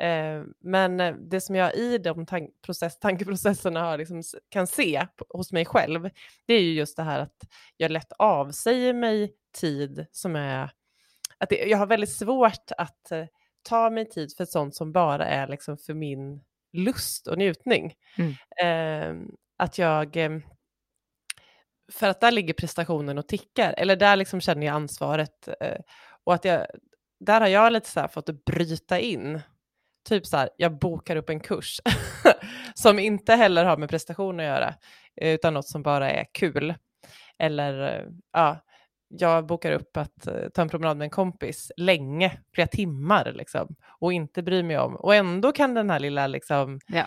Eh, 0.01 0.43
men 0.59 0.97
det 1.29 1.41
som 1.41 1.55
jag 1.55 1.75
i 1.75 1.97
de 1.97 2.25
tank 2.25 2.61
process, 2.61 2.99
tankeprocesserna 2.99 3.81
har 3.81 3.97
liksom, 3.97 4.23
kan 4.49 4.67
se 4.67 5.07
hos 5.29 5.51
mig 5.51 5.65
själv, 5.65 6.09
det 6.45 6.53
är 6.53 6.61
ju 6.61 6.73
just 6.73 6.97
det 6.97 7.03
här 7.03 7.19
att 7.19 7.43
jag 7.77 7.91
lätt 7.91 8.11
avsäger 8.19 8.93
mig 8.93 9.33
tid 9.59 10.05
som 10.11 10.35
är... 10.35 10.71
Att 11.37 11.49
det, 11.49 11.55
jag 11.55 11.77
har 11.77 11.87
väldigt 11.87 12.13
svårt 12.13 12.71
att 12.77 13.11
eh, 13.11 13.25
ta 13.69 13.89
mig 13.89 14.09
tid 14.09 14.33
för 14.37 14.45
sånt 14.45 14.75
som 14.75 14.91
bara 14.91 15.25
är 15.25 15.47
liksom 15.47 15.77
för 15.77 15.93
min 15.93 16.43
lust 16.73 17.27
och 17.27 17.37
njutning. 17.37 17.93
Mm. 18.17 18.33
Eh, 18.61 19.27
att 19.57 19.77
jag... 19.77 20.17
Eh, 21.87 21.93
för 21.93 22.07
att 22.07 22.21
där 22.21 22.31
ligger 22.31 22.53
prestationen 22.53 23.17
och 23.17 23.27
tickar, 23.27 23.73
eller 23.77 23.95
där 23.95 24.15
liksom 24.15 24.41
känner 24.41 24.67
jag 24.67 24.75
ansvaret. 24.75 25.47
Eh, 25.59 25.79
och 26.23 26.33
att 26.33 26.45
jag, 26.45 26.67
där 27.19 27.41
har 27.41 27.47
jag 27.47 27.73
lite 27.73 27.89
så 27.89 28.07
fått 28.07 28.45
bryta 28.45 28.99
in 28.99 29.41
typ 30.09 30.25
så 30.25 30.37
här, 30.37 30.49
jag 30.57 30.79
bokar 30.79 31.15
upp 31.15 31.29
en 31.29 31.39
kurs 31.39 31.81
som 32.73 32.99
inte 32.99 33.33
heller 33.35 33.65
har 33.65 33.77
med 33.77 33.89
prestation 33.89 34.39
att 34.39 34.45
göra, 34.45 34.73
utan 35.21 35.53
något 35.53 35.67
som 35.67 35.83
bara 35.83 36.11
är 36.11 36.25
kul. 36.33 36.73
Eller 37.39 38.05
ja, 38.33 38.57
jag 39.07 39.45
bokar 39.45 39.71
upp 39.71 39.97
att 39.97 40.27
uh, 40.27 40.49
ta 40.53 40.61
en 40.61 40.69
promenad 40.69 40.97
med 40.97 41.05
en 41.05 41.09
kompis 41.09 41.71
länge, 41.77 42.39
flera 42.53 42.67
timmar 42.67 43.33
liksom, 43.33 43.75
och 43.99 44.13
inte 44.13 44.43
bryr 44.43 44.63
mig 44.63 44.77
om. 44.79 44.95
Och 44.95 45.15
ändå 45.15 45.51
kan 45.51 45.73
den 45.73 45.89
här 45.89 45.99
lilla 45.99 46.27
liksom, 46.27 46.79
ja. 46.87 47.05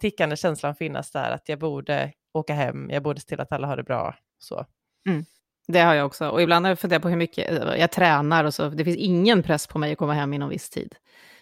tickande 0.00 0.36
känslan 0.36 0.74
finnas 0.74 1.10
där 1.10 1.30
att 1.30 1.48
jag 1.48 1.58
borde 1.58 2.12
åka 2.32 2.54
hem, 2.54 2.90
jag 2.90 3.02
borde 3.02 3.20
se 3.20 3.26
till 3.26 3.40
att 3.40 3.52
alla 3.52 3.66
har 3.66 3.76
det 3.76 3.82
bra. 3.82 4.14
Så. 4.38 4.66
Mm. 5.08 5.24
Det 5.68 5.80
har 5.80 5.94
jag 5.94 6.06
också. 6.06 6.28
Och 6.28 6.42
ibland 6.42 6.66
har 6.66 6.70
jag 6.70 6.78
funderat 6.78 7.02
på 7.02 7.08
hur 7.08 7.16
mycket 7.16 7.50
eh, 7.50 7.76
jag 7.76 7.90
tränar 7.90 8.44
och 8.44 8.54
så. 8.54 8.68
Det 8.68 8.84
finns 8.84 8.96
ingen 8.96 9.42
press 9.42 9.66
på 9.66 9.78
mig 9.78 9.92
att 9.92 9.98
komma 9.98 10.14
hem 10.14 10.32
inom 10.32 10.48
viss 10.48 10.70
tid. 10.70 10.94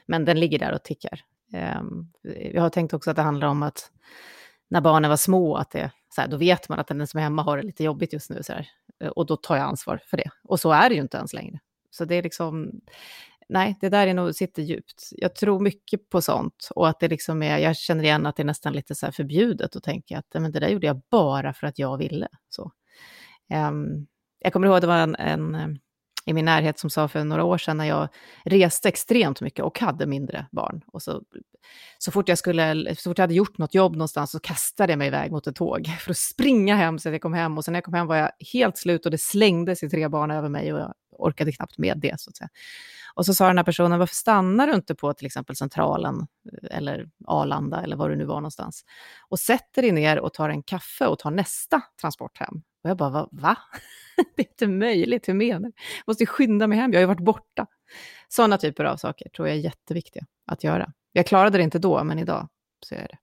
Men 0.07 0.25
den 0.25 0.41
ligger 0.41 0.59
där 0.59 0.73
och 0.73 0.83
tickar. 0.83 1.21
Ehm, 1.53 2.07
jag 2.53 2.63
har 2.63 2.71
tänkt 2.71 2.95
också 2.95 3.11
att 3.11 3.17
det 3.17 3.23
handlar 3.23 3.49
om 3.49 3.63
att 3.63 3.91
när 4.69 4.81
barnen 4.81 5.11
var 5.11 5.17
små, 5.17 5.57
att 5.57 5.71
det, 5.71 5.91
så 6.15 6.21
här, 6.21 6.29
då 6.29 6.37
vet 6.37 6.69
man 6.69 6.79
att 6.79 6.87
den 6.87 7.07
som 7.07 7.19
är 7.19 7.23
hemma 7.25 7.43
har 7.43 7.57
det 7.57 7.63
lite 7.63 7.85
jobbigt 7.85 8.13
just 8.13 8.31
nu. 8.31 8.43
Så 8.43 8.53
här, 8.53 8.69
eh, 9.01 9.09
och 9.09 9.27
då 9.27 9.37
tar 9.37 9.57
jag 9.57 9.65
ansvar 9.65 10.01
för 10.07 10.17
det. 10.17 10.31
Och 10.45 10.61
så 10.61 10.73
är 10.73 10.89
det 10.89 10.95
ju 10.95 11.01
inte 11.01 11.17
ens 11.17 11.33
längre. 11.33 11.59
Så 11.91 12.05
det 12.05 12.15
är 12.15 12.23
liksom, 12.23 12.81
nej, 13.49 13.77
det 13.81 13.89
där 13.89 14.07
är 14.07 14.15
nog, 14.15 14.35
sitter 14.35 14.63
djupt. 14.63 15.09
Jag 15.11 15.35
tror 15.35 15.61
mycket 15.61 16.09
på 16.09 16.23
sånt 16.23 16.69
och 16.75 16.89
att 16.89 17.01
det 17.01 17.09
liksom 17.09 17.43
är, 17.43 17.59
jag 17.59 17.77
känner 17.77 18.05
igen 18.05 18.27
att 18.27 18.37
det 18.37 18.43
är 18.43 18.45
nästan 18.45 18.73
lite 18.73 18.95
så 18.95 19.07
här 19.07 19.13
förbjudet 19.13 19.77
att 19.77 19.83
tänka 19.83 20.19
att 20.19 20.27
men 20.35 20.53
det 20.53 20.61
där 20.61 20.69
gjorde 20.69 20.87
jag 20.87 21.01
bara 21.11 21.53
för 21.53 21.67
att 21.67 21.79
jag 21.79 21.99
ville. 21.99 22.29
Så. 22.49 22.73
Um, 23.55 24.07
jag 24.39 24.53
kommer 24.53 24.67
ihåg 24.67 24.77
att 24.77 24.81
det 24.81 24.87
var 24.87 24.99
en, 24.99 25.15
en 25.15 25.55
eh, 25.55 25.69
i 26.29 26.33
min 26.33 26.45
närhet 26.45 26.79
som 26.79 26.91
sa 26.91 27.09
för 27.09 27.25
några 27.25 27.45
år 27.45 27.59
sedan 27.59 27.77
när 27.77 27.85
jag 27.85 28.09
reste 28.45 28.89
extremt 28.89 29.41
mycket 29.41 29.65
och 29.65 29.79
hade 29.81 30.07
mindre 30.07 30.47
barn. 30.53 30.83
Och 30.87 31.03
så, 31.03 31.23
så, 31.99 32.11
fort 32.11 32.29
jag 32.29 32.39
skulle, 32.39 32.95
så 32.97 33.11
fort 33.11 33.19
jag 33.19 33.23
hade 33.23 33.35
gjort 33.35 33.59
något 33.59 33.75
jobb 33.75 33.93
någonstans 33.93 34.31
så 34.31 34.41
kastade 34.41 34.93
jag 34.93 34.99
mig 34.99 35.09
iväg 35.09 35.31
mot 35.31 35.47
ett 35.47 35.57
tåg 35.57 35.87
för 36.01 36.11
att 36.11 36.17
springa 36.17 36.77
hem 36.77 36.99
så 36.99 37.09
att 37.09 37.13
jag 37.13 37.23
kom 37.23 37.35
hem. 37.35 37.59
Och 37.59 37.65
sen 37.65 37.73
när 37.73 37.77
jag 37.77 37.85
kom 37.85 37.95
hem 37.95 38.07
var 38.07 38.17
jag 38.17 38.31
helt 38.53 38.79
slut 38.79 39.05
och 39.05 39.11
det 39.11 39.19
slängdes 39.19 39.83
i 39.83 39.91
tre 39.91 40.09
barn 40.09 40.31
över 40.31 40.49
mig 40.49 40.73
och 40.73 40.81
jag 40.81 40.95
orkade 41.11 41.53
knappt 41.53 41.79
med 41.79 41.99
det. 41.99 42.21
Så 42.21 42.31
att 42.31 42.37
säga. 42.37 42.49
Och 43.19 43.27
så 43.27 43.35
sa 43.35 43.47
den 43.47 43.57
här 43.57 43.65
personen, 43.65 43.99
varför 43.99 44.15
stannar 44.15 44.67
du 44.67 44.75
inte 44.75 44.95
på 44.95 45.13
till 45.13 45.27
exempel 45.27 45.57
Centralen 45.57 46.27
eller 46.71 47.09
Arlanda 47.27 47.83
eller 47.83 47.97
var 47.97 48.09
du 48.09 48.17
nu 48.17 48.25
var 48.25 48.35
någonstans 48.35 48.85
och 49.29 49.39
sätter 49.39 49.83
dig 49.83 49.93
ner 49.93 50.19
och 50.19 50.35
tar 50.35 50.49
en 50.49 50.63
kaffe 50.63 51.07
och 51.07 51.19
tar 51.19 51.31
nästa 51.31 51.83
transport 52.01 52.39
hem? 52.39 52.63
Och 52.83 52.91
jag 52.91 52.97
bara, 52.97 53.11
va? 53.11 53.29
va? 53.33 53.57
det 54.37 54.43
är 54.43 54.47
inte 54.49 54.67
möjligt, 54.67 55.29
hur 55.29 55.35
menar 55.35 55.69
du? 55.69 55.73
Jag 55.77 56.05
måste 56.07 56.27
skynda 56.27 56.67
mig 56.67 56.79
hem, 56.79 56.93
jag 56.93 56.99
har 56.99 57.03
ju 57.03 57.07
varit 57.07 57.21
borta. 57.21 57.67
Sådana 58.29 58.59
typer 58.59 58.85
av 58.85 58.97
saker 58.97 59.29
tror 59.29 59.49
jag 59.49 59.57
är 59.57 59.61
jätteviktiga 59.61 60.25
att 60.47 60.65
göra. 60.65 60.93
Jag 61.13 61.27
klarade 61.27 61.59
det 61.59 61.65
inte 61.65 61.79
då, 61.79 62.05
men 62.05 62.19
idag 62.19 62.49
så 62.81 62.95
är 62.95 63.09
det. 63.09 63.19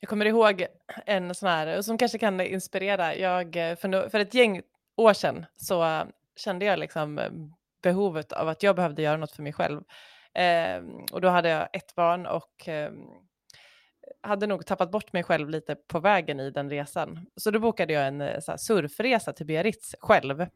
Jag 0.00 0.08
kommer 0.08 0.26
ihåg 0.26 0.66
en 1.06 1.34
sån 1.34 1.48
här, 1.48 1.82
som 1.82 1.98
kanske 1.98 2.18
kan 2.18 2.40
inspirera. 2.40 3.16
Jag, 3.16 3.54
för, 3.54 4.08
för 4.08 4.20
ett 4.20 4.34
gäng 4.34 4.62
år 4.96 5.12
sedan 5.12 5.46
så 5.56 6.04
kände 6.36 6.64
jag 6.64 6.78
liksom 6.78 7.18
eh, 7.18 7.30
behovet 7.82 8.32
av 8.32 8.48
att 8.48 8.62
jag 8.62 8.76
behövde 8.76 9.02
göra 9.02 9.16
något 9.16 9.32
för 9.32 9.42
mig 9.42 9.52
själv. 9.52 9.82
Eh, 10.34 10.82
och 11.12 11.20
då 11.20 11.28
hade 11.28 11.48
jag 11.48 11.68
ett 11.72 11.94
barn 11.94 12.26
och 12.26 12.68
eh, 12.68 12.92
hade 14.22 14.46
nog 14.46 14.66
tappat 14.66 14.90
bort 14.90 15.12
mig 15.12 15.22
själv 15.22 15.50
lite 15.50 15.74
på 15.74 16.00
vägen 16.00 16.40
i 16.40 16.50
den 16.50 16.70
resan. 16.70 17.26
Så 17.36 17.50
då 17.50 17.58
bokade 17.58 17.92
jag 17.92 18.06
en 18.06 18.20
eh, 18.20 18.40
så 18.40 18.52
här, 18.52 18.58
surfresa 18.58 19.32
till 19.32 19.46
Biarritz 19.46 19.94
själv. 20.00 20.46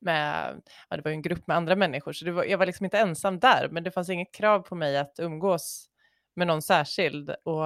Med, 0.00 0.62
ja, 0.88 0.96
det 0.96 1.02
var 1.02 1.10
ju 1.10 1.14
en 1.14 1.22
grupp 1.22 1.46
med 1.46 1.56
andra 1.56 1.76
människor, 1.76 2.12
så 2.12 2.32
var, 2.32 2.44
jag 2.44 2.58
var 2.58 2.66
liksom 2.66 2.84
inte 2.84 2.98
ensam 2.98 3.38
där, 3.38 3.68
men 3.70 3.84
det 3.84 3.90
fanns 3.90 4.10
inget 4.10 4.34
krav 4.34 4.60
på 4.60 4.74
mig 4.74 4.98
att 4.98 5.18
umgås 5.18 5.90
med 6.34 6.46
någon 6.46 6.62
särskild. 6.62 7.30
Och 7.30 7.64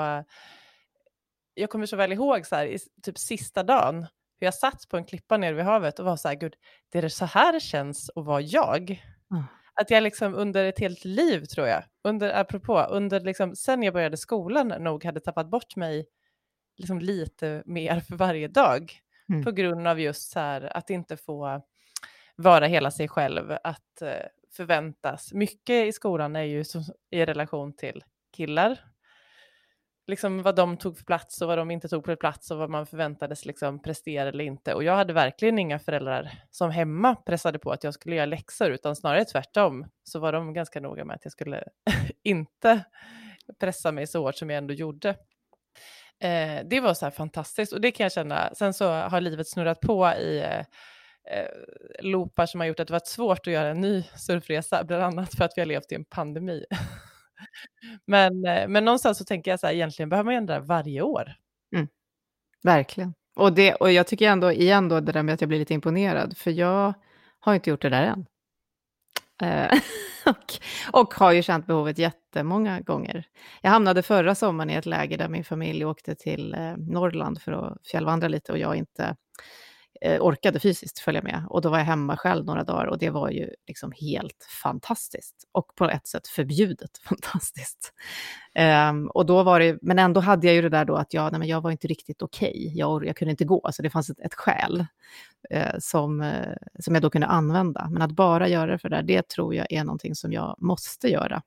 jag 1.55 1.71
kommer 1.71 1.87
så 1.87 1.97
väl 1.97 2.13
ihåg 2.13 2.47
så 2.47 2.57
här, 2.57 2.67
i 2.67 2.79
typ 3.03 3.19
sista 3.19 3.63
dagen, 3.63 4.07
hur 4.43 4.47
jag 4.47 4.55
satt 4.55 4.89
på 4.89 4.97
en 4.97 5.05
klippa 5.05 5.37
nere 5.37 5.55
vid 5.55 5.65
havet 5.65 5.99
och 5.99 6.05
var 6.05 6.17
så 6.17 6.29
här, 6.29 6.35
gud, 6.35 6.55
det 6.93 6.99
är 6.99 7.09
så 7.09 7.25
här 7.25 7.53
det 7.53 7.61
känns 7.61 8.11
att 8.17 8.25
vara 8.25 8.41
jag. 8.41 9.03
Mm 9.31 9.45
att 9.75 9.91
jag 9.91 10.03
liksom 10.03 10.35
under 10.35 10.65
ett 10.65 10.79
helt 10.79 11.05
liv 11.05 11.45
tror 11.45 11.67
jag, 11.67 11.85
under, 12.05 12.41
apropå, 12.41 12.81
under 12.81 13.21
liksom, 13.21 13.57
sen 13.57 13.83
jag 13.83 13.95
började 13.95 14.17
skolan 14.17 14.69
nog 14.69 15.05
hade 15.05 15.21
tappat 15.21 15.51
bort 15.51 15.77
mig 15.77 16.07
liksom 16.77 16.99
lite 16.99 17.63
mer 17.67 18.01
för 18.01 18.17
varje 18.17 18.49
dag 18.49 18.93
mm. 19.29 19.45
på 19.45 19.51
grund 19.51 19.87
av 19.87 20.01
just 20.01 20.31
så 20.31 20.41
här 20.41 20.77
att 20.77 20.91
inte 20.91 21.17
få 21.17 21.63
vara 22.37 22.67
hela 22.67 22.91
sig 22.91 23.09
själv, 23.09 23.53
att 23.65 24.03
uh, 24.03 24.09
förväntas. 24.57 25.33
Mycket 25.33 25.87
i 25.87 25.93
skolan 25.93 26.37
är 26.37 26.43
ju 26.43 26.65
i 27.11 27.25
relation 27.25 27.77
till 27.77 28.05
killar 28.37 28.92
liksom 30.07 30.43
vad 30.43 30.57
de 30.57 30.77
tog 30.77 30.97
för 30.97 31.05
plats 31.05 31.43
och 31.43 31.49
vad 31.49 31.59
de 31.59 31.71
inte 31.71 31.89
tog 31.89 32.05
för 32.05 32.17
plats 32.17 32.51
och 32.51 32.59
vad 32.59 32.71
man 32.71 32.87
förväntades 32.87 33.45
liksom 33.45 33.83
prestera 33.83 34.29
eller 34.29 34.45
inte. 34.45 34.75
Och 34.75 34.85
jag 34.85 34.97
hade 34.97 35.13
verkligen 35.13 35.59
inga 35.59 35.79
föräldrar 35.79 36.33
som 36.51 36.71
hemma 36.71 37.15
pressade 37.15 37.59
på 37.59 37.73
att 37.73 37.85
jag 37.85 37.95
skulle 37.95 38.17
göra 38.17 38.27
läxor, 38.27 38.71
utan 38.71 38.97
snarare 38.97 39.25
tvärtom 39.25 39.87
så 40.05 40.19
var 40.19 40.33
de 40.33 40.55
ganska 40.55 40.81
noga 40.81 41.05
med 41.05 41.17
att 41.17 41.25
jag 41.25 41.33
skulle 41.33 41.65
inte 42.23 42.85
pressa 43.61 43.93
mig 43.93 44.07
så 44.07 44.23
hårt 44.23 44.37
som 44.37 44.51
jag 44.51 44.59
ändå 44.59 44.75
gjorde. 44.75 45.09
Eh, 46.21 46.61
det 46.65 46.81
var 46.81 46.95
så 46.95 47.07
här 47.07 47.11
fantastiskt 47.11 47.73
och 47.73 47.81
det 47.81 47.91
kan 47.91 48.05
jag 48.05 48.13
känna. 48.13 48.55
Sen 48.55 48.75
så 48.75 48.93
har 48.93 49.21
livet 49.21 49.49
snurrat 49.49 49.81
på 49.81 50.13
i 50.21 50.39
eh, 50.39 50.59
eh 51.31 51.49
loopar 52.01 52.47
som 52.47 52.61
har 52.61 52.67
gjort 52.67 52.81
att 52.81 52.87
det 52.87 52.93
varit 52.93 53.07
svårt 53.07 53.47
att 53.47 53.53
göra 53.53 53.69
en 53.69 53.81
ny 53.81 54.03
surfresa, 54.17 54.85
bland 54.85 55.03
annat 55.03 55.35
för 55.35 55.45
att 55.45 55.53
vi 55.57 55.61
har 55.61 55.67
levt 55.67 55.93
i 55.93 55.95
en 55.95 56.05
pandemi. 56.05 56.65
men, 58.07 58.45
eh, 58.45 58.69
men 58.69 58.85
någonstans 58.85 59.19
så 59.19 59.25
tänker 59.25 59.51
jag 59.51 59.61
så 59.61 59.67
här, 59.67 59.75
egentligen 59.75 60.09
behöver 60.09 60.25
man 60.25 60.35
ändra 60.35 60.61
varje 60.61 61.03
år. 61.03 61.35
Mm. 61.75 61.89
Verkligen. 62.63 63.15
Och, 63.35 63.53
det, 63.53 63.75
och 63.75 63.93
jag 63.93 64.07
tycker 64.07 64.29
ändå, 64.29 64.53
igen 64.53 64.89
då, 64.89 65.01
det 65.01 65.13
där 65.13 65.23
med 65.23 65.35
att 65.35 65.41
jag 65.41 65.49
blir 65.49 65.59
lite 65.59 65.75
imponerad, 65.75 66.37
för 66.37 66.51
jag 66.51 66.95
har 67.41 67.55
inte 67.55 67.71
gjort 67.71 67.83
det 67.83 67.89
där 67.89 68.03
än. 68.03 68.27
Eh, 69.43 69.79
och, 70.27 70.53
och 70.93 71.15
har 71.15 71.33
ju 71.33 71.43
känt 71.43 71.67
behovet 71.67 71.99
jättemånga 71.99 72.81
gånger. 72.81 73.27
Jag 73.61 73.71
hamnade 73.71 74.03
förra 74.03 74.35
sommaren 74.35 74.71
i 74.71 74.75
ett 74.75 74.87
läge 74.87 75.17
där 75.17 75.29
min 75.29 75.45
familj 75.45 75.85
åkte 75.85 76.15
till 76.15 76.55
eh, 76.55 76.77
Norrland 76.77 77.43
för 77.43 77.53
att 77.53 77.87
fjällvandra 77.87 78.29
lite 78.29 78.53
och 78.53 78.59
jag 78.59 78.77
inte 78.77 79.17
Eh, 80.05 80.21
orkade 80.21 80.61
fysiskt 80.61 80.99
följa 80.99 81.23
med. 81.23 81.45
Och 81.49 81.63
då 81.63 81.69
var 81.71 81.79
jag 81.79 81.85
hemma 81.85 82.17
själv 82.17 82.45
några 82.45 82.65
dagar 82.65 82.87
och 82.87 82.99
det 82.99 83.11
var 83.11 83.31
ju 83.31 83.51
liksom 83.67 83.93
helt 84.01 84.49
fantastiskt. 84.63 85.49
Och 85.53 85.75
på 85.75 85.91
ett 85.91 86.07
sätt 86.07 86.29
förbjudet 86.29 86.99
fantastiskt. 87.09 87.93
Um, 88.91 89.09
och 89.09 89.27
då 89.27 89.43
var 89.43 89.61
det, 89.61 89.79
men 89.83 89.99
ändå 89.99 90.21
hade 90.21 90.47
jag 90.47 90.57
ju 90.57 90.63
det 90.63 90.69
där 90.69 90.85
då 90.85 90.95
att 90.97 91.15
jag, 91.15 91.33
nej, 91.33 91.39
men 91.39 91.49
jag 91.49 91.61
var 91.61 91.71
inte 91.71 91.87
riktigt 91.87 92.23
okej. 92.23 92.51
Okay. 92.51 92.79
Jag, 92.79 93.07
jag 93.07 93.17
kunde 93.17 93.31
inte 93.31 93.45
gå, 93.45 93.69
så 93.73 93.83
det 93.83 93.91
fanns 93.91 94.11
ett, 94.11 94.21
ett 94.21 94.35
skäl 94.35 94.87
uh, 95.55 95.79
som, 95.79 96.21
uh, 96.21 96.57
som 96.81 96.95
jag 96.95 97.03
då 97.03 97.11
kunde 97.11 97.27
använda. 97.27 97.89
Men 97.91 98.03
att 98.03 98.13
bara 98.13 98.49
göra 98.49 98.73
det 98.73 98.79
för 98.79 98.89
det 98.89 98.97
där, 98.97 99.03
det 99.03 99.29
tror 99.29 99.55
jag 99.55 99.73
är 99.73 99.85
någonting 99.85 100.15
som 100.15 100.33
jag 100.33 100.57
måste 100.59 101.09
göra 101.09 101.43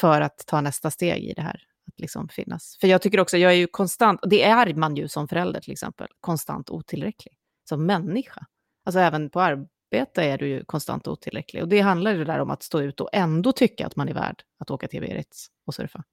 för 0.00 0.20
att 0.20 0.44
ta 0.46 0.60
nästa 0.60 0.90
steg 0.90 1.24
i 1.24 1.32
det 1.32 1.42
här 1.42 1.62
att 1.88 2.00
liksom 2.00 2.28
finnas. 2.28 2.76
För 2.80 2.88
jag 2.88 3.02
tycker 3.02 3.20
också, 3.20 3.36
jag 3.36 3.52
är 3.52 3.56
ju 3.56 3.66
konstant, 3.66 4.20
och 4.20 4.28
det 4.28 4.42
är 4.42 4.74
man 4.74 4.96
ju 4.96 5.08
som 5.08 5.28
förälder 5.28 5.60
till 5.60 5.72
exempel, 5.72 6.08
konstant 6.20 6.70
otillräcklig 6.70 7.35
som 7.68 7.86
människa. 7.86 8.46
Alltså 8.84 9.00
även 9.00 9.30
på 9.30 9.40
arbete 9.40 10.22
är 10.24 10.38
du 10.38 10.48
ju 10.48 10.64
konstant 10.64 11.08
otillräcklig. 11.08 11.62
Och 11.62 11.68
det 11.68 11.80
handlar 11.80 12.14
ju 12.14 12.24
där 12.24 12.40
om 12.40 12.50
att 12.50 12.62
stå 12.62 12.80
ut 12.80 13.00
och 13.00 13.08
ändå 13.12 13.52
tycka 13.52 13.86
att 13.86 13.96
man 13.96 14.08
är 14.08 14.14
värd 14.14 14.42
att 14.58 14.70
åka 14.70 14.88
till 14.88 15.00
Biarritz 15.00 15.46
och 15.66 15.74
surfa. 15.74 16.04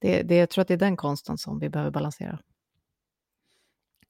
Det, 0.00 0.22
det, 0.22 0.36
jag 0.36 0.50
tror 0.50 0.62
att 0.62 0.68
det 0.68 0.74
är 0.74 0.78
den 0.78 0.96
konsten 0.96 1.38
som 1.38 1.58
vi 1.58 1.68
behöver 1.68 1.90
balansera. 1.90 2.38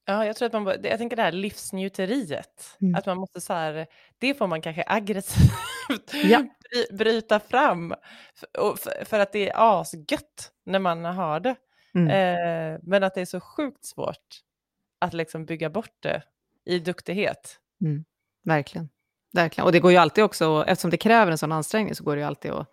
Ja, 0.05 0.25
jag 0.25 0.35
tror 0.35 0.45
att 0.45 0.53
man, 0.53 0.65
jag 0.83 0.97
tänker 0.97 1.15
det 1.15 1.21
här 1.21 1.31
livsnjuteriet, 1.31 2.77
mm. 2.81 2.95
att 2.95 3.05
man 3.05 3.17
måste 3.17 3.41
så 3.41 3.53
här, 3.53 3.87
det 4.17 4.33
får 4.33 4.47
man 4.47 4.61
kanske 4.61 4.83
aggressivt 4.87 6.13
ja. 6.23 6.43
bryta 6.91 7.39
fram, 7.39 7.95
för, 8.35 9.05
för, 9.05 9.19
att 9.19 9.31
det 9.31 9.49
är 9.49 9.81
asgött 9.81 10.51
när 10.65 10.79
man 10.79 11.05
har 11.05 11.39
det. 11.39 11.55
Mm. 11.95 12.09
Eh, 12.09 12.79
men 12.83 13.03
att 13.03 13.15
det 13.15 13.21
är 13.21 13.25
så 13.25 13.39
sjukt 13.39 13.85
svårt 13.85 14.41
att 14.99 15.13
liksom 15.13 15.45
bygga 15.45 15.69
bort 15.69 15.97
det 15.99 16.23
i 16.65 16.79
duktighet. 16.79 17.59
Mm. 17.81 18.05
Verkligen. 18.43 18.89
Verkligen. 19.33 19.65
Och 19.65 19.71
det 19.71 19.79
går 19.79 19.91
ju 19.91 19.97
alltid 19.97 20.23
också, 20.23 20.63
eftersom 20.67 20.91
det 20.91 20.97
kräver 20.97 21.31
en 21.31 21.37
sån 21.37 21.51
ansträngning, 21.51 21.95
så 21.95 22.03
går 22.03 22.15
det 22.15 22.21
ju 22.21 22.27
alltid 22.27 22.51
att 22.51 22.71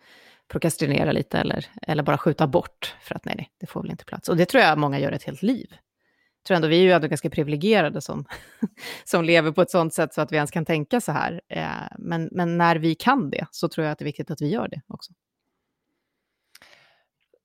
prokrastinera 0.48 1.12
lite 1.12 1.38
eller, 1.38 1.66
eller 1.82 2.02
bara 2.02 2.18
skjuta 2.18 2.46
bort, 2.46 2.94
för 3.02 3.14
att 3.14 3.24
nej, 3.24 3.34
nej, 3.38 3.50
det 3.60 3.66
får 3.66 3.82
väl 3.82 3.90
inte 3.90 4.04
plats. 4.04 4.28
Och 4.28 4.36
det 4.36 4.46
tror 4.46 4.62
jag 4.62 4.78
många 4.78 4.98
gör 4.98 5.12
ett 5.12 5.22
helt 5.22 5.42
liv. 5.42 5.66
Jag 5.70 6.46
tror 6.46 6.56
ändå 6.56 6.68
vi 6.68 6.78
är 6.78 6.82
ju 6.82 6.92
ändå 6.92 7.08
ganska 7.08 7.30
privilegierade 7.30 8.00
som, 8.00 8.24
som 9.04 9.24
lever 9.24 9.52
på 9.52 9.62
ett 9.62 9.70
sånt 9.70 9.94
sätt 9.94 10.14
så 10.14 10.20
att 10.20 10.32
vi 10.32 10.36
ens 10.36 10.50
kan 10.50 10.64
tänka 10.64 11.00
så 11.00 11.12
här. 11.12 11.40
Eh, 11.48 11.68
men, 11.98 12.28
men 12.32 12.58
när 12.58 12.76
vi 12.76 12.94
kan 12.94 13.30
det 13.30 13.46
så 13.50 13.68
tror 13.68 13.84
jag 13.84 13.92
att 13.92 13.98
det 13.98 14.02
är 14.02 14.06
viktigt 14.06 14.30
att 14.30 14.40
vi 14.40 14.48
gör 14.48 14.68
det 14.68 14.80
också. 14.86 15.12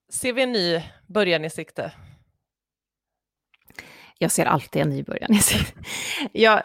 Ser 0.09 0.33
vi 0.33 0.43
en 0.43 0.51
ny 0.51 0.83
början 1.07 1.45
i 1.45 1.49
sikte? 1.49 1.91
Jag 4.18 4.32
ser 4.32 4.45
alltid 4.45 4.82
en 4.82 4.89
ny 4.89 5.03
början. 5.03 5.30
Jag, 6.32 6.63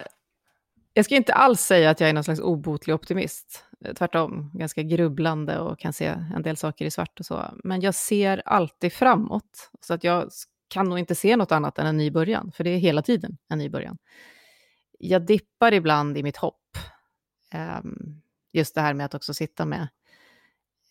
jag 0.95 1.05
ska 1.05 1.17
inte 1.17 1.35
alls 1.35 1.61
säga 1.61 1.91
att 1.91 2.01
jag 2.01 2.09
är 2.09 2.15
någon 2.15 2.25
slags 2.25 2.41
obotlig 2.41 2.95
optimist. 2.95 3.65
Tvärtom, 3.97 4.51
ganska 4.55 4.83
grubblande 4.83 5.59
och 5.59 5.79
kan 5.79 5.93
se 5.93 6.07
en 6.35 6.43
del 6.43 6.57
saker 6.57 6.85
i 6.85 6.91
svart 6.91 7.21
och 7.21 7.27
så. 7.27 7.55
Men 7.65 7.81
jag 7.81 7.95
ser 7.95 8.43
alltid 8.45 8.93
framåt. 8.93 9.71
Så 9.81 9.95
att 9.95 10.05
jag 10.05 10.31
kan 10.69 10.89
nog 10.89 10.99
inte 10.99 11.15
se 11.15 11.37
något 11.37 11.53
annat 11.53 11.79
än 11.79 11.87
en 11.87 11.97
ny 11.97 12.11
början, 12.11 12.53
för 12.53 12.65
det 12.65 12.71
är 12.71 12.79
hela 12.79 13.03
tiden 13.03 13.39
en 13.49 13.59
ny 13.59 13.69
början. 13.69 13.99
Jag 14.99 15.27
dippar 15.27 15.75
ibland 15.75 16.19
i 16.19 16.23
mitt 16.23 16.37
hopp. 16.37 16.77
Um, 17.55 18.23
just 18.53 18.75
det 18.75 18.81
här 18.81 18.95
med 18.95 19.07
att 19.07 19.15
också 19.15 19.35
sitta 19.35 19.65
med 19.65 19.89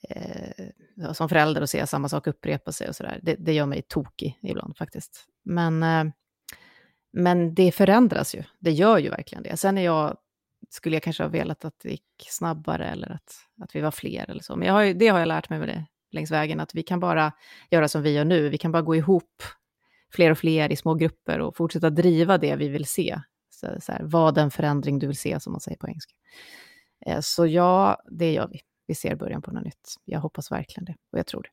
eh, 0.10 1.14
som 1.14 1.30
förälder 1.30 1.62
och 1.62 1.70
se 1.70 1.88
samma 1.88 2.10
sak 2.10 2.28
upprepa 2.28 2.72
sig 2.72 2.90
och 2.90 2.96
sådär. 2.96 3.20
Det, 3.24 3.36
det 3.36 3.54
gör 3.54 3.66
mig 3.66 3.82
tokig 3.82 4.40
ibland 4.42 4.78
faktiskt. 4.78 5.26
Men 5.44 5.84
eh, 5.84 6.14
men 7.12 7.54
det 7.54 7.72
förändras 7.72 8.36
ju, 8.36 8.44
det 8.60 8.72
gör 8.72 8.98
ju 8.98 9.10
verkligen 9.10 9.44
det. 9.44 9.58
Sen 9.58 9.78
är 9.78 9.86
jag, 9.86 10.18
skulle 10.70 10.96
jag 10.96 11.04
kanske 11.04 11.24
ha 11.24 11.30
velat 11.30 11.66
att 11.66 11.80
det 11.80 11.90
gick 11.90 12.28
snabbare 12.30 12.90
eller 12.90 13.12
att, 13.12 13.36
att 13.62 13.76
vi 13.76 13.82
var 13.82 13.92
fler 13.92 14.30
eller 14.30 14.44
så. 14.44 14.56
Men 14.56 14.68
jag 14.68 14.74
har, 14.74 14.94
det 14.94 15.08
har 15.08 15.20
jag 15.20 15.28
lärt 15.28 15.50
mig 15.50 15.60
med 15.60 15.68
det 15.68 15.86
längs 16.12 16.32
vägen, 16.32 16.60
att 16.60 16.76
vi 16.76 16.84
kan 16.84 17.00
bara 17.00 17.32
göra 17.72 17.88
som 17.88 18.02
vi 18.02 18.12
gör 18.12 18.26
nu. 18.26 18.50
Vi 18.50 18.58
kan 18.58 18.72
bara 18.72 18.82
gå 18.82 18.96
ihop 18.96 19.44
fler 20.14 20.32
och 20.32 20.38
fler 20.38 20.72
i 20.72 20.76
små 20.76 20.94
grupper 20.94 21.40
och 21.40 21.56
fortsätta 21.56 21.90
driva 21.90 22.38
det 22.38 22.56
vi 22.56 22.68
vill 22.70 22.86
se. 22.86 23.22
Så, 23.50 23.68
så 23.80 23.92
här, 23.92 24.02
vad 24.04 24.36
den 24.36 24.52
förändring 24.52 25.00
du 25.00 25.08
vill 25.08 25.18
se, 25.18 25.40
som 25.40 25.52
man 25.54 25.62
säger 25.62 25.78
på 25.78 25.88
engelska. 25.88 26.14
Eh, 27.06 27.20
så 27.22 27.46
ja, 27.46 28.02
det 28.12 28.34
gör 28.34 28.48
vi. 28.48 28.62
Vi 28.88 28.96
ser 28.96 29.16
början 29.16 29.42
på 29.42 29.52
något 29.52 29.64
nytt. 29.64 29.96
Jag 30.06 30.20
hoppas 30.20 30.52
verkligen 30.52 30.86
det, 30.86 30.96
och 31.12 31.20
jag 31.20 31.28
tror 31.28 31.42
det. 31.42 31.50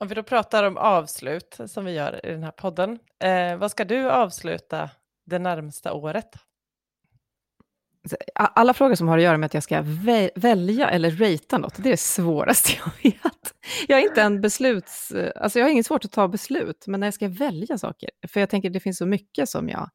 Om 0.00 0.08
vi 0.08 0.14
då 0.14 0.22
pratar 0.22 0.64
om 0.64 0.76
avslut, 0.76 1.60
som 1.66 1.84
vi 1.84 1.92
gör 1.92 2.26
i 2.26 2.30
den 2.30 2.42
här 2.42 2.50
podden, 2.50 2.98
eh, 3.18 3.56
vad 3.56 3.70
ska 3.70 3.84
du 3.84 4.10
avsluta 4.10 4.90
det 5.26 5.38
närmsta 5.38 5.92
året? 5.92 6.34
Alla 8.34 8.74
frågor 8.74 8.94
som 8.94 9.08
har 9.08 9.18
att 9.18 9.24
göra 9.24 9.36
med 9.36 9.46
att 9.46 9.54
jag 9.54 9.62
ska 9.62 9.82
vä 9.82 10.30
välja 10.34 10.90
eller 10.90 11.10
ratea 11.10 11.58
något, 11.58 11.76
det 11.76 11.88
är 11.88 11.90
det 11.90 11.96
svåraste 11.96 12.72
jag 12.78 13.12
vet. 13.12 13.54
Jag 13.88 13.98
är 13.98 14.08
inte 14.08 14.22
en 14.22 14.40
besluts... 14.40 15.12
Alltså 15.36 15.58
jag 15.58 15.66
har 15.66 15.70
inget 15.70 15.86
svårt 15.86 16.04
att 16.04 16.12
ta 16.12 16.28
beslut, 16.28 16.86
men 16.86 17.00
när 17.00 17.06
jag 17.06 17.14
ska 17.14 17.28
välja 17.28 17.78
saker, 17.78 18.10
för 18.28 18.40
jag 18.40 18.50
tänker 18.50 18.70
det 18.70 18.80
finns 18.80 18.98
så 18.98 19.06
mycket 19.06 19.48
som 19.48 19.68
jag... 19.68 19.90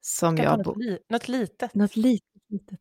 Som 0.00 0.36
ska 0.36 0.44
jag 0.44 0.66
något, 0.66 0.76
li 0.76 0.98
något 1.08 1.28
litet. 1.28 1.74
Något 1.74 1.96
litet, 1.96 2.42
litet. 2.48 2.80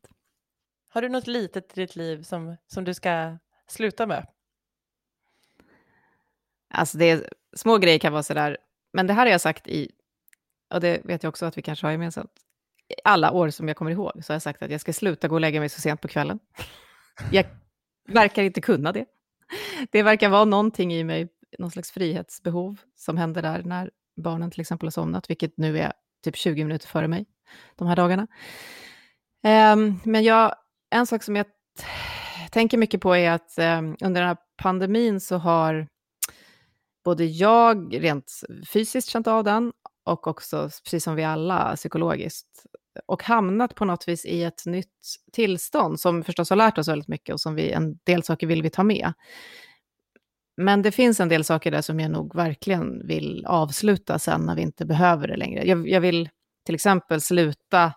Har 0.90 1.02
du 1.02 1.10
något 1.10 1.28
litet 1.28 1.78
i 1.78 1.82
ditt 1.82 1.96
liv 1.96 2.24
som, 2.24 2.58
som 2.68 2.84
du 2.84 2.94
ska 2.94 3.38
sluta 3.68 4.06
med? 4.06 4.28
Alltså 6.70 6.98
det 6.98 7.06
är, 7.06 7.30
små 7.56 7.78
grejer 7.78 8.00
kan 8.00 8.14
vara 8.14 8.24
sådär, 8.24 8.58
men 8.94 9.08
det 9.08 9.14
här 9.14 9.26
har 9.26 9.32
jag 9.32 9.42
sagt 9.42 9.68
i, 9.68 9.92
och 10.74 10.82
det 10.82 11.02
vet 11.06 11.24
jag 11.24 11.30
också 11.30 11.46
att 11.46 11.58
vi 11.58 11.62
kanske 11.62 11.86
har 11.86 11.92
gemensamt, 11.92 12.32
alla 13.04 13.32
år 13.32 13.50
som 13.50 13.68
jag 13.68 13.78
kommer 13.78 13.92
ihåg 13.92 14.12
så 14.24 14.34
har 14.34 14.36
jag 14.36 14.42
sagt 14.42 14.62
att 14.64 14.72
jag 14.72 14.82
ska 14.82 14.94
sluta 14.94 15.28
gå 15.28 15.36
och 15.36 15.42
lägga 15.42 15.60
mig 15.60 15.70
så 15.70 15.82
sent 15.82 16.02
på 16.02 16.08
kvällen. 16.08 16.40
Jag 17.32 17.46
verkar 18.08 18.44
inte 18.44 18.62
kunna 18.62 18.92
det. 18.92 19.06
Det 19.92 20.04
verkar 20.04 20.30
vara 20.30 20.46
någonting 20.46 20.94
i 20.94 21.04
mig, 21.04 21.28
någon 21.60 21.72
slags 21.72 21.92
frihetsbehov 21.92 22.80
som 22.96 23.18
händer 23.18 23.42
där 23.42 23.64
när 23.64 23.92
barnen 24.18 24.52
till 24.52 24.62
exempel 24.62 24.86
har 24.86 24.92
somnat, 24.92 25.30
vilket 25.30 25.58
nu 25.58 25.80
är 25.80 25.94
typ 26.24 26.36
20 26.36 26.64
minuter 26.64 26.88
före 26.88 27.08
mig 27.08 27.26
de 27.76 27.88
här 27.88 27.96
dagarna. 27.96 28.28
Um, 29.74 30.00
men 30.04 30.24
jag, 30.24 30.56
en 30.90 31.08
sak 31.08 31.24
som 31.24 31.36
jag 31.36 31.46
tänker 32.52 32.78
mycket 32.78 33.02
på 33.02 33.16
är 33.16 33.32
att 33.32 33.58
um, 33.58 33.98
under 34.02 34.22
den 34.22 34.28
här 34.28 34.38
pandemin 34.58 35.20
så 35.20 35.38
har 35.38 35.88
både 37.08 37.26
jag 37.26 38.04
rent 38.04 38.42
fysiskt 38.74 39.10
känt 39.10 39.28
av 39.28 39.44
den 39.44 39.72
och 40.06 40.28
också, 40.28 40.70
precis 40.84 41.04
som 41.04 41.16
vi 41.16 41.24
alla, 41.24 41.76
psykologiskt. 41.76 42.48
Och 43.06 43.24
hamnat 43.24 43.76
på 43.76 43.86
något 43.86 44.08
vis 44.08 44.26
i 44.26 44.44
ett 44.44 44.66
nytt 44.66 45.16
tillstånd 45.34 46.00
som 46.00 46.24
förstås 46.24 46.50
har 46.50 46.58
lärt 46.58 46.78
oss 46.78 46.88
väldigt 46.88 47.08
mycket 47.08 47.34
och 47.34 47.42
som 47.42 47.56
vi, 47.56 47.72
en 47.72 47.98
del 48.04 48.24
saker 48.24 48.48
vill 48.48 48.62
vi 48.62 48.70
ta 48.70 48.84
med. 48.84 49.14
Men 50.58 50.82
det 50.82 50.92
finns 50.92 51.20
en 51.20 51.30
del 51.30 51.44
saker 51.44 51.72
där 51.72 51.82
som 51.82 52.00
jag 52.00 52.12
nog 52.12 52.36
verkligen 52.36 53.08
vill 53.08 53.46
avsluta 53.46 54.20
sen 54.20 54.42
när 54.42 54.56
vi 54.56 54.62
inte 54.62 54.86
behöver 54.86 55.28
det 55.28 55.38
längre. 55.38 55.68
Jag, 55.68 55.90
jag 55.90 56.02
vill 56.02 56.30
till 56.66 56.76
exempel 56.76 57.22
sluta 57.22 57.94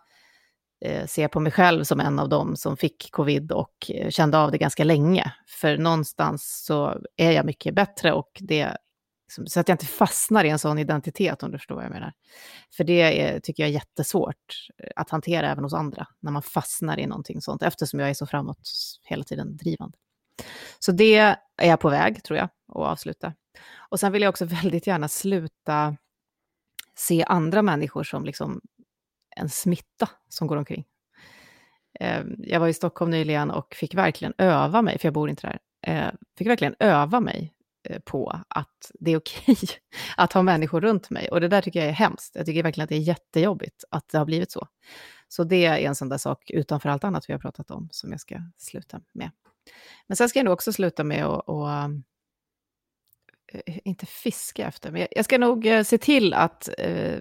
eh, 0.84 1.06
se 1.06 1.28
på 1.28 1.40
mig 1.40 1.52
själv 1.52 1.84
som 1.84 2.00
en 2.00 2.18
av 2.18 2.28
dem 2.28 2.56
som 2.56 2.76
fick 2.76 3.11
covid 3.11 3.52
och 3.52 3.90
eh, 3.94 4.11
kände 4.11 4.38
av 4.38 4.50
det 4.50 4.58
ganska 4.58 4.84
länge. 4.84 5.32
För 5.61 5.78
någonstans 5.78 6.64
så 6.66 7.00
är 7.16 7.32
jag 7.32 7.46
mycket 7.46 7.74
bättre 7.74 8.12
och 8.12 8.30
det 8.40 8.76
så 9.47 9.61
att 9.61 9.68
jag 9.68 9.74
inte 9.74 9.87
fastnar 9.87 10.45
i 10.45 10.49
en 10.49 10.59
sån 10.59 10.78
identitet, 10.78 11.43
om 11.43 11.51
du 11.51 11.59
förstår 11.59 11.74
vad 11.74 11.85
jag 11.85 11.93
menar. 11.93 12.12
För 12.76 12.85
det 12.85 13.22
är, 13.22 13.41
tycker 13.41 13.62
jag 13.62 13.70
är 13.70 13.74
jättesvårt 13.74 14.68
eh, 14.78 14.91
att 14.97 15.11
hantera 15.11 15.51
även 15.51 15.64
hos 15.64 15.74
andra, 15.74 16.07
när 16.20 16.33
man 16.33 16.43
fastnar 16.43 17.01
i 17.01 17.07
någonting 17.07 17.41
sånt, 17.41 17.62
eftersom 17.62 18.01
jag 18.01 18.11
är 18.11 18.14
så 18.14 18.26
framåt 18.26 18.70
hela 19.05 19.24
tiden 19.24 19.57
drivande. 19.57 19.99
Så 20.78 20.93
det 20.93 21.16
är 21.16 21.37
jag 21.57 21.81
på 21.81 21.91
väg, 21.91 22.22
tror 22.24 22.39
jag, 22.39 22.45
att 22.45 22.76
avsluta. 22.76 23.35
Och 23.89 24.01
sen 24.01 24.12
vill 24.12 24.22
jag 24.22 24.31
också 24.31 24.45
väldigt 24.62 24.87
gärna 24.87 25.09
sluta 25.09 25.97
se 26.95 27.24
andra 27.24 27.62
människor 27.62 28.05
som 28.05 28.24
liksom 28.24 28.61
en 29.37 29.49
smitta 29.49 30.09
som 30.28 30.47
går 30.47 30.57
omkring. 30.57 30.85
Ehm, 32.01 32.35
jag 32.39 32.61
var 32.61 32.68
i 32.68 32.74
Stockholm 32.74 33.11
nyligen 33.11 33.51
och 33.51 33.74
fick 33.74 33.95
verkligen 33.95 34.35
öva 34.39 34.83
mig, 34.83 34.99
för 34.99 35.07
jag 35.07 35.14
bor 35.14 35.31
inte 35.31 35.47
där, 35.47 35.59
ehm, 35.83 36.16
fick 36.39 36.47
verkligen 36.47 36.74
öva 36.78 37.20
mig 37.20 37.55
Eh, 37.83 38.01
på 38.01 38.41
att 38.49 38.91
det 39.01 39.11
är 39.11 39.16
okej 39.16 39.57
att 40.16 40.33
ha 40.33 40.43
människor 40.43 40.81
runt 40.81 41.11
mig. 41.11 41.28
Och 41.28 41.41
det 41.41 41.49
där 41.49 41.62
tycker 41.62 41.81
jag 41.81 41.89
är 41.89 41.93
hemskt. 41.93 42.37
Jag 42.37 42.47
tycker 42.47 42.62
verkligen 42.62 42.85
att 42.85 42.89
det 42.89 42.97
är 42.97 43.01
jättejobbigt 43.01 43.85
att 43.91 44.09
det 44.09 44.18
har 44.18 44.24
blivit 44.24 44.53
så. 44.53 44.68
Så 45.28 45.45
det 45.45 45.66
är 45.66 45.78
en 45.78 45.95
sån 45.95 46.09
där 46.09 46.18
sak, 46.18 46.51
utanför 46.51 46.89
allt 46.89 47.05
annat 47.05 47.28
vi 47.28 47.33
har 47.33 47.41
pratat 47.41 47.70
om, 47.70 47.89
som 47.91 48.11
jag 48.11 48.20
ska 48.20 48.37
sluta 48.57 49.01
med. 49.12 49.31
Men 50.07 50.16
sen 50.16 50.28
ska 50.28 50.39
jag 50.39 50.45
nog 50.45 50.53
också 50.53 50.72
sluta 50.72 51.05
med 51.05 51.24
att, 51.24 51.49
eh, 51.49 51.89
inte 53.85 54.07
fiska 54.07 54.66
efter, 54.66 54.91
men 54.91 55.07
jag 55.11 55.24
ska 55.24 55.39
nog 55.39 55.66
eh, 55.66 55.83
se 55.83 55.99
till 55.99 56.35
att 56.35 56.68
eh, 56.78 57.18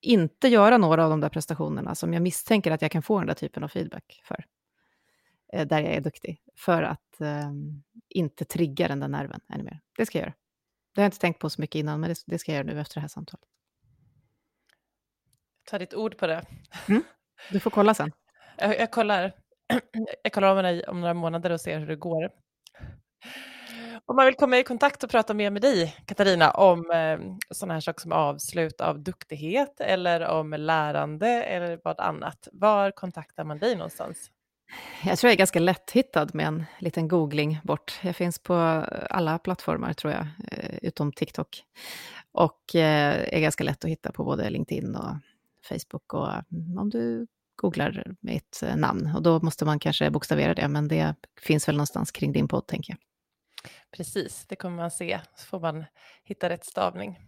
inte 0.00 0.48
göra 0.48 0.78
några 0.78 1.04
av 1.04 1.10
de 1.10 1.20
där 1.20 1.28
prestationerna 1.28 1.94
som 1.94 2.12
jag 2.12 2.22
misstänker 2.22 2.70
att 2.70 2.82
jag 2.82 2.90
kan 2.90 3.02
få 3.02 3.18
den 3.18 3.26
där 3.26 3.34
typen 3.34 3.64
av 3.64 3.68
feedback 3.68 4.22
för. 4.24 4.44
Eh, 5.52 5.66
där 5.66 5.80
jag 5.80 5.94
är 5.94 6.00
duktig, 6.00 6.42
för 6.56 6.82
att 6.82 7.20
eh, 7.20 7.52
inte 8.08 8.44
trigga 8.44 8.88
den 8.88 9.00
där 9.00 9.08
nerven 9.08 9.40
ännu 9.48 9.64
mer. 9.64 9.80
Det 9.96 10.06
ska 10.06 10.18
jag 10.18 10.22
göra. 10.22 10.34
Det 10.94 11.00
har 11.00 11.04
jag 11.04 11.08
inte 11.08 11.18
tänkt 11.18 11.38
på 11.38 11.50
så 11.50 11.60
mycket 11.60 11.74
innan, 11.74 12.00
men 12.00 12.10
det, 12.10 12.16
det 12.26 12.38
ska 12.38 12.52
jag 12.52 12.56
göra 12.56 12.74
nu 12.74 12.80
efter 12.80 12.94
det 12.94 13.00
här 13.00 13.08
samtalet. 13.08 13.46
Ta 15.70 15.78
ditt 15.78 15.94
ord 15.94 16.18
på 16.18 16.26
det. 16.26 16.44
Mm. 16.88 17.02
Du 17.50 17.60
får 17.60 17.70
kolla 17.70 17.94
sen. 17.94 18.12
Jag, 18.58 18.78
jag 18.78 18.90
kollar. 18.90 19.32
Jag 20.22 20.32
kollar 20.32 20.56
om, 20.56 20.62
dig 20.62 20.84
om 20.84 21.00
några 21.00 21.14
månader 21.14 21.50
och 21.50 21.60
ser 21.60 21.78
hur 21.78 21.86
det 21.86 21.96
går. 21.96 22.30
Om 24.06 24.16
man 24.16 24.26
vill 24.26 24.34
komma 24.34 24.58
i 24.58 24.64
kontakt 24.64 25.04
och 25.04 25.10
prata 25.10 25.34
mer 25.34 25.50
med 25.50 25.62
dig, 25.62 25.96
Katarina, 26.06 26.50
om 26.50 26.90
eh, 26.90 27.18
sådana 27.50 27.74
här 27.74 27.80
saker 27.80 28.00
som 28.00 28.12
avslut 28.12 28.80
av 28.80 29.00
duktighet 29.00 29.80
eller 29.80 30.26
om 30.26 30.52
lärande 30.52 31.28
eller 31.28 31.80
vad 31.84 32.00
annat, 32.00 32.48
var 32.52 32.90
kontaktar 32.90 33.44
man 33.44 33.58
dig 33.58 33.74
någonstans? 33.74 34.30
Jag 35.04 35.18
tror 35.18 35.28
jag 35.28 35.32
är 35.32 35.38
ganska 35.38 35.58
lätthittad 35.58 36.28
med 36.34 36.46
en 36.46 36.64
liten 36.78 37.08
googling 37.08 37.60
bort. 37.64 38.00
Jag 38.02 38.16
finns 38.16 38.38
på 38.38 38.54
alla 39.10 39.38
plattformar 39.38 39.92
tror 39.92 40.12
jag, 40.12 40.26
eh, 40.50 40.78
utom 40.82 41.12
TikTok. 41.12 41.64
Och 42.32 42.74
eh, 42.74 43.34
är 43.34 43.40
ganska 43.40 43.64
lätt 43.64 43.84
att 43.84 43.90
hitta 43.90 44.12
på 44.12 44.24
både 44.24 44.50
LinkedIn 44.50 44.96
och 44.96 45.16
Facebook 45.68 46.14
och 46.14 46.28
mm, 46.28 46.78
om 46.78 46.90
du 46.90 47.26
googlar 47.56 48.14
mitt 48.20 48.62
eh, 48.62 48.76
namn. 48.76 49.12
Och 49.16 49.22
då 49.22 49.40
måste 49.40 49.64
man 49.64 49.78
kanske 49.78 50.10
bokstavera 50.10 50.54
det, 50.54 50.68
men 50.68 50.88
det 50.88 51.14
finns 51.40 51.68
väl 51.68 51.76
någonstans 51.76 52.10
kring 52.10 52.32
din 52.32 52.48
podd, 52.48 52.66
tänker 52.66 52.92
jag. 52.92 52.98
Precis, 53.96 54.46
det 54.48 54.56
kommer 54.56 54.76
man 54.76 54.90
se, 54.90 55.20
så 55.36 55.46
får 55.46 55.60
man 55.60 55.84
hitta 56.24 56.48
rätt 56.48 56.64
stavning. 56.64 57.18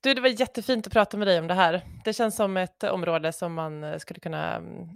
Du, 0.00 0.14
det 0.14 0.20
var 0.20 0.40
jättefint 0.40 0.86
att 0.86 0.92
prata 0.92 1.16
med 1.16 1.26
dig 1.26 1.38
om 1.38 1.46
det 1.46 1.54
här. 1.54 1.82
Det 2.04 2.12
känns 2.12 2.36
som 2.36 2.56
ett 2.56 2.82
område 2.84 3.32
som 3.32 3.54
man 3.54 4.00
skulle 4.00 4.20
kunna 4.20 4.54
mm, 4.56 4.88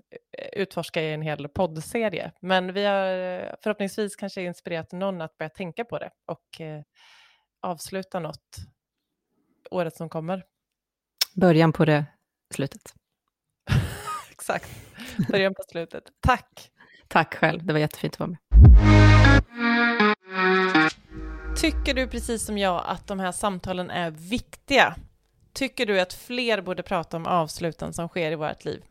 utforska 0.56 1.02
i 1.02 1.12
en 1.12 1.22
hel 1.22 1.48
poddserie. 1.48 2.32
Men 2.40 2.72
vi 2.72 2.84
har 2.84 3.06
eh, 3.06 3.54
förhoppningsvis 3.62 4.16
kanske 4.16 4.42
inspirerat 4.42 4.92
någon 4.92 5.20
att 5.20 5.38
börja 5.38 5.50
tänka 5.50 5.84
på 5.84 5.98
det 5.98 6.10
och 6.26 6.60
eh, 6.60 6.82
avsluta 7.62 8.20
något 8.20 8.56
året 9.70 9.96
som 9.96 10.08
kommer. 10.08 10.44
Början 11.34 11.72
på 11.72 11.84
det 11.84 12.04
slutet. 12.54 12.94
Exakt, 14.30 14.70
början 15.30 15.54
på 15.54 15.62
slutet. 15.70 16.04
Tack! 16.20 16.70
Tack 17.08 17.34
själv, 17.34 17.66
det 17.66 17.72
var 17.72 17.80
jättefint 17.80 18.14
att 18.14 18.20
vara 18.20 18.30
med. 18.30 18.38
Tycker 21.56 21.94
du 21.94 22.08
precis 22.08 22.46
som 22.46 22.58
jag 22.58 22.82
att 22.86 23.06
de 23.06 23.20
här 23.20 23.32
samtalen 23.32 23.90
är 23.90 24.10
viktiga? 24.10 24.96
Tycker 25.52 25.86
du 25.86 26.00
att 26.00 26.12
fler 26.12 26.60
borde 26.60 26.82
prata 26.82 27.16
om 27.16 27.26
avsluten 27.26 27.92
som 27.92 28.08
sker 28.08 28.32
i 28.32 28.34
vårt 28.34 28.64
liv? 28.64 28.82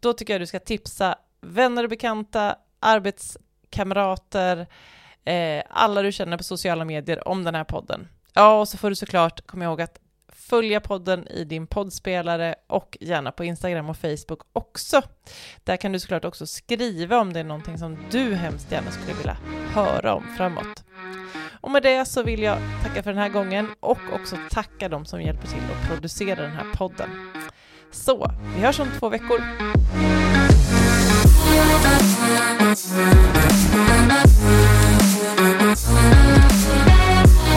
Då 0.00 0.12
tycker 0.12 0.34
jag 0.34 0.40
du 0.40 0.46
ska 0.46 0.58
tipsa 0.58 1.14
vänner 1.40 1.84
och 1.84 1.90
bekanta, 1.90 2.56
arbetskamrater, 2.80 4.66
eh, 5.24 5.62
alla 5.70 6.02
du 6.02 6.12
känner 6.12 6.36
på 6.36 6.44
sociala 6.44 6.84
medier 6.84 7.28
om 7.28 7.44
den 7.44 7.54
här 7.54 7.64
podden. 7.64 8.08
Ja, 8.34 8.60
och 8.60 8.68
så 8.68 8.78
får 8.78 8.90
du 8.90 8.96
såklart 8.96 9.46
komma 9.46 9.64
ihåg 9.64 9.80
att 9.80 10.00
följa 10.28 10.80
podden 10.80 11.28
i 11.28 11.44
din 11.44 11.66
poddspelare 11.66 12.54
och 12.66 12.98
gärna 13.00 13.32
på 13.32 13.44
Instagram 13.44 13.90
och 13.90 13.96
Facebook 13.96 14.40
också. 14.52 15.02
Där 15.64 15.76
kan 15.76 15.92
du 15.92 16.00
såklart 16.00 16.24
också 16.24 16.46
skriva 16.46 17.18
om 17.18 17.32
det 17.32 17.40
är 17.40 17.44
någonting 17.44 17.78
som 17.78 17.98
du 18.10 18.34
hemskt 18.34 18.72
gärna 18.72 18.90
skulle 18.90 19.14
vilja 19.14 19.36
höra 19.74 20.14
om 20.14 20.24
framåt. 20.36 20.84
Och 21.60 21.70
med 21.70 21.82
det 21.82 22.04
så 22.04 22.22
vill 22.22 22.42
jag 22.42 22.58
tacka 22.82 23.02
för 23.02 23.10
den 23.10 23.22
här 23.22 23.28
gången 23.28 23.68
och 23.80 23.98
också 24.12 24.36
tacka 24.50 24.88
de 24.88 25.04
som 25.04 25.22
hjälper 25.22 25.46
till 25.46 25.62
att 25.72 25.88
producera 25.88 26.42
den 26.42 26.50
här 26.52 26.74
podden. 26.74 27.10
Så, 27.90 28.30
vi 28.56 28.60
hörs 28.60 28.80
om 28.80 28.88
två 28.98 29.08
veckor. 29.08 29.42